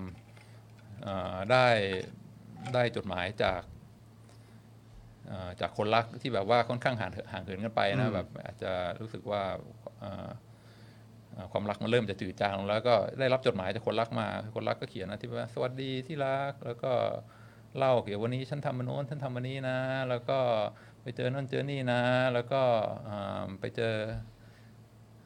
[1.05, 1.67] อ่าได้
[2.73, 3.76] ได้จดหมายจากอ่า
[5.61, 8.71] จากคนรักที่แบบว่าค่อนข้างห่างห่างเหินกันไปนะแบบอาจจะ
[9.01, 9.41] รู้สึกว่า
[10.03, 10.29] อ่า
[11.35, 16.91] อ่าความรักมันเริ่มจะจืดจางลงแล้วก็ได้รับจดหมายจากคนรักมา คนรักก็เขียนนะที่ว่าสวัสดีที่รักแล้วก็
[17.77, 19.77] เล่าเกี่ยวกับวันนี้ฉันทำมันโน้นฉันทำวันนี้นะ
[20.09, 20.39] แล้วก็
[21.03, 22.01] ไปเจอนั่นเจอนี่นะ
[22.33, 22.61] แล้วก็
[23.09, 23.95] อ่าไปเจอ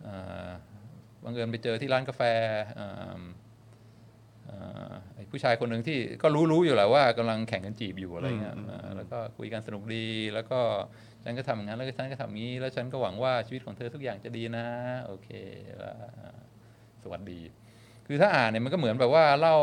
[0.05, 0.49] อ่า
[1.23, 2.21] บังเอิญไปเจอที่ร้านกาแฟ
[2.79, 3.21] อ่าอ่า
[5.15, 10.59] ไอ้ผู้ชายคนหนึ่งที่ก็รู้รู้อยู่แหละว่ากำลังแข่งกันจีบอยู่อะไรเงี้ยอ่าแล้วก็คุยกันสนุกดี แล้วก็
[11.23, 14.65] ฉันก็ทำอย่างนั้นแล้วก็ฉันก็ทำอย่างนี้แล้วฉันก็หวังว่าชีวิตของเธอทุกอย่างจะดีนะ
[15.05, 15.29] โอเค
[15.77, 16.39] แล้วอ่า
[17.03, 17.41] สวัสดี
[18.07, 19.57] คือถ้าอ่านเนี่ยมันก็เหมือนแบบว่าเล่า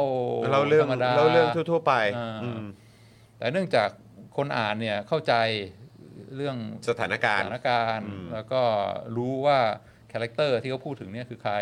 [0.53, 2.67] เล่าเรื่องธรรมดาเล่าเรื่องทั่ว ๆ ไปอ่าอืม
[3.39, 3.89] แต่เนื่องจาก
[4.37, 5.35] คนอ่านเนี่ยเข้าใจ
[6.37, 6.57] เรื่อง
[6.89, 8.63] สถานการณ์สถานการณ์อืมแล้วก็
[9.17, 9.59] รู้ว่า
[10.13, 11.55] character ที่เขาพูดถึงเนี่ยคือใคร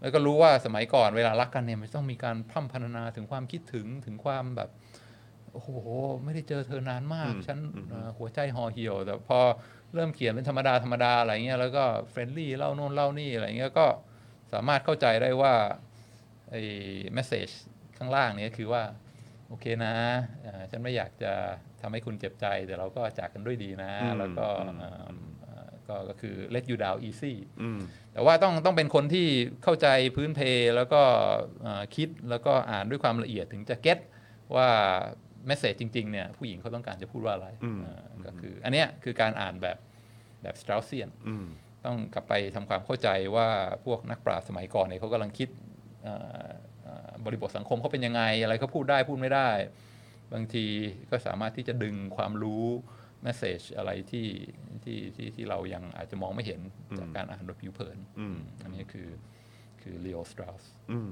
[0.00, 4.70] แล้วก็รู้ว่าสมัยก่อนเวลารักกันเนี่ยมันต้องมีการพร่ำพรรณนาถึงความคิดถึงถึงความแบบ
[5.52, 5.68] โอ้โห
[6.24, 7.58] ไม่ได้เจอเธอนานมาก ฉัน
[7.90, 9.38] เอ่อหัวใจห่อเหี่ยว แต่พอ
[9.94, 13.86] เริ่มเขียนเป็นธรรมดาธรรมดาอะไรเงี้ยแล้วก็ friendly เล่าโน่นเล่านี่อะไรเงี้ยก็
[14.52, 15.54] สามารถเข้าใจได้ว่า
[16.50, 16.62] ไอ้
[17.12, 17.48] message
[17.96, 18.82] ข้างล่างเนี้ยคือว่า
[19.48, 19.94] โอเคนะ
[20.42, 21.32] เอ่อฉันไม่อยากจะ
[21.80, 25.02] ทำให้คุณเจ็บใจ แต่เราก็จากกันด้วยดีนะอืมแล้วก็อืมเอ่อ
[25.37, 25.37] เอ่อ
[25.88, 27.32] ก็ก็คือ let you down easy
[27.62, 27.80] อืม
[28.12, 29.26] แต่ว่าต้องต้องเป็นคนที่
[29.64, 29.86] เข้าใจ
[30.16, 30.40] พื้นเพ
[30.76, 31.02] แล้วก็
[31.62, 33.98] เอ่อคิดแล้วก็อ่านด้วยความละเอียดถึงจะเก็ต
[34.56, 34.68] ว่า
[35.46, 39.78] เมสเซจจริงๆเนี่ยผู้หญิงเขาต้องการจะพูดว่าอะไรอืมเอ่อก็คือ อันเนี้ยคือการอ่านแบบ
[40.42, 41.46] แบบสตราเซียนอืม
[41.84, 43.48] ต้องกลับไปทำความเข้าใจว่า
[43.84, 45.48] พวกนักปราชญ์สมัยก่อนเนี่ยเขากำลังคิด
[46.02, 46.14] เอ่
[46.44, 46.48] อ
[46.82, 49.48] เอ่อบริบทสังคมเขาเป็นยังไง อะไรเขาพูดได้พูดไม่ได้
[50.32, 50.66] บางที
[51.10, 52.66] ก็สามารถที่จะดึงความรู้
[52.97, 54.28] แมสเซจอะไรที่
[54.84, 56.60] ที่ที่ที่เรายังอาจจะมองไม่เห็น
[56.98, 59.08] จากการอ่านโดยผิวเผินอืมอันนี้คือ
[59.82, 61.10] คือ Leo Strauss อืม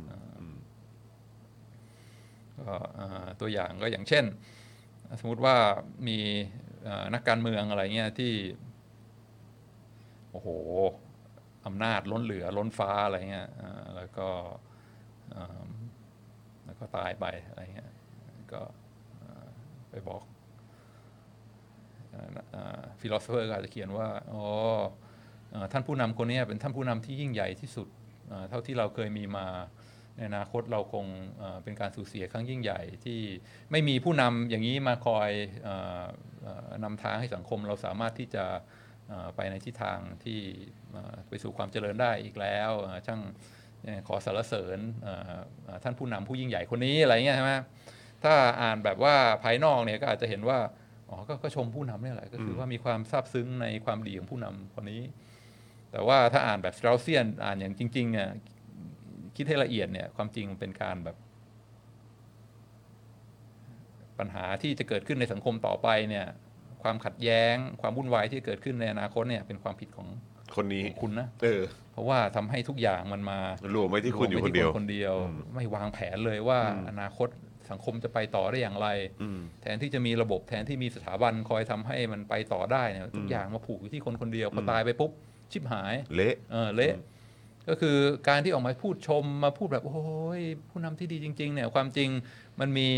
[2.58, 4.24] ก็เอ่อตัวอย่างก็อย่างเช่น
[5.20, 5.56] สมมุติว่า
[6.08, 6.18] มี
[6.84, 8.32] เอ่อนักการเมืองอะไรเงี้ยที่
[10.30, 10.48] โอ้โห
[11.66, 14.28] อำนาจล้นเหลือล้นฟ้าอะไรเงี้ยเอ่อแล้วก็
[15.30, 15.68] เอิ่ม
[16.64, 17.90] แล้วก็ตายไปอะไรเงี้ย
[18.52, 18.60] ก็
[19.18, 19.46] เอ่อ
[19.90, 20.22] ไปบอก
[23.00, 24.44] philosopher ก็อาจจะเขียนว่าอ๋อ
[25.72, 27.88] ท่านผู้นำคนนี้เป็นท่านผู้นำที่ยิ่งใหญ่ที่สุด
[28.48, 29.46] เท่าที่เราเคยมีมา
[30.16, 31.06] ในอนาคตเราคง
[31.62, 33.20] เป็นการสูญเสียครั้งยิ่งใหญ่ที่
[33.70, 35.30] ไม่มีผู้นำอย่างนี้มาคอย
[35.66, 35.70] อ
[36.02, 36.04] อ
[36.42, 38.44] เอ่อนำทางให้สังคมเราสามารถที่จะ
[39.36, 40.40] ไปในทิศทางที่
[41.28, 42.70] ไปสู่ความเจริญได้อีกแล้ว
[43.06, 43.20] ช่าง
[44.08, 44.78] ขอสรรเสริญ
[45.82, 47.52] ท่านผู้นำผู้ยิ่งใหญ่คนนี้อะไรเงี้ยใช่ไหม
[48.24, 50.58] ถ้าอ่านแบบว่าภายนอกเนี่ยก็อาจจะเห็นว่า
[51.10, 55.02] อ๋อก็ก็ชมผู้นำเนี่ยแหละ ก็คือว่ามีความซาบซึ้งในความดีของผู้นำคนนี้
[55.92, 58.28] แต่ว่าถ้าอ่านแบบสตราเซียน อ่านอย่างจริง ๆ เนี่ย
[59.36, 61.16] คิดให้ละเอียดเนี่ย ความจริงมันเป็นการแบบ
[64.18, 66.26] ปัญหาที่จะเกิดขึ้นในสังคมต่อไปเนี่ย
[66.82, 70.08] ความขัดแย้ง ความวุ่นวายที่เกิดขึ้นในอนาคตเนี่ย เป็นความผิดของ
[70.56, 73.38] คนนี้ของคุณนะเออ เพราะว่าทำให้ทุกอย่างมันมา
[73.74, 77.28] รวมไว้ที่คุณอยู่รวมคไปนเดียวที่คนเดียวอืมไม่วางแผนเลยว่าอืมอนาคต
[77.70, 78.88] สังคมจะไปต่อได้อย่างไร
[79.22, 85.10] อืมแทนที่จะมีระบบแทนที่มีสถาบันคอยทำให้มันไปต่อได้เนี่ยทุอืกมอย่างมาผูกอยู่ที่คนคนเดียวพออมตายไปปุ๊บ
[85.52, 86.94] ชิบหายเละเออเละ
[87.68, 87.96] ก็คือ
[88.28, 90.04] การที่ออกมาพูดชมมาพูดแบบ โอ้
[90.38, 92.08] ยผู้นำที่ดีจริง ๆ เนี่ยความจริง
[92.60, 92.88] มันมี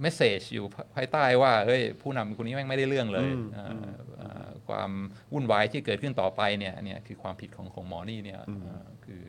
[0.00, 0.64] เมสเซจอยู่
[0.94, 3.66] ภายใต้ว่าเฮ้ยผู้นำคนนี้แม่งไม่ได้เรื่องเลยอืมอ่า
[4.20, 4.90] อ่าความ
[5.32, 9.22] วุ่นวายที่เกิดขึ้นต่อไปเนี่ยเนี่ยคือความผิดของของหมอนี่เนี่ยอ่าคือ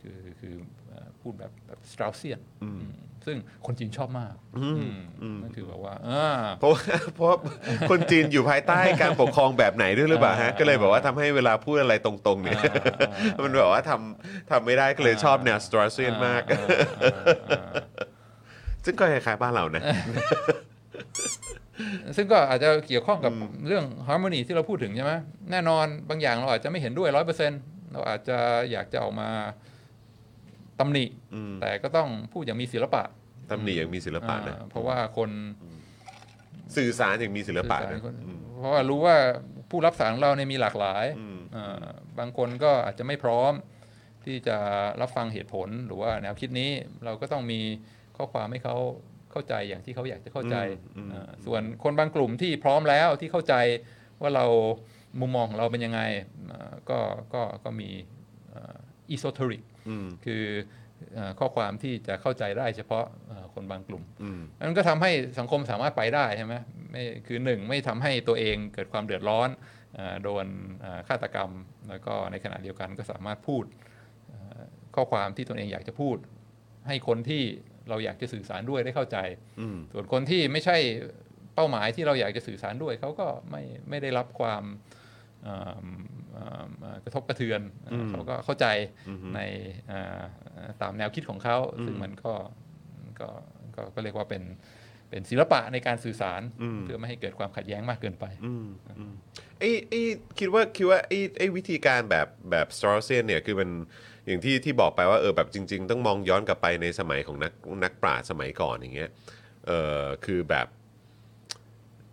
[0.00, 0.54] คือคือ
[0.88, 2.82] เอ่อพูดแบบแบบสตราเซียนอืม
[3.26, 3.36] ซึ่ง
[3.66, 6.26] คนจีนชอบมากอืมอืมอืมก็คือแบบว่าอ่า
[6.58, 6.82] เพราะว่า
[7.14, 7.38] เพราะว่า
[7.90, 17.70] คนจีนอยู่ภายใต้การปกครองแบบไหนด้วยหรือเปล่าฮะอ่าก็เลยแบบว่าทำให้เวลาพูดอะไรตรงๆเนี่ยอ่าอ่ามันแบบว่าทำทำไม่ได้ก็เลยชอบแนวสตราเซียนมากอ่อ่าอ่า
[18.84, 19.82] ซึ่งก็คล้ายๆบ้านเรานะ
[22.16, 23.32] ซึ่งก็อาจจะเกี่ยวข้องกับ
[23.66, 25.12] เรื่องฮาร์โมนีที่เราพูดถึงใช่ไหม
[25.50, 27.60] แน่นอนบางอย่างเราอาจจะไม่เห็นด้วยร้อยเปอร์เซ็นต์
[27.92, 28.38] เราอาจจะ
[28.72, 29.30] อยากจะออกมา
[30.82, 31.04] ตำหนิ
[31.34, 33.02] อืมแต่ก็ต้องพูดอย่างมีศิลปะ
[33.50, 35.30] ตำหนิอย่างมีศิลปะนะอ่าเพราะว่าคน
[36.76, 38.14] สื่อสารอย่างมีศิลปะสื่อนะสารคน
[38.58, 39.16] เพราะว่ารู้ว่า
[39.70, 41.84] ผู้รับสารของเราเนี่ยมีหลากหลายอืมอ่า
[42.18, 43.52] บางคนก็อาจจะไม่พร้อม
[44.24, 44.56] ที่จะ
[45.00, 46.70] รับฟังเหตุผลหรือว่าแนวคิดนี้
[47.04, 47.60] เราก็ต้องมี
[48.16, 48.76] ข้อความให้เขา
[49.30, 50.56] เข้าใจอย่างที่เขาอยากจะเข้าใจ
[50.96, 53.54] อืมอ่าส่วนคนบางกลุ่มที่พร้อมแล้วที่เข้าใจ
[54.20, 54.46] ว่าเรา
[55.20, 56.00] มุมมองของเราเป็นยังไง
[56.50, 56.98] อ่าก็
[57.34, 57.88] ก็ก็มี
[59.10, 59.71] อิโซเทริกอืม
[60.24, 60.44] คือ
[61.14, 66.54] เอ่อข้อความที่จะเข้าใจได้เฉพาะเอ่อคนบางกลุ่มอืมมันก็ทำให้สังคมสามารถไปได้ใช่ไหม
[66.90, 69.48] ไม่คือหนึ่งไม่ทำให้ตัวเองเกิดความเดือดร้อน
[69.94, 70.46] เอ่อโดน
[70.80, 71.50] เอ่อฆาตกรรม
[71.88, 73.64] แล้วก็ในขณะเดียวกันก็สามารถพูด
[74.28, 74.60] เอ่อ
[74.96, 76.16] ข้อความที่ตนเองอยากจะพูด
[76.86, 77.42] ให้คนที่
[77.88, 79.18] เราอยากจะสื่อสารด้วยได้เข้าใจ
[79.60, 80.76] อืมส่วนคนที่ไม่ใช่
[81.54, 84.64] เป้าหมายที่เราอยากจะสื่อสารด้วยเขาก็ไม่ไม่ได้รับความ
[86.32, 87.60] เอ่อเอ่อเอ่อกระทบกระเทือน
[87.92, 88.66] อืมเขาก็เข้าใจ
[89.08, 89.40] อืมใน
[89.88, 90.20] เอ่อ
[90.82, 92.32] ตามแนวคิดของเขาซึ่งมันก็
[93.20, 93.28] ก็
[93.76, 94.42] ก็ก็เรียกว่าเป็น
[95.10, 98.66] เป็นศิลปะในการสื่อสารอืมเพื่อไม่ให้เกิดความขัดแย้งมากเกินไปอืม
[98.98, 99.14] อืม
[99.58, 100.00] ไอ้ไอ้
[100.38, 103.70] คิดว่าคิดว่าไอ้ไอ้วิธีการแบบแบบสตรอเซียนเนี่ยคือมัน
[104.26, 107.52] อย่างที่ที่บอกไปว่าเออแบบจริง ๆ ต้องมองย้อนกลับไปในสมัยของนัก
[107.84, 109.10] นักปราชญ์สมัยก่อนอย่างเงี้ย
[109.66, 110.66] เออคือแบบ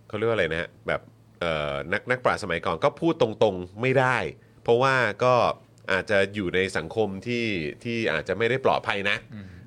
[0.08, 1.19] เขาเรียกว่าอะไรนะฮะแบบเอ่อ
[1.94, 4.18] นักนักปราชญ์สมัยก่อนก็พูดตรงๆไม่ได้
[4.64, 5.34] เพราะว่าก็
[5.92, 7.46] อาจจะอยู่ในสังคมที่
[7.84, 9.18] ที่อาจจะไม่ได้ปลอดภัยนะ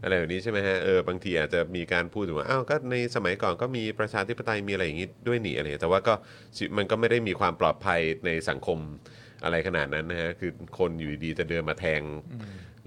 [0.03, 6.15] อะไรแบบนี้ใช่ไหมฮะเออบางทีอาจจะมีการพูดถึงว่าอ้าวก็ในสมัยก่อนก็มีประชาธิปไตยมีอะไรอย่างนี้ด้วยนี่อะไรแต่ว่าก็
[6.57, 8.79] ชีวิตมันก็ไม่ได้มีความปลอดภัยในสังคม
[9.45, 12.01] อะไรขนาดนั้นนะฮะคือคนอยู่ดีๆจะเดินมาแทง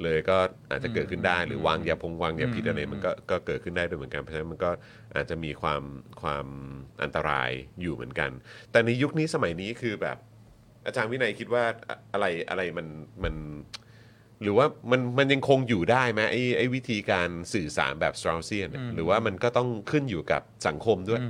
[0.03, 0.37] เลยก็
[0.69, 4.71] อาจจะเกิดขึ้นได้หรือวางยาพงวางยาพิษอะไรมันก็ก็เกิดขึ้นได้ด้วยเหมือนกันเพราะฉะนั้นมันก็
[5.15, 5.81] อาจจะมีความ
[6.21, 6.45] ความ
[7.03, 7.51] อันตราย
[7.81, 8.31] อยู่เหมือนกัน
[8.71, 10.17] แต่ในยุคนี้สมัยนี้คือแบบ
[10.85, 12.87] อาจารย์วินัยคิดว่าอะอะไรอะไรมัน
[13.23, 13.35] มัน
[14.41, 21.21] หรือว่ามันมันยังคงอยู่ได้ไหมไอ้ไอ้วิธีการสื่อสารแบบสตรอเซียนยหรือว่ามันก็ต้องขึ้นอยู่กับสังคมด้วย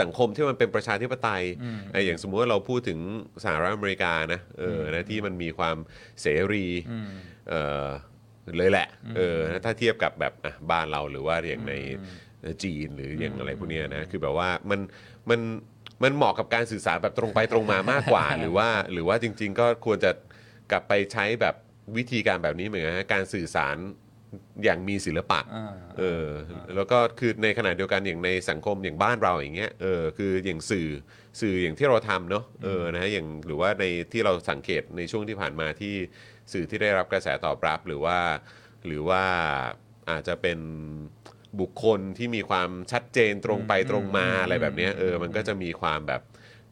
[0.00, 1.44] สังคมที่มันเป็นประชาธิปไตย
[1.92, 2.98] ไอ้อย่างสมมุติว่าเราพูดถึง
[3.44, 5.76] สหรัฐอเมริกานะเออนะที่มันมีความ
[6.22, 6.66] เสรี
[7.48, 7.54] เอ
[7.84, 7.86] อ
[8.56, 11.74] เลยแหละเออถ้าเทียบกับแบบอะบ้านเราหรือว่าอย่างใน
[12.62, 14.80] จีนหรืออย่างอะไรพวกเนี้ยนะคือแบบว่ามัน
[15.30, 15.40] มัน
[16.02, 20.10] มันเหมาะกับการสื่อสารแบบตรงไปตรงมามากกว่า หรือว่าหรือว่าจริง ๆ ก็ควรจะ
[20.70, 21.54] กลับไปใช้แบบ
[21.96, 23.76] วิธีการแบบนี้เหมือนกันนะการสื่อสาร
[24.64, 26.26] อย่างมีศิลปะอ่าเออ
[26.76, 30.88] แล้วก็คือในขณะเดียวกันอย่างในสังคมอย่างบ้านเราอย่างเงี้ยเออคืออย่างสื่อ
[31.40, 35.94] สื่ออย่างที่เราทำเนาะเออนะฮะอย่างหรือว่าในที่เราสังเกตในช่วงที่ผ่านมาที่
[36.52, 38.18] สื่อที่ได้รับกระแสตอบรับหรือว่า
[38.86, 39.24] หรือว่า
[40.10, 40.58] อาจจะเป็น
[41.60, 46.22] บุคคลที่มีความชัดเจนตรงไปตรงมาอะไรแบบเนี้ยเออมันก็จะมีความแบบ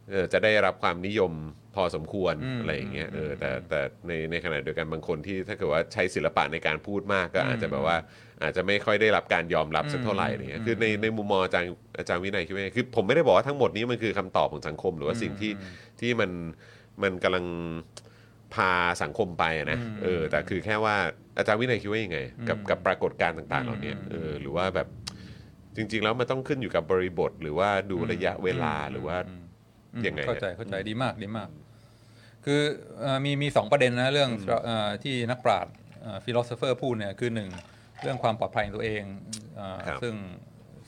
[0.09, 1.31] เออจะได้รับความนิยม
[1.75, 7.97] พอสมควรอืมอะไรอย่างเงี้ยเออแต่แต่ในในขณะเดียวกันบางคนที่ถ้าเกิดว่าใช้ศิลปะในการพูดมากก็อาจจะแบบว่า
[8.43, 11.69] อาจจะไม่ค่อยได้รับการยอมรับสักเท่าไหร่อะไรเงี้ยคือในในมุมมองอาจารย์
[11.99, 15.51] อาจารย์วินัยคิดว่าไงคือผมไม่ได้บอกว่าทั้งหมดนี้มันคือคำตอบของสังคม หรือว่าสิ่งที่
[15.99, 16.31] ที่มัน
[17.03, 17.45] มันกำลัง
[18.53, 18.71] พา
[19.03, 20.95] สังคมไปอะนะเออแต่คือแค่ว่า
[21.37, 24.87] อาจารย์วินัยคิดว่ายังไง กับกับปรากฏการณ์ต่างๆเหล่านี้เออหรือว่าแบบ
[25.75, 29.42] จริง ๆ แล้วมันต้องขึ้นอยู่กับบริบท หรือว่าดูระยะเวลาหรือว่าอืม
[30.07, 31.49] ยังไงเข้าใจฮะเขเข้าใจดีมากดีมาก
[32.45, 32.61] คือ
[32.99, 34.31] เอ่อมีมีสองประเด็นนะเรื่อง
[34.65, 35.73] เอ่อที่นักปราชญ์
[36.23, 37.49] philosopher พูดเนี่ยคือหนึ่ง
[38.01, 39.03] เรื่องความปลอดภัยของตัวเอง
[39.55, 40.13] เอ่อครับซึ่ง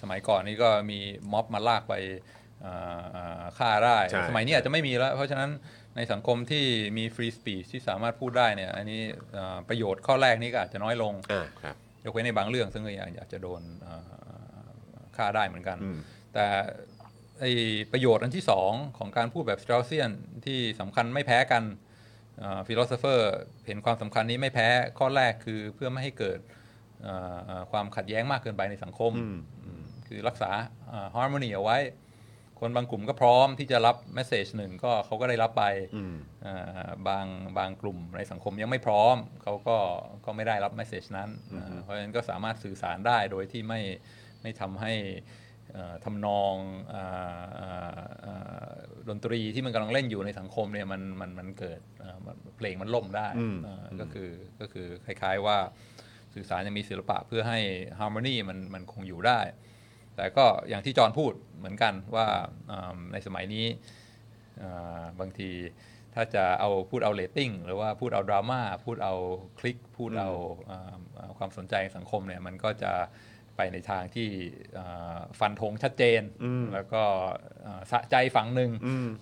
[0.01, 0.99] สมัยก่อนนี่ก็มี
[1.31, 1.93] ม็อบมาลากไป
[2.61, 5.49] เอ่อเอ่อฆ่าได้ใช่สมัยนี้อาจจะไม่มีแล้ว เพราะฉะนั้น
[5.95, 6.65] ในสังคมที่
[6.97, 9.01] มี free speech ที่สามารถพูดได้เนี่ย อันนี้
[9.33, 11.75] เอ่อประโยชน์ข้อแรกนี้ก็อาจจะน้อยลงอ่าครับ
[12.05, 14.11] ยกเว้นในบางเรื่องซึ่งก็ยังอาจจะโดนเอ่อ
[15.17, 15.97] ฆ่าได้เหมือนกันอืม
[16.33, 16.45] แต่
[17.39, 17.45] ไอ้
[17.91, 20.11] ประโยชน์อันที่สองของการพูดแบบสตร u เซียน
[20.45, 21.63] ที่สำคัญไม่แพ้กัน
[22.67, 23.31] philosopher
[23.65, 24.67] เห็นความสำคัญนี้ไม่แพ้
[24.99, 26.39] ข้อแรกคือเพื่อไม่ให้เกิด
[27.03, 30.51] เอ่อเอ่อความขัดแย้งมากเกินไปในสังคมอืมอืมคือรักษา
[31.13, 31.79] ฮาร์โมนีเอาไว้
[32.59, 35.63] คนบางกลุ่มก็พร้อมที่จะรับเมสเซจหนึ่งก็เขาก็ได้รับไป
[35.95, 37.25] อืมอ่าบาง
[37.57, 39.77] บางกลุ่มในสังคมยังไม่พร้อมเขาก็
[40.25, 43.81] ก็ไม่ได้รับเมสเซจนั้นอ่าเพราะฉะนั้นก็สามารถสื่อสารได้โดยที่ไม่
[44.41, 45.44] ไม่ทำให้เอ่อ
[46.05, 46.55] ทำนอง
[46.93, 48.67] อ่าอ่าอ่า
[49.09, 54.29] ดนตรีที่มันกำลังเล่นอยู่ในสังคมเนี่ยมันมันมันเกิดอ่ามันเพลงมันล่มได้อืมอ่าก็คือ
[54.59, 55.57] ก็คือคล้ายๆว่า
[56.33, 57.59] สื่อสารยังมีศิลปะเพื่อให้
[57.99, 59.39] harmony มันมันคงอยู่ได้
[60.15, 62.27] แต่ก็อย่างที่จอห์นพูดเหมือนกันว่า
[62.71, 63.65] อ่าในสมัยนี้
[64.61, 65.51] อ่าบางที
[66.15, 69.15] ถ้าจะเอาพูดเอาเรตติ้งหรือว่าพูดเอาดราม่าพูดเอา
[69.59, 70.29] คลิกพูดเอา
[70.69, 72.93] อ่าอ่าความสนใจในสังคมเนี่ยมันก็จะ
[73.57, 74.29] ไปในทางที่
[74.73, 76.21] เอ่อฟันธงชัดเจน
[76.73, 77.03] แล้วก็
[77.63, 78.71] เอ่อสะใจฝั่งหนึ่ง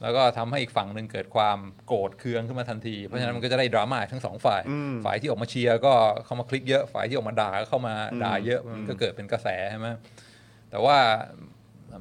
[0.01, 1.57] แล้วก็ทำให้อีกฝั่งหนึ่งเกิดความ
[1.87, 4.61] โกรธเคืองขึ้นมาทันที เพราะฉะนั้นมันก็จะได้ดราม่าทั้งสองฝ่าย
[5.05, 5.93] ฝ่ายที่ออกมาเชียร์ก็
[6.25, 9.87] เข้ามาคลิกเยอะ ฝ่ายที่ออกมาด่าก็เข้ามาด่าเยอะ มันก็เกิดเป็นกระแสใช่ไหม
[10.69, 10.97] แต่ว่า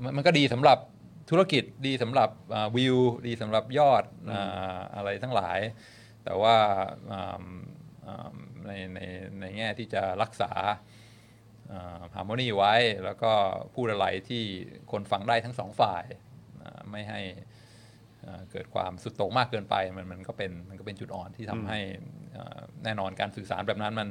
[0.03, 0.79] มันมันก็ดีสำหรับ
[1.31, 2.97] ธุรกิจดีสำหรับอ่าวิว
[3.27, 5.59] ดีสำหรับยอดอาอะไรทั้งหลาย
[6.25, 6.57] แต่ว่า
[7.13, 7.45] อ่า
[8.07, 8.35] อ่า
[8.67, 9.01] ในใน
[9.41, 10.53] ในแง่ที่จะรักษา
[12.15, 12.75] ฮาร์โมนีไว้
[13.05, 13.33] แล้วก็
[13.75, 14.43] พูดอะไรที่
[14.93, 16.05] คนฟังได้ทั้งสองฝ่าย
[16.63, 17.21] อ่าไม่ให้
[18.25, 21.79] อ่าเกิดความสุดโต่งมากเกินไปมันมันก็เป็นมันก็เป็นจุดอ่อนที่ทำให้
[22.37, 24.09] อ่าแน่นอนการสื่อสารแบบนั้นมัน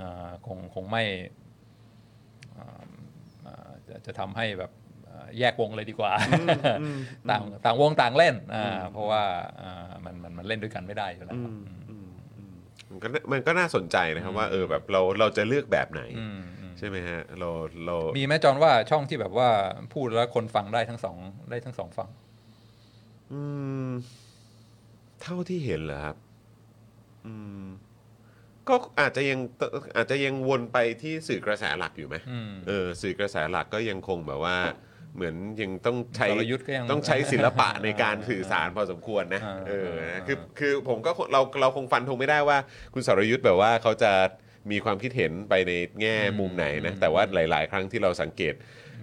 [0.00, 1.04] อ่าคงคงไม่
[2.58, 2.84] อ่า
[3.46, 4.70] อ่าจะจะทำให้แบบ
[5.08, 6.12] อ่าแยกวงเลยดีกว่า
[7.30, 9.22] ต่างต่างวงต่างเล่นอ่าเพราะว่า
[9.62, 11.52] อ่ามันมันมันเล่นด้วยกันไม่ได้อยู่แล้วครับ
[12.90, 17.50] มันก็มันก็น่าสนใจนะครับว่าเออแบบเราเราจะเลือกแบบไหนอืมอืมใช่ไหมฮะเรา
[17.86, 19.48] เรามีไหมจอนว่าช่องที่แบบว่า
[19.92, 21.16] พูดแล้วคนฟังได้ทั้งสอง
[21.50, 22.10] ได้ทั้งสองฝั่ง
[23.32, 23.40] อื
[23.88, 23.90] ม
[25.22, 26.16] เท่าที่เห็นเหรอครับ
[27.26, 27.64] อืม
[28.68, 29.40] ก็อาจจะยัง
[29.96, 34.56] อาจจะยังวนไปที่สื่อกระแสหลักอยู่ไหมอืมเออ สื่อกระแสหลักก็ยังคงแบบว่า
[35.16, 42.58] เหมือนยังต้องใช้สรยุทธ์ก็ยังต้องใช้ศิลปะในการสื่อสารพอสมควรนะอ่าเออนะคือคือผมก็เราเราคงฟันธงไม่ได้ว่า
[42.94, 44.12] คุณสรยุทธ์แบบว่าเขาจะ
[44.70, 48.54] มีความคิดเห็นไปในแง่มุมไหนนะแต่ว่าหลาย ๆ ครั้งที่เราสังเกต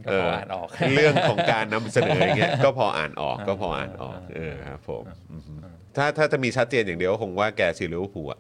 [0.06, 5.04] ก็พออ่านออกเรื่องของการนำเสนออย่างเงี้ยก็พออ่านออกก็พออ่านออกเออครับผม
[5.34, 5.54] อือฮึ
[5.98, 8.40] ถ้าถ้าจะมีชัดเจนอย่างเดียวก็คงว่าแกเชียร์ลิเวอร์พูลอะ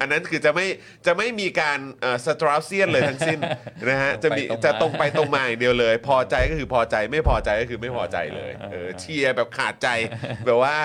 [0.00, 0.66] อันนั้นคือจะไม่
[1.06, 1.78] จะไม่มีการ
[2.26, 3.38] Straussian เลยทั้งสิ้น
[3.88, 9.88] นะฮะจะมีตรงไปตรงมา จะตรงไปตรงมาอย่างเดียวเลย พอใจก็คือพอใจไม่พอใจก็คือไม่พอใจเลยเออเชียร์แบบขาดใจ
[10.46, 10.76] แบบว่า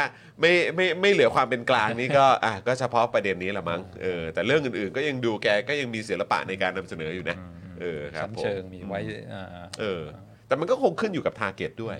[0.42, 7.38] ไม่ไม่ไม่เหลือความเป็นกลางนี่ก็อะก็เฉพาะประเด็นนี้แหละมั้งเออแต่เรื่องอื่นๆ ก็ยังดูแกก็ยังมีศิลปะในการนำเสนออยู่นะ
[7.82, 9.00] เออครับชั้นผมเชิงมีไว้
[9.34, 9.46] อ่า
[9.80, 10.04] เออ
[10.48, 11.98] แต่มันก็คงขึ้นอยู่กับ target ด้วย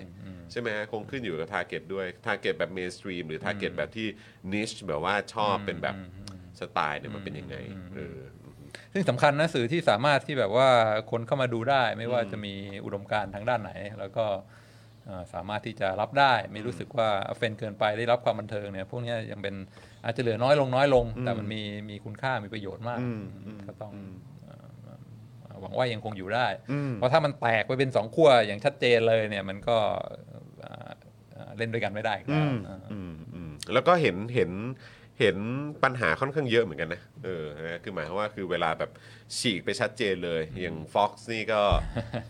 [0.52, 4.06] ใช่ไหมฮะคงขึ้นอยู่กับ target ด้วย target แบบ mainstream หรือ target แบบที่
[4.52, 5.96] niche แบบว่าชอบเป็นแบบ
[6.60, 7.56] สไตล์เนี่ยมันเป็นยังไง
[7.96, 8.18] เออ
[8.92, 10.68] ซึ่งสำคัญนะสื่อที่สามารถที่แบบว่า
[11.10, 12.54] คนเข้ามาดูได้ ไม่ว่าจะมี
[12.84, 14.26] อุดมการณ์ทางด้านไหน แล้วก็
[15.06, 19.54] เอ่อสามารถที่จะรับได้ ไม่รู้สึกว่าเฟนเกินไปได้รับความบันเทิงเนี่ยพวกเนี้ยยังเป็น
[20.04, 23.94] อาจจะเหลือน้อยลงน้อยลง แต่มันมีมีคุณค่ามีประโยชน์มากอืมอืมก็ต้อง
[24.44, 24.54] เอ่
[25.54, 29.76] อหวังว่ายังคงอยู่ได้อืมเพราะถ้ามันแตกไปเป็นสองขั้วอย่างชัดเจนเลยเนี่ยมันก็
[30.62, 30.90] เอ่อ
[31.32, 34.50] เอ่อเล่นด้วยกันไม่ได้อีกแล้วเอออืมอืมแล้วก็เห็นเห็น
[35.20, 35.36] เห็น
[35.84, 38.90] ปัญหาค่อนข้างเยอะเหมือนกันนะ เออนะคือหมายความว่าคือเวลาแบบ
[39.38, 41.60] ฉีกไปชัดเจนเลย อย่าง Fox นี่ก็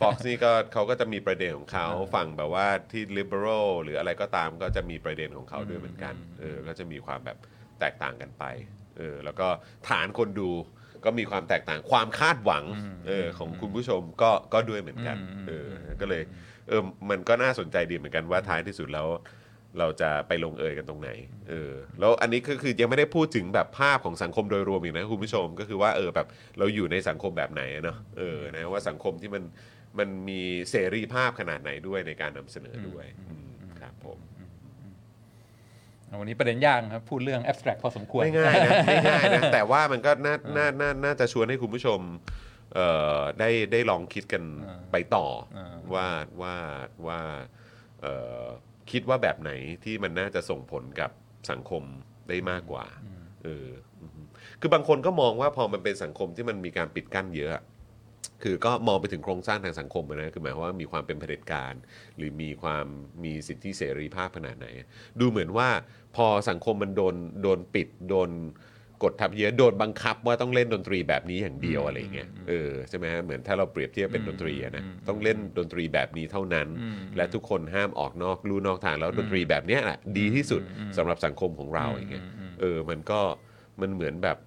[0.01, 7.39] Fox นี่ก็เขาก็จะมีประเด็นของเขาฝั่งแบบว่าที่ liberal หรืออะไรก็ตามก็จะมีประเด็นของเขาด้วยเหมือนกัน เออ ก็จะมีความแบบ
[7.81, 8.45] แตกต่างกันไป
[8.99, 9.49] เออ แล้วก็
[9.89, 10.51] ฐานคนดู
[11.05, 12.65] ก็มีความแตกต่างความคาดหวัง
[13.09, 15.17] เออ ของคุณผู้ชมก็ก็ด้วยเหมือนกัน
[15.49, 15.69] เออ
[16.01, 16.23] ก็เลย
[16.69, 19.09] เออมันก็น่าสนใจดีเหมือนกันว่าท้ายที่สุดแล้ว
[19.79, 21.11] เราจะไปลงเอยกันตรงไหน
[21.49, 26.27] เออแล้วอันนี้ก็คือยังไม่ได้พูดถึงแบบภาพของสังคมโดยรวมอีกนะคุณผู้ชมก็คือว่าเออแบบ
[26.59, 29.43] เราอยู่ในสังคมแบบไหนอะเนาะเออนะว่าสังคมที่มัน
[29.99, 30.41] มันมี
[30.71, 33.49] เสรีภาพขนาดไหนด้วยในการนำเสนอด้วยอืม
[33.81, 34.19] ครับผม
[36.21, 42.52] วันนี้ประเด็นยากครับพูดเรื่อง abstract พอสมควร ไม่ง่ายนะไม่ง่ายนะ แต่ว่ามันก็น่าน่าน่าน่าจะชวนให้คุณผู้ชมเอ่อ
[43.39, 44.43] ได้ได้ลองคิดกัน
[44.93, 45.27] ไปต่อ
[45.57, 46.07] อาว่า
[46.41, 46.55] ว่า
[47.07, 47.21] ว่า
[48.03, 48.45] เอ่อ
[48.91, 49.51] คิดว่าแบบไหน
[49.85, 51.11] ที่มันน่าจะส่งผลกับ
[51.51, 51.83] สังคม
[52.29, 52.87] ได้มากกว่า
[53.45, 53.69] เออ
[54.01, 54.23] อืม
[54.61, 57.53] คือบางคนก็มองว่าพอมันเป็นสังคมที่มันมีการปิดกั้นเยอะ
[58.43, 61.75] คือก็มองไปถึงโครงสร้างทางสังคมอะนะคือหมายความว่ามีความเป็นเผด็จการ
[62.17, 62.87] หรือมีความ
[63.25, 64.67] มีสิทธิเสรีภาพขนาดไหน
[65.21, 65.69] ดูเหมือนว่า
[66.17, 68.31] พอสังคมมันโดนโดนปิดโดน
[69.03, 76.69] กดทับเยอะโดนบังคับว่าต้องเล่นดนตรีแบบนี้อย่างเดียวอะไรเงี้ยเออใช่ไหมฮะเหมือนถ้าเราเปรียบเทียบเป็นดนตรีอะนะต้องเล่นดนตรีแบบนี้เท่านั้น
[77.17, 80.63] และทุกคนห้ามออกนอกลู่นอกทางแล้วดนตรีแบบเนี้ยแหละดีที่สุด
[80.97, 82.25] สำหรับสังคมของเราอย่างเงี้ย
[82.61, 83.21] เออมันก็
[83.81, 84.39] มันเหมือนแบบ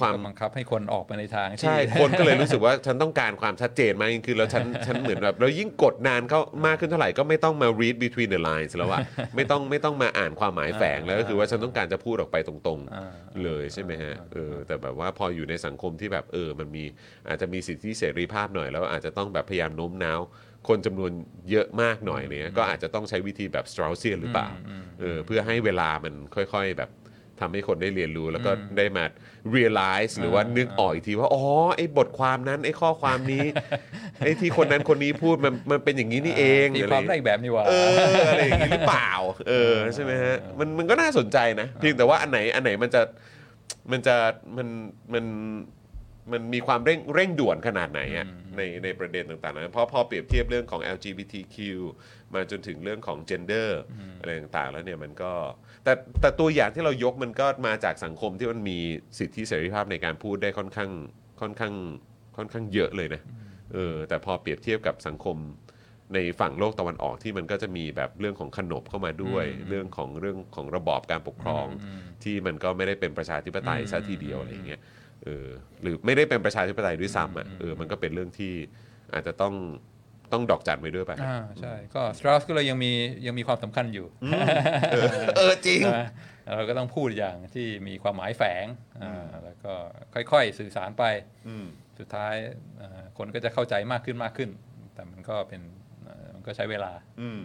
[0.00, 9.00] ความบังคับให้คนออกไปในทางที่ใช่คนก็เลยรู้สึกว่าฉันต้องการความชัดเจนมากยิ่งขึ้นแล้วฉันฉันเหมือนแบบแล้วยิ่งกดนานเข้ามากขึ้นเท่าไหร่ก็ไม่ต้องมา read between the lines แล้วอะ
[9.36, 16.84] ไม่ต้องไม่ต้องมาอ่านความหมายแฝงแล้วก็คือว่าฉันต้องการจะพูดออกไปตรงอ่าๆเลยใช่ไหมฮะเออแต่แบบว่าพออยู่ในสังคมที่แบบเออมันมี
[17.28, 20.20] อาจจะมีสิทธิเสรีภาพหน่อย แล้วอาจจะต้องแบบพยายามโน้มน้าว
[20.68, 21.10] คนจำนวน
[21.50, 24.48] เยอะมากหน่อยเนี่ยก็อาจจะต้องใช้วิธีแบบ Straussian หรือเปล่า
[25.00, 26.90] เออเพื่อให้เวลามันค่อย ๆ แบบ
[27.44, 29.04] ทำให้คนได้เรียนรู้แล้วก็ได้มา
[29.56, 31.44] realize หรือว่านึกออกอีกทีว่า อ๋อ
[31.76, 33.46] ไอ้บทความนั้น ไอ้ข้อความนี้
[34.24, 37.94] ไอ้ที่คนนั้นคนนี้พูดมันมันเป็นอย่างนี้นี่เองตีอะไรความได้อีกแบบนี่หว่าเออ
[38.28, 39.10] อะไรอย่างนี้หรือเปล่า
[39.48, 43.02] เออใช่ไหมฮะมันมันก็น่าสนใจนะเพียงแต่ว่าอันไหนอันไหนมันจะ
[43.92, 44.16] มันจะ
[44.56, 44.68] มัน
[45.12, 45.24] มัน
[46.32, 48.26] มันมีความเร่งเร่งด่วนขนาดไหนอะ
[48.56, 51.56] ในในประเด็นต่างๆนะเพราะพอเปรียบเทียบเรื่องของ LGBTQ
[52.34, 53.68] มาจนถึงเรื่องของ gender
[54.20, 55.32] อะไรต่างๆ แล้วเนี่ยมันก็
[55.84, 58.78] แต่แต่ตัวอย่างที่เรายกมันก็มาจากสังคมที่มันมี
[59.18, 60.90] สิทธิเสรีภาพในการพูดได้ค่อนข้าง
[61.40, 61.74] ค่อนข้าง
[62.36, 63.22] ค่อนข้างเยอะเลยนะ
[63.74, 65.36] เออแต่พอเปรียบเทียบกับสังคม
[66.14, 71.66] ในฝั่งโลกตะวันออกที่มันก็จะมีแบบเรื่องของขนบเข้ามาด้วย เรื่องของเรื่องของระบอบการปกครอง
[72.22, 74.80] ที่มันก็ไม่ได้เป็นประชาธิปไตยซะทีเดียวอะไรอย่างเงี้ย
[75.24, 75.46] เออ
[75.82, 78.52] หรือไม่ได้เป็นประชาธิปไตยด้วยซ้ำอะเออมันก็เป็นเรื่องที่
[79.14, 79.54] อาจจะต้อง
[80.32, 82.92] ต้องดอกจันไว้ด้วยป่ะอ่าใช่ ก็สตราสก็เลยยังมี
[83.26, 84.06] ยังมีความสำคัญอยู่
[85.36, 86.02] เออจริงใช่ไหม
[86.54, 88.66] เราก็ต้องพูดอย่างที่มีความหมายแฝง
[89.02, 89.72] อ่าแล้วก็
[90.14, 91.04] ค่อยๆสื่อสารไป
[91.48, 91.66] อืม
[91.98, 92.34] สุดท้าย
[92.80, 94.50] อ่าคนก็จะเข้าใจมากขึ้นมากขึ้น
[94.94, 95.62] แต่มันก็เป็น
[96.08, 97.40] อ่ามันก็ใช้เวลา อืม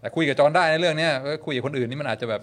[0.00, 2.40] แต่คุยกับจอห์นได้ในเรื่องเนี้ยก็คุยกับคนอื่นนี่มันอาจจะแบบ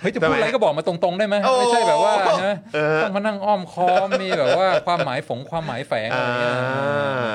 [0.00, 6.84] เฮ้ยจะพูดทำไมอะไรก็บอกมาตรงๆได้ไหมโอ้ไม่ใช่แบบว่าใช่ไหมเออ ต้องมานั่งอ้อมค้อมมีแบบว่าความหมายฝงความหมายแฝงอะไรเงี้ยอ่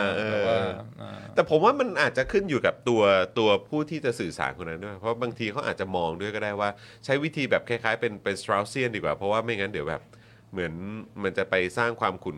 [0.02, 0.58] าเออ แบบว่า
[1.02, 3.02] อ่า แต่ผมว่ามันอาจจะขึ้นอยู่กับตัว
[3.40, 6.70] ตัวผู้ที่จะสื่อสารคนนั้นด้วย เพราะบางทีเขาอาจจะมองด้วยก็ได้ว่า
[7.06, 10.02] ใช้วิธีแบบคล้ายๆ เป็นเป็นสตราเซียนดีกว่า เพราะว่าไม่งั้นเดี๋ยวแบบ
[10.52, 10.74] เหมือน
[11.24, 12.38] มันจะไปสร้างความขุ่น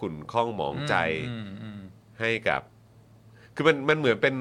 [0.00, 0.94] ขุ่นข้องหมองใจ
[1.30, 1.80] อืมอืม
[2.20, 2.62] ให้กับ
[3.54, 4.34] คือมันมันเหมือนเป็น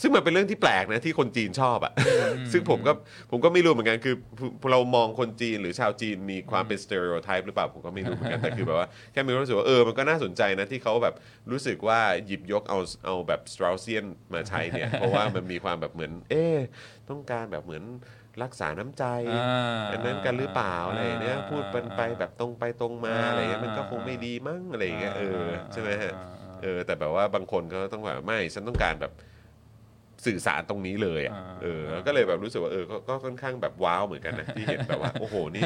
[0.00, 1.92] ซึ่งมันเป็นเรื่องที่แปลกนะที่คนจีนชอบอะ
[2.52, 2.92] ซึ่งผมก็
[3.30, 4.14] ผมก็ไม่รู้เหมือนกันคือ
[4.72, 11.14] เรามองคนจีนหรือชาวจีนมีความเป็น stereotype หรือเปล่าผมก็ไม่รู้เหมือนกันแต่คือแบบว่าแค่มีความรู้สึกว่าเออมันก็น่าสนใจนะที่เขาแบบ
[11.50, 14.04] รู้สึกว่าหยิบยกเอาเอาแบบสตราเซียน
[14.34, 16.58] มาใช้เนี่ย เพราะว่ามันมีความแบบเหมือน เอ๊ะ
[17.10, 17.84] ต้องการแบบเหมือน
[18.42, 19.04] รักษาน้ำใจ
[19.34, 29.12] อ่าอันนั้นกันหรือเปล่าอะไรอย่างเนี้ยอ่าพูดเป็นไปแบบตรงไปตรงมาอ่าอะไรเงี้ยมันก็คงไม่ดีมั้งอะไรอย่างเงี้ยเออใช่ไหมฮะอ่าเออแต่แบบว่าบางคนก็ต้องแบบไม่ฉันต้องการแบบ
[30.24, 35.62] สื่อสารตรงนี้เลยอะอ่า เออแล้วก็เลยแบบรู้สึกว่าเออก็ก็ค่อนข้างแบบว้าวเหมือนกันนะที่เห็นแบบว่าโอ้โหนี่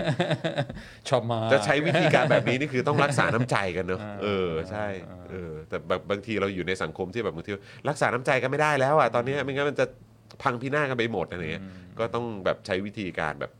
[1.08, 4.86] ชอบมาก จะใช้วิธีการแบบนี้นี่คือต้องรักษาน้ำใจกันเนอะอ่าเออใช่
[5.30, 7.50] เออแต่แบบบางทีเราอยู่ในสังคมที่แบบบางที
[7.88, 9.86] รักษาน้ำใจกันไม่ได้แล้วอะตอนเนี้ยไม่งั้นมันจะ
[10.42, 11.64] พังพินาศกันไปหมดอะไรเงี้ย
[11.98, 13.52] ก็ต้องแบบใช้วิธีการแบบ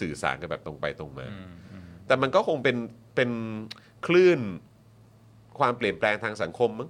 [0.00, 2.76] สื่อสารกันแบบตรงไปตรงมา อืมอืมแต่มันก็คงเป็น
[3.16, 3.30] เป็น
[4.06, 4.40] คลื่น
[5.58, 6.88] ความเปลี่ยนแปลงทางสังคมมั้ง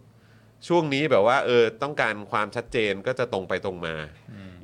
[0.68, 3.94] ช่วงนี้แบบว่าเออต้องการความชัดเจนก็จะตรงไปตรงมา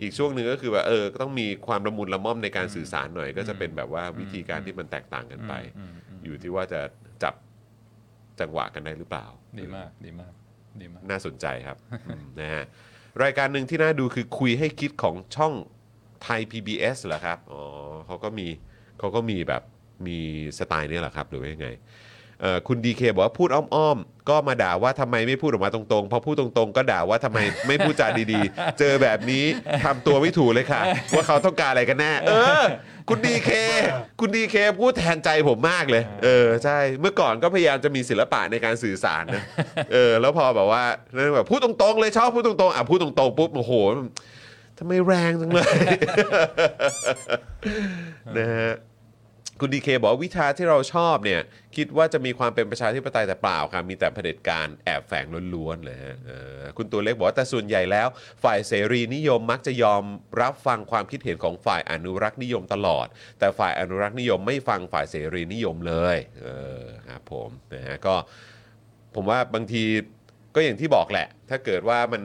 [0.00, 6.80] อีกช่วงหนึ่งก็คือว่าเออก็ต้องมีความละมุนละม่อมในการสื่อสารหน่อย ก็จะเป็นแบบว่าวิธีการที่มันแตกต่างกันไปอืมอืมอยู่ที่ว่าจะ
[7.22, 7.34] จับ
[8.40, 9.26] จังหวะกันได้หรือเปล่า
[9.58, 10.32] ดีมากดีมาก
[10.80, 11.76] ดีมาก น่าสนใจครับ
[12.08, 12.64] อืมนะฮะ
[13.22, 15.52] รายการหนึ่งที่น่าดูคือคุยให้คิดของช่อง
[16.22, 17.62] ไทย PBS เหรอครับ อ๋อ
[18.06, 18.46] เขาก็มี
[18.98, 19.62] เขาก็มีแบบ
[20.06, 20.18] มี
[20.58, 21.82] สไตล์เนี้แหละครับ หรือว่ายังไงเอ่อ
[22.68, 27.38] คุณดีเคบอกว่าพูดอ้อมๆ ก็มาด่าว่าทำไมไม่พูดออกมาตรงๆ พอพูดตรงๆ ก็ด่าว่าทำไม
[27.68, 29.44] ไม่พูดจาดีๆ เจอแบบนี้
[29.84, 30.80] ทำตัวไม่ถูกเลยค่ะ
[31.14, 32.64] ว่าเขาต้องการอะไรกันแน่ เออ
[33.08, 33.50] คุณดีเค
[34.20, 39.42] คุณดีเคพูดแทนใจผมมากเลย เออใช่ เมื่อก่อนก็พยายามจะมีศิลปะในการสื่อสารนะ
[39.92, 40.84] เออ แล้วพอแบบว่า
[41.14, 43.72] เรื่องแบบพูดตรงๆ เลยชอบพูดตรงๆ อะพูดตรงๆปุ๊บโอ้โห
[44.78, 45.66] ทำไมแรงจังเลย
[48.36, 48.74] นะฮะ
[49.60, 51.40] คุณดีเคบอกว่าวิชาที่เราชอบเนี่ย
[51.76, 58.08] คิดว่าจะมีความเป็นประชาธิปไตยแต่เปล่าครับมีแต่เผด็จการแอบแฝงล้วนๆเลยฮะเออคุณตัวเล็กบอกว่าแต่ส่วนใหญ่แล้ว
[58.44, 60.02] ฝ่ายเสรีนิยมมักจะยอม
[60.40, 63.06] รับฟังความคิดเห็นของฝ่ายอนุรักษ์นิยมตลอด
[63.38, 66.46] แต่ฝ่ายอนุรักษ์นิยมไม่ฟังฝ่ายเสรีนิยมเลยเอ
[66.80, 68.14] อครับผมนะฮะก็
[69.14, 69.82] ผมว่าบางที
[70.54, 72.22] ก็อย่างที่บอกแหละ ถ้าเกิดว่ามัน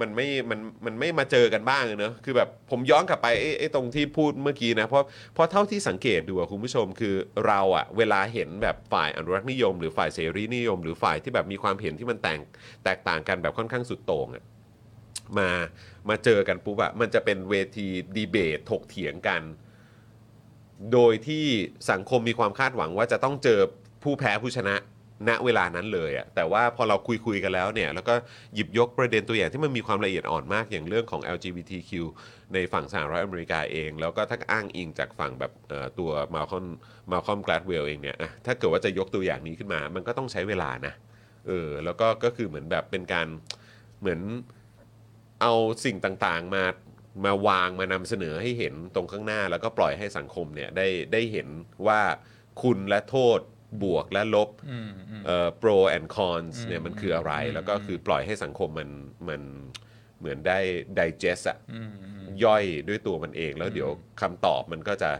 [0.00, 5.04] มันไม่มันมันไม่มาเจอกันบ้างเนอะคือแบบผมย้อนกลับไปไอ้ไอ้ตรงที่พูดเมื่อกี้นะเพราะ
[5.34, 7.14] เพราะเท่าที่สังเกตดูอะคุณผู้ชมคือ
[7.46, 12.40] เราอะเวลาเห็นแบบฝ่ายอนุรักษ์นิยม หรือฝ่ายเสรีนิยม หรือฝ่ายที่แบบมีความเห็นที่มันแตก
[12.84, 14.44] แตกต่างกันแบบค่อนข้างสุดโต่งอะ
[15.38, 15.50] มา
[16.08, 19.42] มาเจอกันปุ๊บอะมันจะเป็นเวทีดีเบตถกเถียงกัน
[20.92, 21.44] โดยที่
[21.90, 23.60] สังคมมีความคาดหวังว่าจะต้องเจอ
[24.02, 24.74] ผู้แพ้ผู้ชนะ
[25.28, 28.14] ณเวลานั้นเลยอะแต่ว่าพอเราคุยคุยกันแล้วเนี่ยแล้วก็
[28.54, 31.90] หยิบยกประเด็นตัวอย่างที่มันมีความละเอียดอ่อนมากอย่างเรื่องของ LGBTQ
[32.54, 35.52] ในฝั่งสหรัฐอเมริกาเอง แล้วก็ถ้าอ้างอิงจากฝั่งแบบ
[35.98, 36.64] ตัวมาคอม
[37.12, 38.16] มาคอมกลาดเวลเองเนี่ย
[38.46, 40.94] ถ้าเกิดว่าจะยกตัวอย่างนี้ขึ้นมา มันก็ต้องใช้เวลานะ
[41.46, 43.26] เออแล้วก็ก็คือเหมือนแบบเป็นการ
[44.00, 44.20] เหมือน
[45.42, 45.52] เอา
[45.84, 46.64] สิ่งต่างๆมา
[47.24, 51.48] มาวางมานำเสนอให้เห็นตรงข้างหน้า แล้วก็ปล่อยให้สังคมเนี่ยได้ได้เห็น
[51.86, 52.00] ว่า
[52.62, 53.40] คุณและโทษ
[53.82, 58.90] บวกและลบอืมอืมเอ่อ pro and cons เนี่ยมันคืออะไรอืมแล้วก็คือปล่อยให้สังคมมัน
[59.28, 59.42] มัน
[60.18, 60.58] เหมือนได้
[60.98, 63.90] digest อะอืมอืมย่อยด้วยตัวมันเอง แล้วเดี๋ยว
[64.20, 65.10] คำตอบมันก็จะ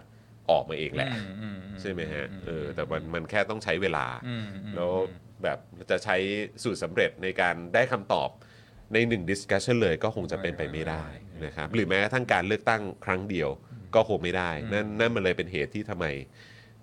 [0.51, 4.90] ออกมาเองแหละอืมอืมอืมใช่ไหมฮะเออแต่มันมันแค่ต้องใช้เวลาอืมอืมแล้ว
[5.43, 5.59] แบบ
[5.90, 6.16] จะใช้
[6.62, 8.31] สูตรสำเร็จในการได้คำตอบ
[8.93, 11.05] ในหนึ่ง discussion เลยก็คงจะเป็นไปไม่ได้
[11.44, 13.48] นะครับหรือแม้กระทั่งการเลือกตั้งครั้งเดียว
[13.94, 16.06] ก็คงไม่ได้ นั่นนั่นมันเลยเป็นเหตุที่ทำไม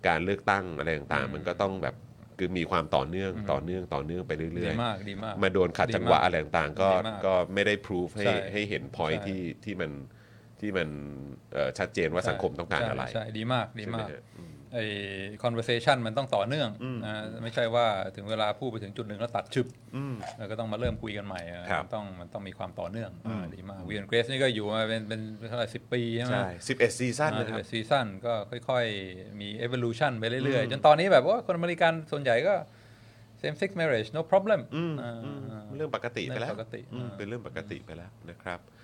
[0.07, 1.95] การเลือกตั้งอะไรต่างๆ มันก็ต้องแบบ
[2.38, 9.91] คือมีความต่อเนื่องต่อเนื่องต่อเนื่องไปเรื่ดีอยมากดีมากๆมาโดนขัดจังหวะอะไรต่างๆก็ดีมากก็ไม่ได้พิสูจให้ใช่ให้เห็น point ใช่ที่ที่มัน
[10.60, 10.90] ที่มัน
[11.53, 14.31] เอ่อชัดเจนว่าสังคมต้องการอะไรใช่ใช่ดีมากดีใช่ไหมากฮะอืม
[14.73, 14.85] ไอ้
[15.43, 16.69] conversation มันต้องต่อเนื่อง
[17.06, 17.85] นะไม่ใช่ว่า
[18.15, 26.48] ถึงเวลาพูดไปถึงจุดหนึ่งแล้วตัดชึบอืมแล้วก็ต้องมาเริ่มคุยกันใหม่อะครับมันต้องมันต้องมีความต่อเนื่องอ่าดีมากวีนเกรสนี่ก็อยู่มาเป็นเป็นเท่าไหร่สิบปีใช่ไหมใช่
[26.91, 28.34] 11ซีซั่นนะครับซีซั่นก็
[28.69, 32.53] ค่อยๆ มี evolution ไปเรื่อยๆ จนตอนนี้แบบว่าคนอเมริกันส่วนใหญ่ก็
[33.41, 35.39] same sex marriage no problem อืมอ่าอืม
[35.76, 38.81] เรื่องปกติไปแล้วเรื่องปกติอืมอ่าเป็นเรื่องปกติไปแล้วนะครับเอ่อ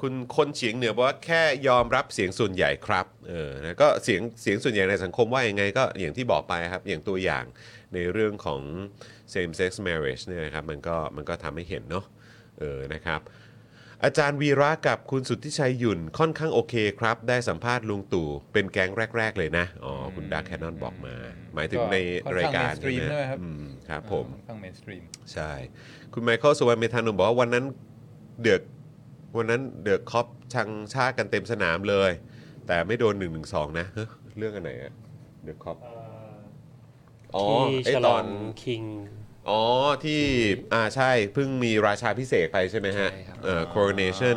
[0.00, 7.44] คุณคนเฉียงเหนือบอกว่าแค่ยอมรับเสียงส่วนใหญ่ครับเออนะก็เสียงเสียงส่วนใหญ่ในสังคมว่ายังไงก็อย่างที่บอกไปครับ อย่างตัวอย่าง
[7.94, 8.60] ในเรื่องของ
[9.34, 12.04] same sex marriage เนี่ยนะครับมันก็มันก็ทำให้เห็นเนาะ
[12.58, 13.22] เออนะครับ
[14.04, 21.14] อาจารย์วีระกับคุณสุทธิชัยหยุ่นค่อนข้างโอเคครับ ได้สัมภาษณ์ลุงตู่เป็นแก๊งแรก ๆ เลยนะ อ๋อ คุณดาร์คแคนนอนบอกมา
[21.54, 25.02] หมายถึงในค่อนรายข้างการ mainstream ใช่ไหมครับอืมครับผมค่อนข้าง mainstream
[25.32, 25.52] ใช่
[26.14, 27.64] คุณไมเคิลสวรรณเมธานนท์บอกว่าวันนั้น
[28.42, 28.60] เดือก
[29.36, 32.10] วันนั้นเดือกคอปชังชากันเต็มสนามเลย
[32.66, 33.26] แต่ไม่โดน1นึ
[33.78, 34.08] นะเฮ้ย
[34.38, 34.92] เรื่องอันไหนอะ
[35.44, 35.78] เดือกคอป
[37.34, 38.26] อ๋อที่ไอฉตลออนง
[38.64, 38.82] คิง
[39.48, 39.62] อ๋อ
[40.04, 40.22] ที่
[40.72, 44.36] อ่าใช่เพิ่งมีราชาพิเศษกไปใช่ไหมฮะใช่ครับเอ่อ coronation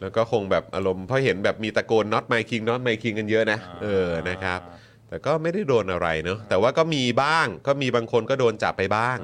[0.00, 4.60] แล้วก็คงแบบอารมณ์เพราะเห็นแบบมีตะโกน not my king not my king กันเยอะนะเออนะครับ
[5.08, 9.18] แต่ก็ไม่ได้โดนอะไรเนอะแต่ว่าก็มีบ้างก็มีบางคนก็โดนจับไปบ้าง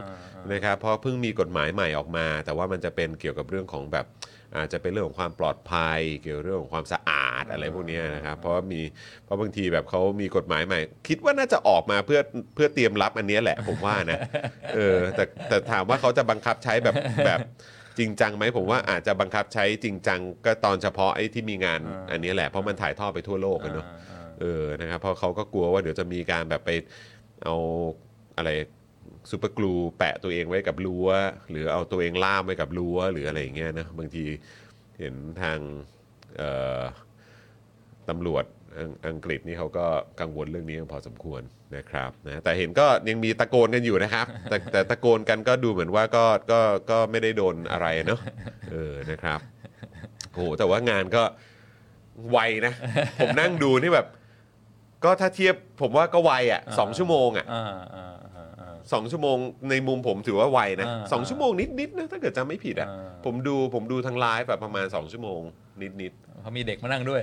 [0.52, 4.06] นะครับเพราะเพิ่งมีกฎหมายใหม่ออกมา แต่ว่ามันจะเป็นเกี่ยวกับเรื่องของแบบ
[4.57, 8.81] อาจจะเป็นเรื่องของความปลอดภัย เกี่ยวกับเรื่องของความสะอาดอะไรพวกเนี้ยนะครับ เพราะว่ามี
[9.24, 12.20] เพราะบางทีแบบเขามีกฎหมายใหม่ คิดว่าน่าจะออกมาเพื่อ
[12.55, 14.19] เพื่อเตรียมรับอันเนี้ยแหละผมว่านะ
[14.74, 16.95] เออแต่แต่ถามว่าเขาจะบังคับใช้แบบ
[17.27, 17.41] แบบ
[17.99, 21.81] จริงจังไหมผมว่าอาจจะบังคับใช้จริงจังก็ตอนเฉพาะไอ้ที่มีงาน
[22.11, 23.87] อันเนี้ยแหละเพราะมันถ่ายทอดไปทั่วโลกอะเนาะ
[24.41, 26.70] เออนะครับเพราะเขาก็กลัวว่าเดี๋ยวจะมีการแบบไป
[27.45, 27.57] เอา
[28.37, 28.51] อะไร
[29.31, 31.09] super glue แปะตัวเองไว้กับรั้ว
[31.51, 34.24] หรือเอาตัวเองล่ามไว้กับรั้วหรืออะไรอย่างเงี้ยนะบางที
[34.99, 35.59] เห็นทาง
[38.09, 38.44] ตำรวจ
[38.78, 39.86] อังอังกฤษนี่เขาก็
[40.20, 41.43] กังวลเรื่องนี้พอสมควร
[41.77, 48.20] นะครับนะแต่เห็นก็ยังมีตะโกนกันอยู่นะครับ แต่แต่ตะโกนกันก็ดูเหมือนว่าก็ก็ก็ไม่ได้โดนอะไรเนาะ
[48.70, 49.40] เออนะครับ
[50.32, 51.23] โอ้โหแต่ว่างานก็
[52.31, 52.73] ไวนะ
[53.19, 54.07] ผมนั่งดูนี่แบบ
[55.05, 58.22] ก็ถ้าเทียบผมว่าก็ไวอะสองชั่วโมงอะอ่าอ่าอ่าอ่า
[58.93, 59.37] สองชั่วโมง
[59.71, 61.51] ในมุมผมถือว่าไวนะอ่าสองชั่วโมง
[61.81, 65.41] นิดๆนะถ้าเกิดจำไม่ผิดอะอ่า ผมดูผมดูทางไลฟ์แบบประมาณ 2 ชั่วโมง
[66.03, 67.23] นิด เขามีเด็กมานั่งด้วย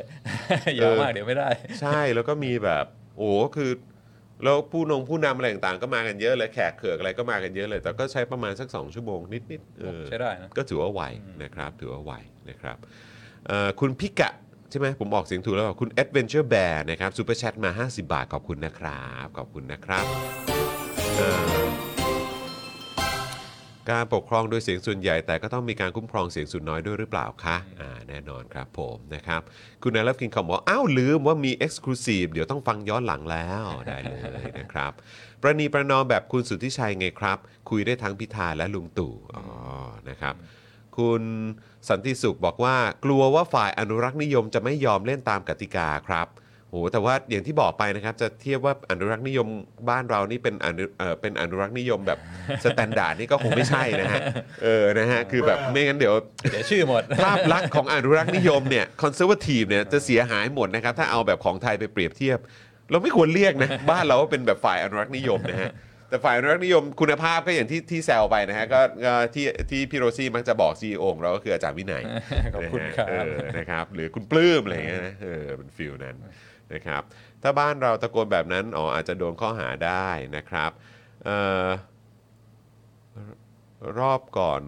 [0.80, 2.86] ยาวมากเดี๋ยวไม่ได้ ๆ ใช่แล้วก็มีแบบ
[3.18, 3.72] โอ้คือ
[4.44, 9.20] แล้วผู้นงผู้นำอะไรต่างๆ ก็มากันเยอะเลยแขกเขือกอะไรก็มากันเยอะเลย แต่ก็ใช้ประมาณสัก 2 ชั่วโมง
[9.52, 11.02] นิดๆเออ ใช้ได้นะ ก็ถือว่าไว
[11.44, 12.14] นะครับ ถือว่าไว
[12.50, 12.78] นะครับ
[13.48, 14.32] เอ่อคุณพิกะ
[14.72, 20.06] ใช่ไหมผมออกเสียงถูกแล้วเปล่าคุณ Adventure Bear นะครับ Super Chat มา 50 บาท ขอบคุณนะครับ ขอบคุณนะครับ
[20.48, 20.69] เอ่อ
[23.92, 29.42] การปกครองโดยเสียงส่วนใหญ่แต่ก็ต้องมีการคุ้มครองเสียงส่วนน้อยด้วยหรือเปล่าคะอ่าแน่นอนครับผมนะครับ
[29.84, 34.22] คุณนายรับกินคำบอกอ้าวลืมว่ามี Exclusive เดี๋ยวต้องฟังย้อนหลังแล้วได้เลย
[34.60, 34.92] นะครับ
[35.42, 37.38] ประนีประนอมแบบคุณสุทธิชัยไงครับ
[37.70, 39.44] คุยได้ทั้งพิธาและลุงตู่อ๋อ
[40.10, 40.36] นะครับ
[40.98, 41.22] คุณ
[41.90, 46.28] สันติสุขบอกว่ากลัวว่าฝ่ายอนุรักษ์นิยมจะไม่ยอมเล่นตามกติกาครับ
[46.70, 49.48] โหแต่ว่าอย่างที่บอกไปนะครับ จะเทียบว่าอนุรักษ์นิยม
[49.90, 52.20] บ้านเรานี่เป็นอนุเอ่อเป็นอนุรักษ์นิยมแบบ
[52.64, 54.22] standard นี่ก็คงไม่ใช่นะฮะ
[54.64, 56.16] เออนะฮะคือแบบไม่งั้นเดี๋ยว
[56.52, 62.40] เดี๋ยวชื่อหมด ภาพลักษณ์ของอนุรักษ์นิยมเนี่ย conservative เนี่ยจะเสียหายหมดนะครับ ถ้าเอาแบบของไทยไปเปรียบเทียบ
[62.92, 65.72] เราไม่ควรเรียกนะบ้านเราว่าเป็นแบบฝ่ายอนุรักษ์นิยมนะฮะ
[66.10, 72.04] แต่ฝ่ายอนุรักษ์นิยมคุณภาพก็อย่างที่ที่แซวไปนะฮะก็ก็ที่ที่พี่โรซี่มักจะบอก CEO ของเราก็คืออาจารย์วินัย
[72.54, 76.16] ขอบคุณครับนะฮะเออนะครับหรือคุณปลื้มอะไรอย่างเงี้ยนะเออเป็นฟิลนั้น
[76.74, 77.02] นะครับ
[77.42, 80.72] ถ้าบ้านเราตะโกนแบบนั้นอ๋ออาจจะโดนข้อหาได้นะครับ
[81.28, 81.30] อ
[81.66, 81.68] อ
[84.00, 84.62] รอบก่อน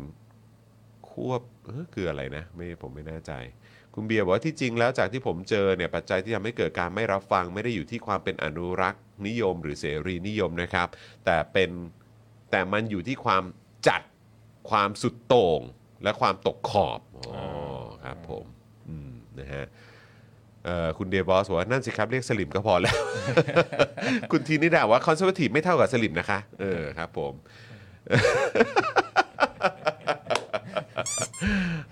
[1.09, 1.41] ควบ
[1.93, 3.33] คืออะไรนะไม่ผมไม่แน่ใจ
[3.95, 10.87] คุณเบียร์บอกว่าที่จริงแล้วจากที่ผมเจอเนี่ยปัจจัยที่ทำให้เกิดการไม่รับฟังไม่ได้อยู่ที่ความเป็นอนุรักษ์นิยม หรือเสรีนิยมนะครับ
[11.25, 11.69] แต่เป็น
[12.51, 13.43] แต่มันอยู่ที่ความ
[13.87, 14.01] จัด
[14.69, 15.61] ความสุดโต่ง
[16.03, 17.43] และความตกขอบอ๋อ
[18.03, 18.45] ครับผม
[18.89, 19.65] อืมนะฮะ
[20.97, 22.95] คุณเดียบอสบอกว่านั่นสิครับเรียกสลิ่มก็พอแล้ว
[24.31, 27.33] คุณทีนิดาว่า conservative ไม่เท่ากับสลิ่มนะคะ เออครับผม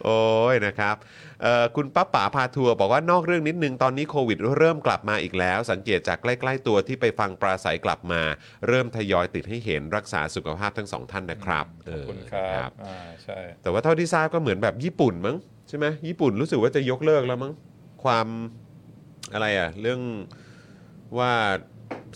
[0.03, 0.19] โอ้
[0.53, 0.95] ยนะครับ
[1.41, 8.21] เอ่อคุณป้าป๋าพาทัวร์บอกว่านอกเรื่องนิดนึง ตอนนี้โควิดเริ่มกลับมาอีกแล้ว สังเกตจากใกล้ ๆ ตัวที่ไปฟังปราศรัยกลับมา
[8.67, 15.35] เริ่มทยอยติดให้เห็นรักษาสุขภาพทั้งสองท่านนะครับขอบคุณเครับอ่าใช่แต่ว่าเท่าที่ทราบก็เหมือนแบบญี่ปุ่นมั้ง
[15.69, 17.53] ใช่ไหมญี่ปุ่นรู้สึกว่าจะยกเลิกแล้วมั้ง
[18.03, 18.27] ความ
[19.33, 20.01] อะไรอะเรื่อง
[21.17, 21.33] ว่า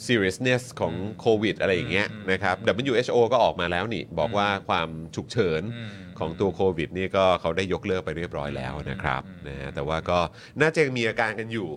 [0.07, 2.55] seriousness ของโควิด อะไรอย่างเงี้ยนะครับ
[2.91, 10.19] WHO ก็ออกมาแล้วนี่บอกว่าความฉุกเฉินอืมของตัวโควิดนี่ก็เขาได้ยกเลิกไปเรียบร้อยแล้วนะครับนะฮะแต่ว่าก็
[10.61, 11.69] น่าจะยังมีอาการกันอยู่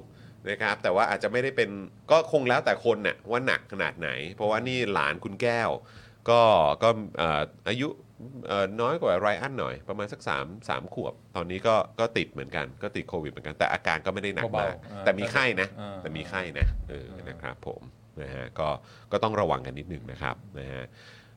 [0.51, 1.71] นะครับแต่ว่าอาจจะไม่ได้เป็น
[2.11, 5.71] ก็คงแล้วแต่คนน่ะว่าหนักขนาดไหน เพราะว่านี่หลานคุณแก้ว
[6.31, 6.41] ก็
[6.83, 6.89] ก็
[7.19, 8.06] เอ่ออายุเอ่อ
[8.81, 17.83] น้อยกว่าไรอันหน่อยประมาณสัก3 3ขวบ ตอนนี้ก็ก็ติดเหมือนกันก็ติดโควิดเหมือนกันแต่อาการก็ไม่ได้หนักมากเบาๆอ่าแต่มีไข้นะอ่าแต่มีไข้นะเออนะครับผม
[18.23, 18.69] นะฮะก็
[19.13, 20.85] ก็ต้องระวังกันนิดหนึ่งนะครับนะฮะ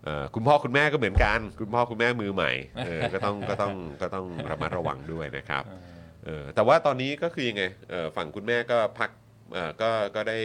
[0.03, 2.51] เอ่อคุณพ่อคุณแม่ก็เหมือนกัน คุณพ่อคุณแม่มือใหม่
[2.85, 5.63] เออก็ต้องก็ต้องก็ต้องระมัดระวังด้วยนะครับ
[6.25, 9.09] เออแต่ว่าตอนนี้ก็คือยังไงเอ่อฝั่งคุณแม่ก็พัก
[9.53, 10.39] เอ่อก็ก็ได้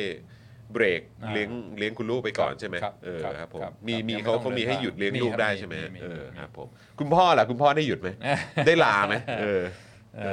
[0.75, 6.69] เบรกอ่าเลี้ยงเลี้ยงคุณลูกไปก่อนใช่ไหมครับเออครับครับผมครับมีครับมียังไม่เขาต้องเขามีเดินให้ทางหยุดเลี้ยงมีลูกครับได้มีใช่ไหมมีเออมีครับผม
[7.01, 8.09] คุณพ่อล่ะคุณพ่อได้หยุดไหม
[8.67, 9.63] ได้ลาไหมเออ
[10.19, 10.33] เอ่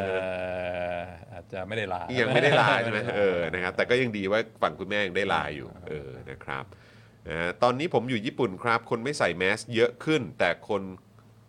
[0.96, 1.00] อ
[1.32, 6.66] อาจจะไม่ได้ลายังไม่ได้ลาใช่ไหมเออนะครับแต่ก็ยังดีว่าฝั่งคุณแม่ยังได้ลาอยู่เออนะครับ
[7.30, 10.82] นะฮะตอนนี้ผมอยู่ญี่ปุ่นครับ คนไม่ใส่แมสเยอะขึ้น แต่คน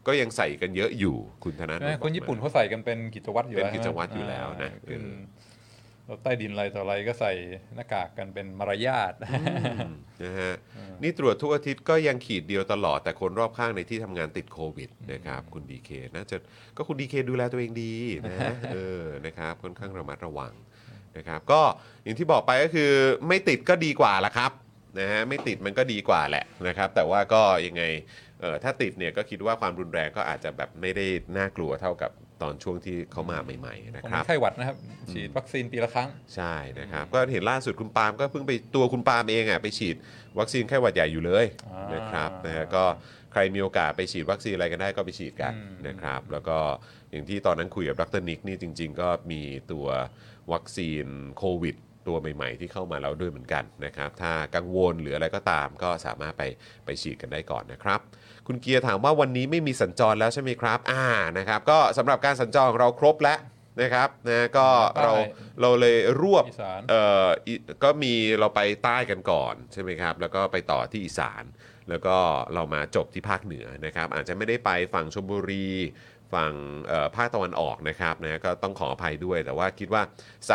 [0.07, 5.42] ก็ยังใส่กันเยอะอยู่คุณธนาใช่ไหมคนญี่ปุ่นเขาใส่กันเป็นกิจวัตรอยู่เป็นแล้วกิจวัตรอยู่แล้วนะขึ้นเออร
[6.17, 7.33] ถใต้ดินอะไรต่ออะไรก็ใส่
[7.75, 9.13] หน้ากากกันเป็นมารยาท
[10.25, 10.55] นะฮะ
[11.03, 16.37] นี่ตรวจทุกอาทิตย์ก็ยังขีดเดียวตลอด แต่คนรอบข้างในที่ทำงานติดโควิดนะครับ คุณดีเคน่าจะ
[16.77, 17.95] ก็คุณดีเคดูแลตัวเองดี
[18.31, 18.39] นะ
[18.73, 20.53] เออนะครับค่อนข้างระมัดระวัง
[21.17, 21.61] นะครับ ก็
[22.03, 22.91] อย่างที่บอกไปก็คือ
[23.29, 24.53] ไม่ติดก็ดีกว่าละครับ
[25.01, 27.83] นะฮะไม่ติดมันก็ดีกว่าแหละนะครับ แต่ว่าก็ยังไง
[28.41, 31.07] เออถ้าติดเนี่ยก็คิดว่าความรุนแรงก็อาจจะแบบไม่ได้
[31.37, 32.11] น่ากลัวเท่ากับ
[32.43, 34.77] ตอนช่วงที่เขามาใหม่ๆนะผมครับไข้หวัดนะครับ
[35.13, 39.97] ฉีดวัคซีนปีละครั้ง ใช่นะครับ ก็เห็นล่าสุดคุณปาล์มก็เพิ่งไปตัวคุณปาล์มเองอะไปฉีด
[40.39, 42.85] วัคซีนไข้หวัดใหญ่อยู่เลยอ่านนะครับนะฮะก็
[43.33, 46.59] ใครมีโอกาสไปฉีดวัคซีนอะไรกันได้ก็ไปฉีดกันอืมนะครับ แล้วก็
[47.11, 49.43] อย่างที่ตอนนั้นคุยกับดรนิกนี่จริง ๆ ก็มี
[49.73, 49.87] ตัว
[50.53, 51.07] วัคซีน
[51.39, 51.77] โควิด
[52.09, 56.43] ตัวใหม่ ๆ ที่เข้ามาแล้วด้วยเหมือนกันนะครับ ถ้ากังวลหรืออะไรก็ตามก็สามารถไป
[56.85, 58.01] ไปฉีดกันได้ก่อนนะครับ
[58.47, 61.05] คุณเกียร์ถามว่าวันนี้ไม่มีสัญจรแล้วใช่ไหมครับ อ่า
[61.39, 63.39] นะครับ ก็สำหรับการสัญจรของเราครบแล้ว
[63.83, 64.69] นะครับนะก็
[65.03, 65.23] เราใต้
[65.61, 67.55] เราเลยรวบอีสานเอ่ออี
[67.85, 71.45] ก็มีเราไปใต้กันก่อนใช่ไหมครับ แล้วก็ไปต่อที่อีสาน
[71.91, 72.17] แล้วก็
[72.55, 75.69] เรามาจบที่ภาคเหนือนะครับ อาจจะไม่ได้ไปฝั่งชลบุรี
[76.35, 76.53] ฝั่ง
[76.87, 80.03] เอ่อภาคตะวันออกนะครับนะก็ต้องขออภัยด้วย แต่ว่าคิดว่า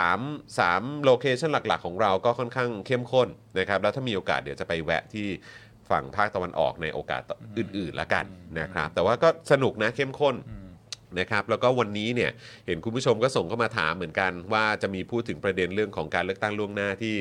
[0.05, 3.27] 3 3โลเคชันหลักๆ ของเราก็ค่อนข้างเข้มข้น
[3.59, 5.27] นะครับแล้วถ้ามีโอกาสเดี๋ยวจะไปแวะที่
[5.91, 7.21] ฝั่งภาคตะวันออกในโอกาส
[7.57, 8.25] อื่นๆละกัน
[8.59, 10.35] นะครับแต่ว่าก็สนุกนะเข้มข้น
[11.19, 12.31] นะครับแล้วก็วันนี้เนี่ย
[12.65, 17.15] เห็นคุณผู้ชมก็ส่งเข้ามาถามเหมือนกันว่าจะมีพูดถึงประเด็นเรื่องของการเลือกตั้งล่วงหน้าที่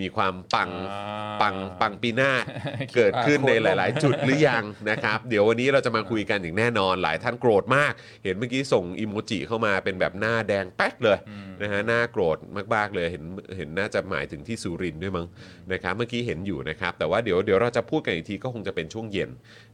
[0.00, 2.32] มีความปังอ่าปังปังปีหน้า
[2.78, 7.92] คิดเกิดขึ้นว่าในหโคตรลาย ๆ จุดหรือยังนะครับ เดี๋ยววันนี้เราจะมาคุยกันอย่างแน่นอนหลายท่านโกรธมาก
[8.24, 11.18] เห็นเมื่อกี้ส่งอิโมจิเข้ามาเป็นแบบหน้าแดงแป๊กเลย
[11.62, 12.38] นะฮะหน้าโกรธ
[12.74, 13.24] มาก ๆ เลยเห็น
[13.56, 15.26] เห็นน่าจะหมายถึงที่สุรินทร์ด้วยมั้ง
[15.72, 19.30] นะครับเมื่อกี้เห็นอยู่นะครับ แต่ว่าเดี๋ยวเดี๋ยวเราจะพูดกันอีกทีก็คงจะเป็นช่วงเย็น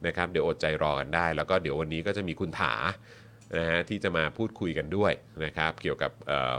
[0.07, 2.74] นะครับ เดี๋ยวอดใจรอกันได้ แล้วก็เดี๋ยววันนี้ก็จะมีคุณถา
[3.59, 5.12] นะฮะที่จะมาพูดคุยกันด้วย
[5.45, 6.55] นะครับ เกี่ยวกับเอ่อ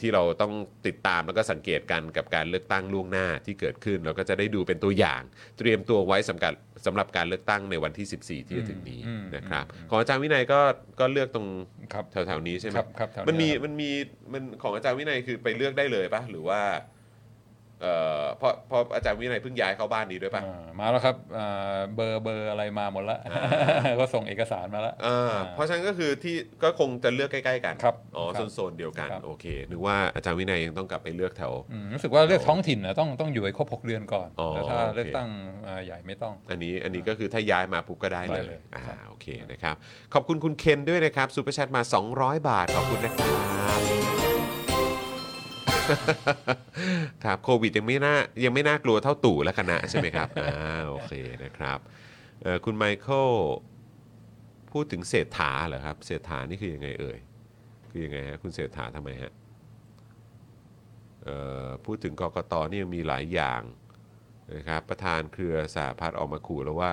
[0.00, 0.52] ที่เราต้อง
[0.86, 5.22] ติดตามแล้วก็สังเกตกันกับการเลือกตั้งล่วงหน้าที่เกิดขึ้นเราก็จะได้ดูเป็นตัวอย่าง
[5.58, 6.52] เตรียมตัวไว้สำหรับ
[6.86, 8.06] สำหรับการเลือกตั้งในวันที่
[8.42, 10.60] 14 ที่จะถึงนี้อืมนะครับของอาจารย์วินัยก็
[11.00, 11.46] ก็เลือกตรง
[11.92, 13.90] ครับแถวๆนี้ใช่ไหมครับครับแถวนี้มันมีครับมันมี
[14.32, 16.60] มันของอาจารย์วินัยคือไปเลือกได้เลยปะหรือว่า
[17.82, 23.18] เอ่อเพราะเพราะอาจารย์วินัยเพิ่งย้ายเข้าบ้านนี้ด้วยปะอ่ามาแล้วครับอ่าเบอร์เบอร์อะไรมาหมดแล้ว
[24.00, 35.28] ก็ส่งเอกสารมาแล้วอ่าเพราะฉะนั้นก็คือที่ก็คงจะเลือกใกล้ๆกันครับอ๋อครับโซนๆเดียวกันครับโอเคนึกว่าอาจารย์วินัยยังต้องกลับไปเลือกแถวอืมรู้สึกว่าเลือกท้องถิ่นนะต้องต้องอยู่ให้ครบ6เดือนก่อนอ๋อแต่ถ้าโอเคเลือกตั้ง
[35.66, 39.74] อ่าใหญ่ไม่ต้อง อันนี้อันนี้ก็คือถ้าย้ายมาปุ๊บก็ได้เลได้ยเลยอ่าครับโอเคนะครับ
[40.14, 41.82] ขอบคุณคุณเคนด้วยนะครับซูเปอร์แชทมา
[42.16, 43.28] 200 บาทขอบคุณนะครั
[43.78, 44.27] บ
[47.24, 51.12] ครับโควิดยังไม่น่ายังไม่น่ากลัวเท่าตู่และคณะใช่ไหมครับอ่าโอเค
[51.44, 51.78] นะครับ
[52.64, 53.28] คุณไมเคิล
[54.72, 57.18] พูดถึงเศรษฐาเหรอครับเศรษฐานี่คือยังไงเอ่ย
[57.90, 59.32] คือยังไงฮะคุณเศรษฐาทำไมฮะ
[61.24, 63.62] เอ่อพูดถึงกกตนี่ยังมีหลายอย่าง
[64.54, 66.92] นะครับประธานเครือสหพัฒน์ออกมาขู่แล้วว่า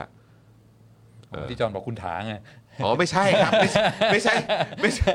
[1.49, 2.35] ที่จอนบอกคุณถาไง
[2.83, 4.33] อ๋อไม่ใช่ครับ ไม่ใช่ไม่ใช่
[4.81, 5.11] ไม่ใช่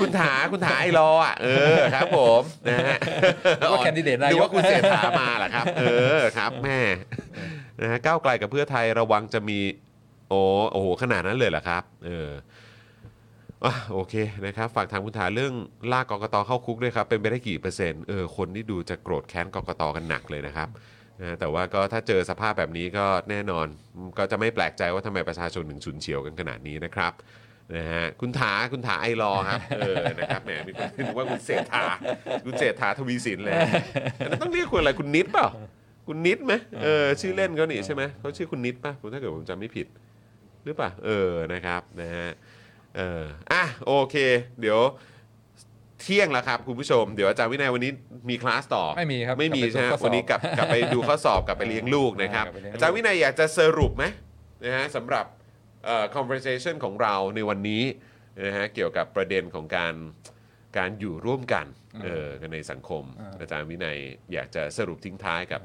[0.00, 2.98] คุณถาคุณถาไอรออะเออครับผมนะฮะ
[3.60, 5.84] นึกว่า candidate นายก นึกว่าคุณเศรษฐามาเหรอครับ เอ
[6.18, 6.80] อครับแม่
[7.80, 9.58] นะฮะก้าวไกลกับเพื่อไทยระวังจะมี
[10.28, 10.40] โอ้
[10.72, 12.30] โอ้โหขนาดนั้นเลยเหรอครับ เออ
[13.64, 14.14] อะโอเค
[14.46, 15.52] นะครับฝากทางคุณถาเรื่อง
[15.92, 20.68] ลากกกตเข้าคุกด้วยครับ เป็นไปได้กี่เปอร์เซ็นต์เออคนที่ดูจะโกรธแค้นกกตกันหนักเลยนะครับ
[21.20, 23.66] นะแต่ว่าก็ถ้าเจอสภาพแบบนี้ก็แน่นอน
[24.18, 27.12] ก็จะไม่แปลกใจว่าทำไมประชาชนถึงฉุนเฉียวกันขนาดนี้นะครับ
[27.76, 31.84] นะฮะคุณถาคุณถาไอรอครับเออนะครับแหมมีคนนึกว่าคุณเศรษฐา
[32.44, 33.54] คุณเศรษฐาทวีสินเลย
[34.18, 35.48] อันนั้นต้องเรียกคุณอะไรคุณนิดเปล่า
[36.08, 39.86] คุณนิดไหมเออชื่อเล่นเขาหนี่ใช่ไหมเขาชื่อคุณนิดป่ะคุณถ้าเกิดผมจำไม่ผิด
[40.64, 42.28] หรือเปล่าเออนะครับนะฮะ
[42.96, 43.22] เออ
[43.52, 44.16] อะโอเค
[44.60, 44.80] เดี๋ยว
[46.00, 47.92] เที่ยงแล้วครับคุณผู้ชม เดี๋ยวอาจารย์วินัยวันนี้
[48.30, 54.04] มีคลาสต่อ ไม่มีครับไม่มีกลับไปใช่ไหมดูข้อสอบวันนี้กลับกลับไปดูข้อสอบกลับไปเลี้ยงลูกนะครับกลับไปเลี้ยงลูกอาจารย์วินัยอยากจะสรุปไหม
[54.64, 55.26] นะฮะสำหรับ
[55.84, 57.82] เอ่อ conversation ของเราในวันนี้
[58.46, 59.94] นะฮะเกี่ยวกับประเด็นของการ
[60.78, 61.66] การอยู่ร่วมกัน
[62.04, 63.02] เออกันในสังคม
[63.40, 63.98] อาจารย์วินัย
[64.32, 65.62] อยากจะสรุปทิ้งท้ายกับ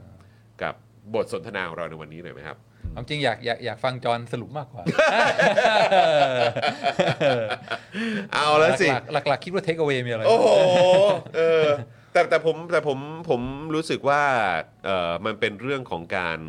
[0.64, 0.76] กับ
[1.14, 2.58] บทสนทนาของเราในวันนี้หน่อยไหมครับ
[2.90, 4.84] เอาจริงอยากอยากอยากฟังจอห์นสรุปมากกว่า
[8.34, 10.48] เอาแล้วสิ หลักๆหลักๆคิดว่า take away มีอะไร โอ้โห
[11.36, 11.66] เออ
[12.14, 13.00] แต่แต่ผมแต่ผม
[13.30, 13.42] ผม
[13.76, 14.22] รู้สึกว่า
[14.86, 16.40] เออมันเป็นเรื่องของการ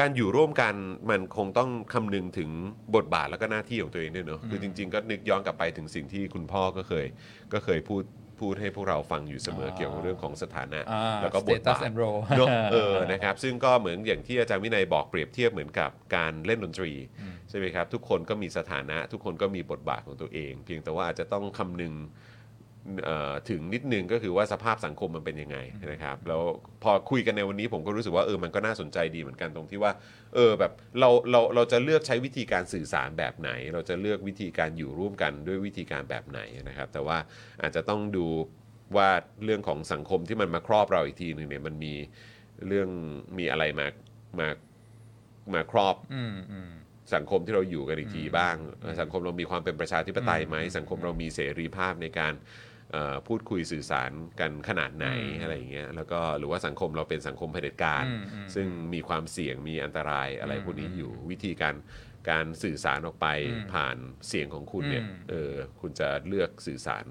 [0.00, 0.74] การอยู่ร่วมกัน
[1.10, 2.50] มันคงต้องคำนึงถึง
[2.94, 7.06] บทบาทแล้วก็หน้าที่ของตัวเองด้วยเนอะคือจริง ๆ ก็นึกย้อนกลับไปถึงสิ่งที่คุณพ่อก็เคย
[7.52, 8.02] ก็เคยพูด
[8.44, 16.92] พูดให้พวกเราฟังอยู่เสมอเกี่ยวกับเรื่องของสถานะอ่าแล้วก็บท status บาท and role เนอะเออนะครับซึ่งก็เหมือนอย่างที่อาจารย์วินัยบอกเปรียบเทียบเหมือนกับการเล่นดนตรี
[17.50, 22.33] ใช่ไหมครับทุกคนก็มีสถานะ ทุกคนก็มีบทบาทของตัวเอง เพียงแต่ว่าอาจจะต้องคำนึงเอ่อ
[23.50, 25.58] ถึงนิดนึงก็คือว่าสภาพสังคมมันเป็นยังไง
[25.92, 26.42] นะครับแล้ว
[26.82, 29.92] พอคุยกันในวันนี้ผมก็รู้สึกว่าเออมันก็น่าสนใจดีเหมือนกันตรงที่ว่า
[30.34, 37.18] เออแบบเราเราเราจะเลือกใช้วิธีการสื่อสารแบบไหน เราจะเลือกวิธีการอยู่ร่วมกันด้วยวิธีการแบบไหนนะครับ แต่ว่า
[37.62, 38.26] อาจจะต้องดู
[38.96, 39.08] ว่า
[39.44, 41.94] เรื่องของสังคมที่มันมาครอบเราอีกทีหนึ่งเนี่ยมันมี
[42.66, 42.88] เรื่อง
[43.38, 43.86] มีอะไรมา
[44.38, 44.48] มา
[45.54, 46.16] มาครอบอ
[47.14, 48.56] สังคมที่เราอยู่กันอีกทีบ้าง
[49.00, 52.32] สังคมเรามีความเป็นประชาธิปไตยไหมสังคมเรามีเสรีภาพในการ
[53.28, 61.74] พูดคุยสื่อสารกันขนาดไหนอืมอะไรอย่างเงี้ยแล้วก็หรือว่าสังคมเราเป็นสังคมเผด็จการอืมอืมซึ่งมีความเสี่ยงมีอันตรายอะไรอืมพวกนี้อยู่วิธีการ
[62.30, 63.96] การสื่อสารออกไปอืมผ่าน
[64.28, 67.04] เสียงของคุณเนี่ยอืมเออคุณจะเลือกสื่อสาร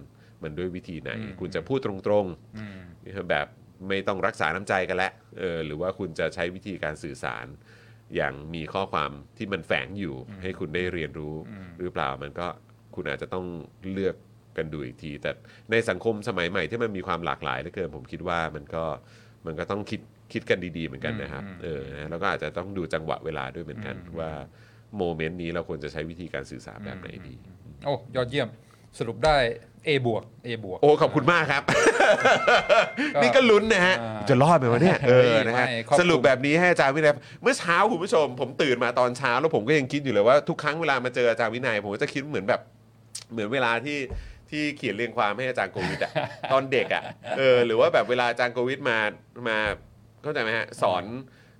[0.44, 1.92] มันด้วยวิธีไหนอืมคุณจะพูดตร
[2.24, 2.28] ง
[2.58, 3.48] อืมๆแบบ
[3.88, 7.46] ไม่ต้องรักษาน้ำใจกันแล้วเออหรือว่าคุณจะใช้วิธีการสื่อสาร
[8.16, 12.48] อย่างมีข้อความที่มันแฝงอยู่ให้คุณได้เรียนรู้อืมหรือเปล่ามันก็
[12.96, 13.46] คุณอาจจะต้อง
[13.94, 14.16] เลือก
[14.58, 15.32] กันดูอีกที แต่
[15.72, 18.84] ในสังคมสมัยใหม่ที่มันมีความหลากหลายเหลือเกินผมคิดว่ามันก็
[19.46, 20.02] มันก็ต้องคิด
[20.34, 24.32] คิดกันดีๆเหมือนกันนะครับอืมเออนะแล้วก็อาจจะต้องดูจังหวะเวลาด้วยเหมือนกันอืมว่า
[24.98, 27.36] โมเมนต์นี้เราควรจะใช้วิธีการสื่อสารแบบไหนดี
[27.86, 28.50] โอ้ยอดเยี่ยม
[29.00, 29.38] สรุปได้
[29.88, 31.64] A บวก A บวกโอ้ ขอบคุณมากครับ
[33.16, 42.62] ก็นี่ก็ลุ้นนะฮะอ่าจะรอดไหมวะเนี่ยเออไม่นะฮะไม่ครอบคลุมสรุปแบบนี้ให้อาจารย์วินัยเมื่อเช้าคุณผู้ชม ผมตื่นมาตอนเช้า แล้วผมก็ยังคิดอยู่เลยว่าทุกครั้งเวลามาเจออาจารย์วินัย ผมก็จะคิดเหมือนแบบ
[43.32, 43.98] เหมือนเวลาที่
[44.54, 46.12] ที่เขียนเรียงความให้อาจารย์โควิดอะ
[46.52, 47.04] ตอนเด็กอะ
[47.38, 48.98] เออหรือว่าแบบเวลาอาจารย์โควิดมา
[49.48, 49.58] มา
[50.24, 51.04] เข้าใจไหมฮะสอน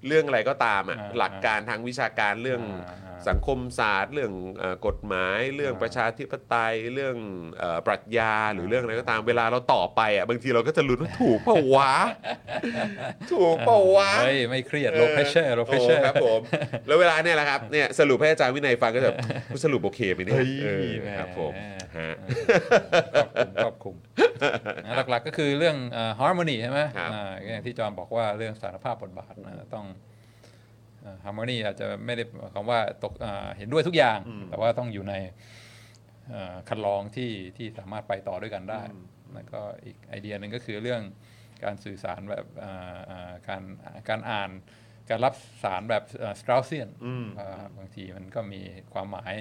[0.08, 7.16] เรื่องอะไรก็ตามอะอ่าหลักการทางวิชาการเรื่องอ่าอ่า สังคมศาสตร์ เรื่องเออกฎหมาย เรื่องอ่าประชาธิปไตยเรื่อง
[7.60, 11.94] เออปรัชญาหรือเรื่องอะไรก็ตามเวลาเราตอบไปอะบางทีเราก็จะลุ้นว่าถูกเปล่าวะ
[13.34, 16.40] ถูกเปล่าวะเฮ้ยไม่เครียด low pressure low โอ้ pressure ครับผม
[16.88, 19.12] แล้วเวลาเนี่ยแหละครับเนี่ยสรุปให้อาจารย์วินัยฟังก็จะ
[19.64, 21.54] สรุปโอเคไหมเนี่ยเฮ้ยเออแหมครับผม
[21.98, 22.14] ฮะ
[23.64, 23.96] ครอบคลุม
[24.86, 29.86] นะหลักๆก็คือเรื่องเอ่อ harmony ใช่ไหมครับอ่าอย่างที่จอห์นบอกว่าเรื่องสารภาพบทบาทนะต้อง
[31.04, 34.20] เอ่อ harmony อาจจะไม่ได้หมายความว่าตกอ่าเห็นด้วยทุกอย่าง
[34.50, 35.14] แต่ว่าต้องอยู่ใน
[36.30, 38.82] เอ่อคันลองที่ที่สามารถไปต่อด้วยกันได้
[39.34, 41.02] แล้วก็อีกไอเดียหนึ่งก็คือเรื่อง
[41.64, 43.64] การสื่อสารแบบอ่าอ่าการ
[44.10, 44.50] การอ่าน
[45.10, 46.04] การรับสารแบบ
[46.40, 46.90] สตร a เซียน
[47.78, 48.62] บางทีมันก็มี
[48.94, 49.34] ความหมาย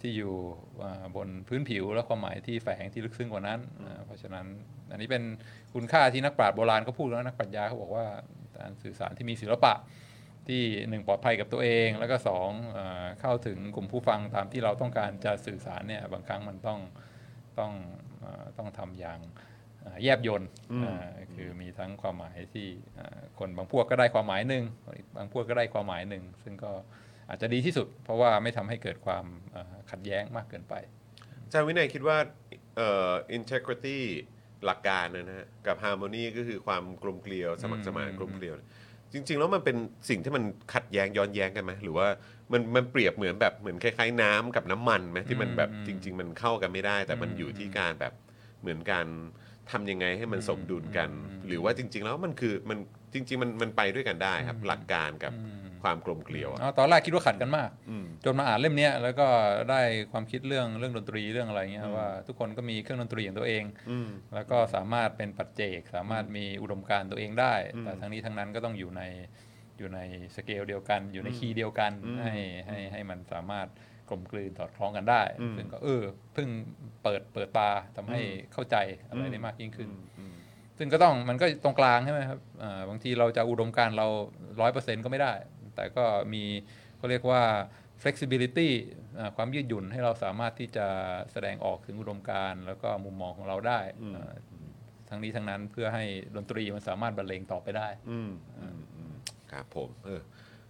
[0.00, 0.34] ที่อยู่
[0.82, 4.46] อ่าบนพื้นผิว และความหมายที่แฝงที่ลึกซึ้งกว่านั้นอ่าเพราะฉะนั้น
[4.90, 5.22] อันนี้เป็น
[5.74, 8.06] คุณค่าที่นักปราชญ์โบราณเขาพูดแล้วนักปรัชญาเขาบอกว่า
[8.58, 9.74] การสื่อสารที่มีศิลปะ
[10.48, 16.80] ที่หนึ่งปลอดภัยกับตัวเอง แล้วก็สองเอ่อเข้าถึงกลุ่มผู้ฟังตามที่เราต้องการจะสื่อสารเนี่ยบางครั้งมันต้อง
[17.58, 17.72] ต้อง
[18.20, 19.20] เอ่อต้องทำอย่าง
[19.82, 20.42] เอ่อแยบยล
[20.80, 21.04] เอ่อ
[21.34, 24.64] คือมีทั้งความหมายที่เอ่อคนบางพวกก็ได้ความหมายหนึ่ง
[25.16, 26.72] บางพวกก็ได้ความหมายหนึ่งซึ่งก็
[27.28, 30.74] อาจจะดีที่สุด เพราะว่าไม่ทำให้เกิดความเอ่อขัดแย้งมากเกินไป
[31.44, 32.18] อาจารย์วินัยคิดว่า
[32.76, 33.98] เอ่อ integrity
[34.66, 38.56] หลักการนะฮะกับ harmony ก็คือความกลมเกลียวสมัครสมานอืมกลมเกลียว
[39.12, 39.76] จริง ๆ แล้วมันเป็น
[40.08, 40.42] สิ่งที่มัน
[40.74, 42.06] ขัดแย้งย้อนแย้งกันไหมหรือว่า
[42.52, 48.12] มันมันเปรียบเหมือนแบบเหมือนคล้ายๆน้ำกับน้ำมันไหมที่มันแบบอืมจริง ๆ มันเข้ากันไม่ได้ แต่มันอืมอยู่ที่การแบบ
[48.60, 49.06] เหมือนการ
[49.70, 52.78] ทำยังไงให้มันอืมสมดุลกันอืมหรือว่าจริง ๆ แล้วมันคือมัน
[53.14, 55.40] จริง ๆ มันมันไปด้วยกันได้ครับ หลักการกับ อื
[55.70, 59.26] ม ความกลมเกลียวอะอ๋อตอนแรกคิดว่าขัดกันมาก อืม จนมาอ่านเล่มเนี้ยแล้วก็
[59.70, 59.80] ได้
[60.12, 69.02] ความคิดเรื่องเรื่องดนตรีเรื่องอะไรเงี้ยว่าทุกคนก็มีเครื่องดนตรีของตัวเอง อืม แล้วก็สามารถเป็นปัจเจก สามารถมีอุดมการณ์ตัวเองได้ อืมแต่ทั้งนี้ทั้งนั้นก็ต้องอยู่ใน
[69.78, 70.00] อยู่ใน
[70.36, 72.34] สเกลเดียวกัน อยู่ในคีย์เดียวกันอืมให้
[72.66, 73.68] ให้ให้มันสามารถ
[74.12, 76.02] กกลมกลืนสอดคล้องกันได้ อืมซึ่งก็เออ
[76.34, 76.48] เพิ่ง
[77.02, 78.20] เปิดเปิดตาทำให้
[78.52, 78.76] เข้าใจ
[79.08, 79.88] อะไรได้มากยิ่งขึ้น
[80.78, 84.06] ซึ่งก็ต้องมันก็ตรงกลางใช่ไหมครับอ่าบางทีเราจะอุดมการณ์เรา
[84.60, 85.32] ร้อยเปอร์เซ็นต์ก็ไม่ได้
[85.74, 86.44] แต่ก็มี
[86.96, 87.42] เขาเรียกว่า
[88.02, 88.68] flexibility
[89.18, 90.86] อ่าความยืดหยุ่นให้เราสามารถที่จะ
[91.32, 93.80] แสดงออกถึงอุดมการณ์แล้วก็มุมมองของเราได้
[94.16, 94.32] อ่า
[95.08, 96.04] ทั้งนี้ทั้งนั้นเพื่อให้
[96.36, 99.12] ดนตรีมันสามารถบรรเลงต่อไปได้อืมอืมอืม
[99.52, 100.20] ครับผมเออ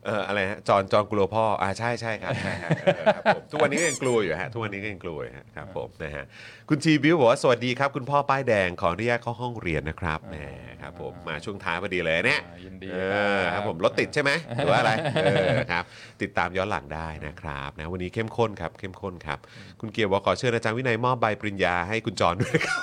[0.07, 6.25] เอออะไรฮะจอนจอนกลัวพ่ออ่าใช่ใช่ครับใช่ครับเออครับผมทุกวันนี้ก็ยังกลัวอยู่ฮะทุกวันนี้ก็ยังกลัวอยู่ฮะครับผมนะฮะ
[6.69, 10.37] คุณทีบิวบอกว่าสวัสดีครับ คุณพ่อป้ายแดงขออนุญาตเข้าห้องเรียนนะครับแหม
[10.83, 12.99] ครับผมมาช่วงท้ายพอดีเลยเนี่ยอ่ายินดีเอ
[13.39, 14.93] อครับผมรถติดใช่ไหมหรือว่าอะไร
[15.25, 15.85] เออครับ
[16.23, 19.39] ติดตามย้อนหลังได้นะครับนะวันนี้เข้มข้นครับเข้มข้นครับ
[19.81, 22.81] คุณเกียร์บอกขอเชิญอาจารย์วินัยมอบใบปริญญาให้คุณจอนด้วยครับ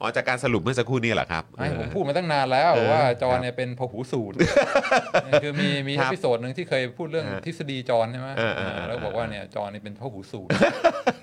[0.00, 4.36] อ๋อจากการสรุปเมื่อสักครู่นี้เหรอครับไม่ผมเออพูดมาตั้งนานแล้วเออว่าจอห์นครับเนี่ยเป็นพหูสูต
[5.42, 10.50] คือมีมีครับ episode หนึ่งที่เคยพูดเรื่องฮะทฤษฎีจอห์นใช่ไหมเออเออเออแล้วบอกว่าเนี่ยจอห์นเนี่ยเป็นพหูสูต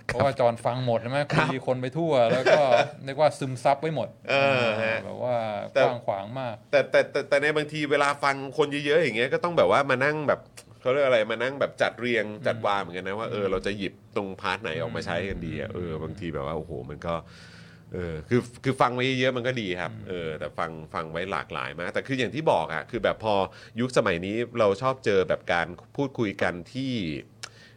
[0.06, 2.62] เพราะว่าจอห์นฟังหมดใช่ไหมคุยคนไปทั่ว แล้วก็
[3.06, 5.36] เรียกว่าซึมซับไว้หมดเออฮะแบบว่า
[5.74, 10.42] แต่กว้างขวางมากแต่แต่แต่แต่ในบางทีเวลาฟังคนเยอะๆอย่างเงี้ยก็ต้องแบบว่ามานั่งแบบ
[10.82, 17.14] เขาเรียกอะไรมานั่งแบบจัดเรียงจัดวางเหมือนกันนะว่าเออเราจะหยิบตรง part ไหนออกมาใช้กันดีอะเออบางทีแบบว่าโอ้โหมันก็
[17.94, 23.34] เออคือคือฟังไว้เยอะๆมันก็ดีครับเออแต่ฟังฟังไว้หลากหลายมาก แต่คืออย่างที่บอกอะคือแบบพอ
[23.80, 26.92] ยุคสมัยนี้เราชอบเจอแบบการพูดคุยกันที่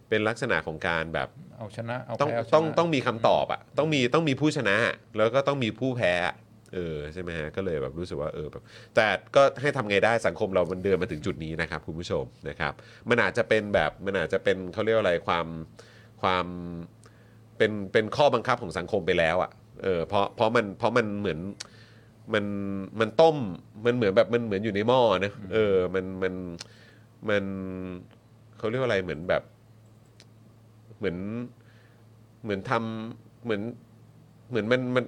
[0.08, 1.28] เป็นลักษณะของการแบบ
[1.58, 4.76] เอาชนะเอาต้องแพ้เาชนะต้องต้องมีคำตอบอะต้องมีต้องมีผู้ชนะ
[5.16, 6.34] แล้วก็ต้องมีผู้แพ้อะ
[6.74, 8.62] เออใช่ไหมฮะก็เลยแบบรู้สึกว่าเออแบบ
[8.94, 9.06] แต่
[9.36, 12.72] ก็ให้ทำไงได้สังคมเรามันเดินมาถึงจุดนี้นะครับคุณผู้ชมนะครับ
[13.10, 15.46] มันอาจจะเป็นแบบมันอาจจะเป็นเขาเรียกว่าอะไรความ
[16.22, 16.46] ความ
[17.56, 19.50] เป็นเป็นข้อบังคับของสังคมไปแล้วอะ
[19.82, 21.38] เออเพราะเพราะมันเพราะมันเหมือน
[22.34, 22.44] มัน
[23.00, 23.36] มันต้ม
[23.84, 26.34] มันเหมือนแบบมันเหมือนอยู่ในหม้อนะเออมันมัน
[27.28, 27.44] มัน
[28.58, 29.42] เขาเรียกว่าอะไรเหมือนแบบ
[30.98, 31.16] เหมือน
[32.42, 33.62] เหมือนทำเหมือน
[34.50, 35.04] เหมือนมันมัน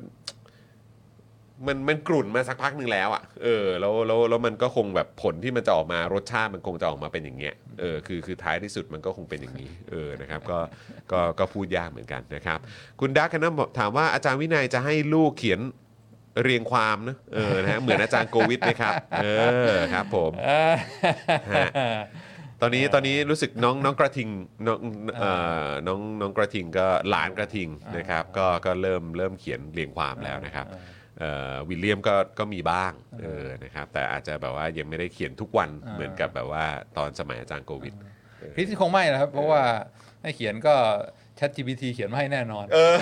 [1.67, 10.59] มันมันกลุ่นมาสักพักหนึ่งแล้วอะ่ะเออแล้วแล้วแล้วมันก็คงแบบผลที่มันจะออกมารสชาติมันคงจะออกมาเป็นอย่างเงี้ยเออคือคือท้ายที่สุดมันก็คงเป็นอย่างนี้เออนะครับก็
[11.13, 12.59] ก็ก็พูดยากเหมือนกันนะครับ
[13.01, 15.61] คุณดักกันะถามว่าอาจารย์วินัยจะให้ลูกเขียน
[16.43, 19.27] เรียงความนะเออนะฮะเหมือนอาจารย์โควิดไหมครับเอ
[19.69, 20.33] อครับผม
[21.55, 21.69] ฮะ
[22.61, 24.29] ตอนนี้ตอนนี้รู้สึกน้องน้องกระทิง
[24.67, 24.79] น้อง
[25.17, 25.31] เอ่
[25.67, 30.67] อน้องน้องกระทิงก็หลานกระทิงนะครับ ก็ก็เริ่มเริ่มเขียนเรียงความแล้วนะครับ
[31.69, 32.93] วิลเลียมก็ก็มีบ้าง
[33.23, 36.65] เออนะครับแต่อาจจะแบบว่ายังไม่ได้เขียนทุกวันอ่าเหมือนกับแบบว่า
[36.97, 37.93] ตอนสมัยอาจารย์โควิด
[38.55, 39.63] คริสคงไม่นะครับ เพราะว่า
[40.23, 40.75] ให้เขียนก็
[41.39, 42.95] Chat GPT เขียนมาให้แน่นอนเออ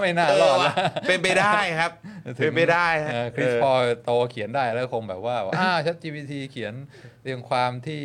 [0.00, 0.72] ไม่น่ารอดเออละว่ะ
[1.08, 1.92] เป็นไปได้ครับ
[2.36, 3.72] เป็นไปได้ฮะเออคริสเออพอ
[4.04, 6.74] โตเขียนได้แล้วคงแบบว่าอ่า Chat GPT เขียน
[7.22, 8.02] เรียงความที่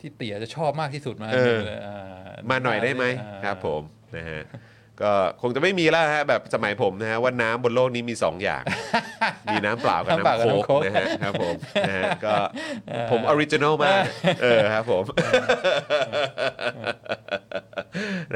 [0.00, 1.94] ที่เตี่ยจะชอบมากที่สุดมาเอออ่
[2.50, 3.82] มาหน่อยได้ไหมอ่าครับผม
[4.16, 4.42] นะฮะ
[5.02, 5.12] ก็
[5.42, 8.62] คงจะไม่มีแล้วฮะแบบสมัยผมนะฮะว่าน้ำบนโลกนี้มี 2 อย่าง
[9.52, 11.54] มีน้ำเปล่ากับน้ำเปล่าน้ำกับโค้กน้ำโค้กนะฮะครับผม
[11.88, 12.34] นะฮะก็
[13.10, 14.02] ผม original มาก
[14.42, 15.04] เออครับผม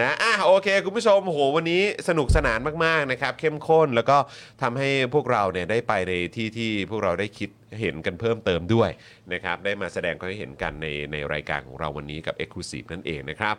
[0.00, 0.29] นะอะโอ
[0.62, 4.16] เคคุณผู้ชมโหวันนี้สนุกสนานมากๆนะครับ เข้มข้นแล้วก็
[4.62, 7.50] ทำให้พวกเราเนี่ยได้ไปในที่ที่พวกเราได้คิด
[7.80, 8.90] เห็นกันเพิ่มเติมด้วย
[9.32, 13.54] นะครับได้มาแสดงความเห็นกันในในรายการของเราวันนี้กับ e x c l u s i v e นั่นเองนะครับ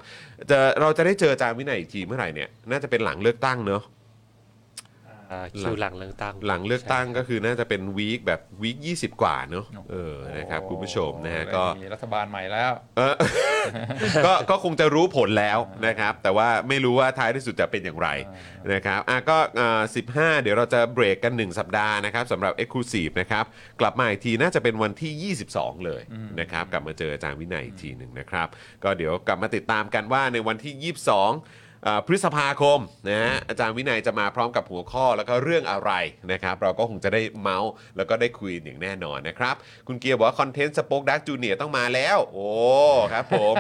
[0.49, 3.83] จะเราจะได้เจออาจารย์วินัยอีกทีเมื่อไหร่เนี่ยน่าจะเป็นหลังเลือกตั้งเนอะ
[5.59, 13.15] คิวหลังเลือกตั้ง หลังเลือกตั้งก็คือน่าจะเป็นวีคแบบวีค20กว่าเนอะเออนะครับคุณผู้ชมนะฮะก็มีรัฐบาลใหม่แล้วเออ
[14.25, 18.09] ก็ก็คงจะรู้ผลแล้วนะครับ แต่ว่าไม่รู้ว่าท้ายที่สุดจะเป็นอย่างไร
[18.73, 19.81] นะครับอะก็อ่า
[20.11, 23.45] 15เดี๋ยวเราจะเบรกกัน 1 สัปดาห์นะครับสำหรับ Exclusive นะครับ
[23.79, 26.01] กลับมาอีกทีน่าจะเป็นวันที่ 22 เลย
[26.39, 28.47] นะครับ กลับมาเจออาจารย์วินัยอีกทีหนึ่งนะครับ
[28.83, 31.29] ก็เดี๋ยวกลับมาติดตามกันว่าในวันที่ 22อ่า
[32.05, 32.79] พฤษภาคม
[33.09, 35.91] นะฮะอาจารย์วินัยจะมาพร้อมกับหัวข้อแล้วก็เรื่องอะไร
[36.31, 39.55] นะครับ เราก็คงจะได้เมาส์แล้วก็ได้คุยอย่างแน่นอนนะครับ
[39.87, 42.49] คุณเกียร์บอกว่าคอนเทนต์สป็อคดักจูเนียต้องมาแล้ว โอ้
[43.13, 43.55] ครับผม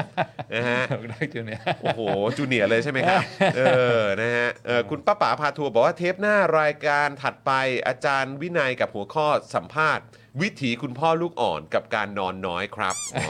[0.53, 2.01] นะฮะได้จูเนี่ยโอ้โห
[2.37, 3.21] จูเนียร์เลยใช่ไหมครับ
[3.57, 3.61] เอ
[3.99, 7.51] อนะฮะเออคุณป้าป๋าพาทัวร์บอกว่าเทปหน้ารายการถัดไป
[7.87, 10.05] อาจารย์วินัยกับหัวข้อสัมภาษณ์
[10.41, 13.23] วิถีคุณพ่อลูกอ่อนกับการนอนน้อยครับอ๋อ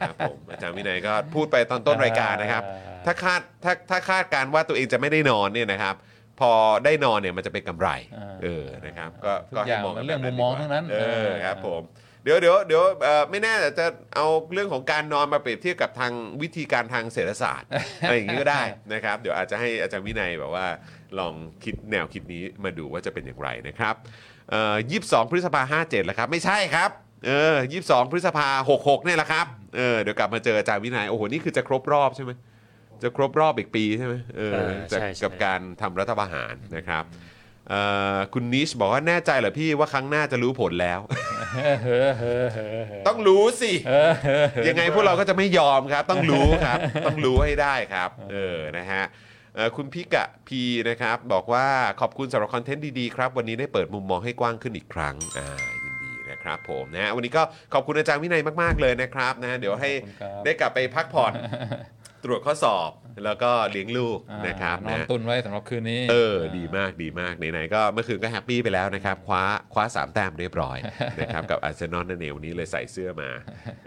[0.00, 2.62] ครับผมอาจารย์วินัยก็พูดไปตอนต้นรายการนะครับ
[3.06, 5.94] ถ้าคาดถ้าถ้าคาดการณ์ว่าตัวเองจะไม่ได้นอนเนี่ยนะครับ
[6.40, 6.52] พอ
[6.84, 10.96] ได้นอนเนี่ยมันจะเป็นกำไรอ่าเออนะครับ ก็ทุกก็อให้ย่างมองกัมันนแบเรื่อบงมุมมองทั้งนั้นเอ
[11.26, 11.82] อครับผม
[12.24, 16.12] เดี๋ยวเดี๋ยวเดี๋ยวเอ่อไม่แน่แต่จะเอาเรื่องของการนอนมาเปรียบเทียบกับทาง
[16.42, 17.68] วิธีการทางเศรษฐศาสตร์
[18.00, 18.62] อะไรอย่างนี้ก็ได้
[18.94, 20.66] นะครับ เดี๋ยวอาจจะให้อาจารย์วินัยแบบว่า
[21.18, 21.34] ลอง
[21.64, 24.06] คิดแนวคิดนี้มาดูว่าจะเป็นอย่างไรนะครับเอ่อ
[24.90, 26.90] ยี่สิบสองพฤษภาห้าเจ็ดแล้วครับไม่ใช่ครับ
[27.26, 29.46] เออยี่สิบสองพฤษภาหกหกเนี่ยแหละครับ
[29.76, 32.32] เออเดี๋ยวกลับมาเจออาจารย์วินัยโอ้โหนี่คือจะครบรอบใช่ไหม
[33.02, 37.04] จะครบรอบอีกปีใช่ไหมเออเออจากใช่ใช่กับการทำรัฐประหารนะครับ
[37.70, 37.82] เอ่
[38.14, 41.00] อคุณนิชบอกว่าแน่ใจเหรอพี่ว่าครั้งหน้าจะรู้ผลแล้ว
[43.08, 43.72] ต้องรู้สิ
[44.68, 49.27] ยังไงพวกเราก็จะไม่ยอมครับ ต้องรู้ครับ ต้องรู้ให้ได้ครับ เออนะฮะเอ่อ
[49.76, 51.66] คุณพิกะพีนะครับ บอกว่า
[52.00, 55.48] ขอบคุณสำหรับคอนเทนต์ดีๆครับ วันนี้ได้เปิดมุมมองให้กว้างขึ้นอีกครั้งอ่า
[55.84, 57.42] ยินดีนะครับผมนะฮะวันนี้ก็
[57.74, 61.32] ขอบคุณอาจารย์วินัยมากๆเลยนะครับนะเดี๋ยวให้ขอบคุณครับได้กลับไปพักผ่อน
[62.24, 62.90] ตรวจข้อสอบ
[63.24, 69.42] แล้วก็เลี้ยงลูกอ่านะครับนอนนะตุนไว้สำหรับคืนนี้ เออ ดีมากดีมากไหนๆก็เมื่อคืนก็แฮปปี้ไปแล้วนะครับ คว้า
[69.72, 70.78] คว้าสามแต้มเรียบร้อย
[71.20, 73.30] นะครับกับอาร์เซนอลนั่นเองวันนี้เลยใส่เสื้อมา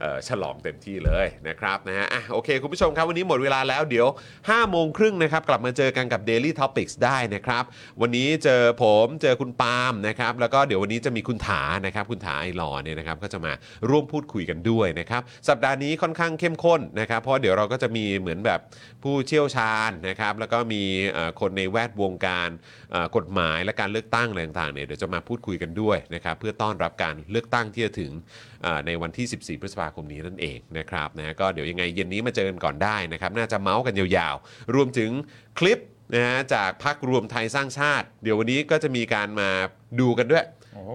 [0.02, 4.08] เอ่อฉลองเต็มที่เลยนะครับนะฮะอะโอเค คุณผู้ชมครับ วันนี้หมดเวลาแล้วเดี๋ยว
[4.40, 7.64] 5โมงครึ่งนะครับกลับมาเจอกันกับ Daily Topics ได้นะครับ
[8.02, 13.54] วันนี้เจอผมเจอคุณปาล์มนะครับแล้วก็เดี๋ยววันนี้จะมีคุณถานะครับคุณถาไอรอว์เนี่ยนะครับก็จะมา
[13.90, 18.60] ร่วมพูดคุยกันด้วยนะครับสัปดาห์นี้ค่อนข้างเข้มข้นนะครับเพราะเดี๋ยวเราก็จะมีเหมือนแบบ
[19.04, 20.84] ผู้เชี่ยวชาญนะครับแล้วก็มี
[21.40, 22.50] คนในแวดวงการ
[23.16, 28.12] กฎหมายและการเลือกตั้งอะไรต่างๆเนี่ยเดี๋ยวจะมาพูดคุยกันด้วยนะครับเพื่อต้อนรับการเลือกตั้งที่จะถึง
[28.86, 35.12] ในวันที่ 14 พฤษภาคมนี้นั่นเองนะครับนะก็เดี๋ยวยังไงเย็นนี้มาเจอกันก่อนได้นะครับน่าจะเมาส์กันยาวๆ รวมถึง
[35.60, 35.80] คลิป
[36.16, 39.50] นะฮะจากพักรวมไทยสร้างชาติ เดี๋ยววันนี้ก็จะมีการมา
[40.00, 40.46] ดูกันด้วย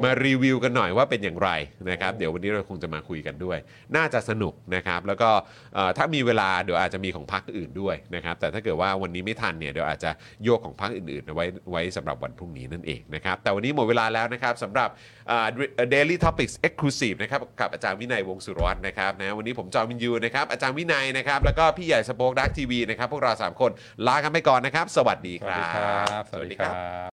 [0.04, 1.50] มารีวิวกันหน่อยว่าเป็นอย่างไร
[1.90, 3.58] นะครับ เดี๋ยววันนี้เราคงจะมาคุยกันด้วย
[3.96, 5.30] น่าจะสนุกนะครับ แล้วก็
[5.74, 10.10] เอ่อถ้ามีเวลาเดี๋ยวอาจจะมีของพักอื่นด้วยนะครับ แต่ถ้าเกิดว่าวันนี้ไม่ทันเนี่ยเดี๋ยวอาจจะ
[10.44, 14.88] โยกของพักอื่นๆเอาไว้ไว้สำหรับวันพรุ่งนี้นั่นเองนะครับ แต่วันนี้หมดเวลาแล้วนะครับสำหรับ
[15.30, 15.48] อ่า
[15.94, 23.70] Daily Topics Exclusive นะครับกับอาจารย์วินัยวงศ์สุรวัตรนะครับนะวันนี้ผมจอมินยูนะครับอาจารย์วินัยนะครับแล้วก็พี่ใหญ่สป็อคดักทีวีนะครับพวกเราสามคน
[24.06, 27.15] ลากันไปก่อนนะครับ สวัสดีสควัสรัดีครับบสวัสดีครับ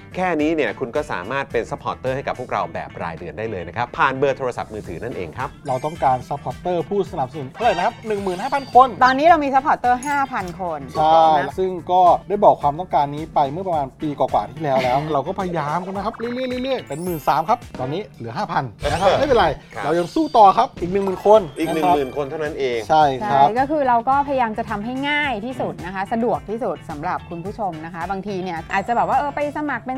[0.15, 7.95] แค่นี้เนี่ยคุณก็สามารถเป็น supporter ให้กับพวกเราแบบรายเดือนได้เลยนะครับ ผ่านเบอร์โทรศัพท์มือถือนั่นเองครับ เราต้องการ supporter ผู้สนับสนุนเท่าไหร่นะครับ
[8.33, 18.61] 15,000 คน ตอนนี้เรามี supporter 5,000 คนใช่นะซึ่งก็ได้บอกความต้องการนี้ไปเมื่อประมาณปีกว่าๆที่แล้วแล้ว เราก็พยายามกันนะครับ เรื่อยๆเรื่อยๆเป็น 1 หมื่นครับ ตอนนี้เหลือ 5,000
[18.91, 29.97] นะครับไม่เป็นไร ครับ เรายังสู้ต่อครับอีก 10,000 คนนะครับ อีก 10,000 คนเท่านั้นเอง ใช่ ใช่ครับ ก็คือเราก็พยายามจะทำให้ง่ายที่สุดนะคะ สะดวกที่สุดสำหรับคุณผู้ชมนะคะ บางทีเนี่ยอาจจะแบบว่าเออไปสมัครเป็น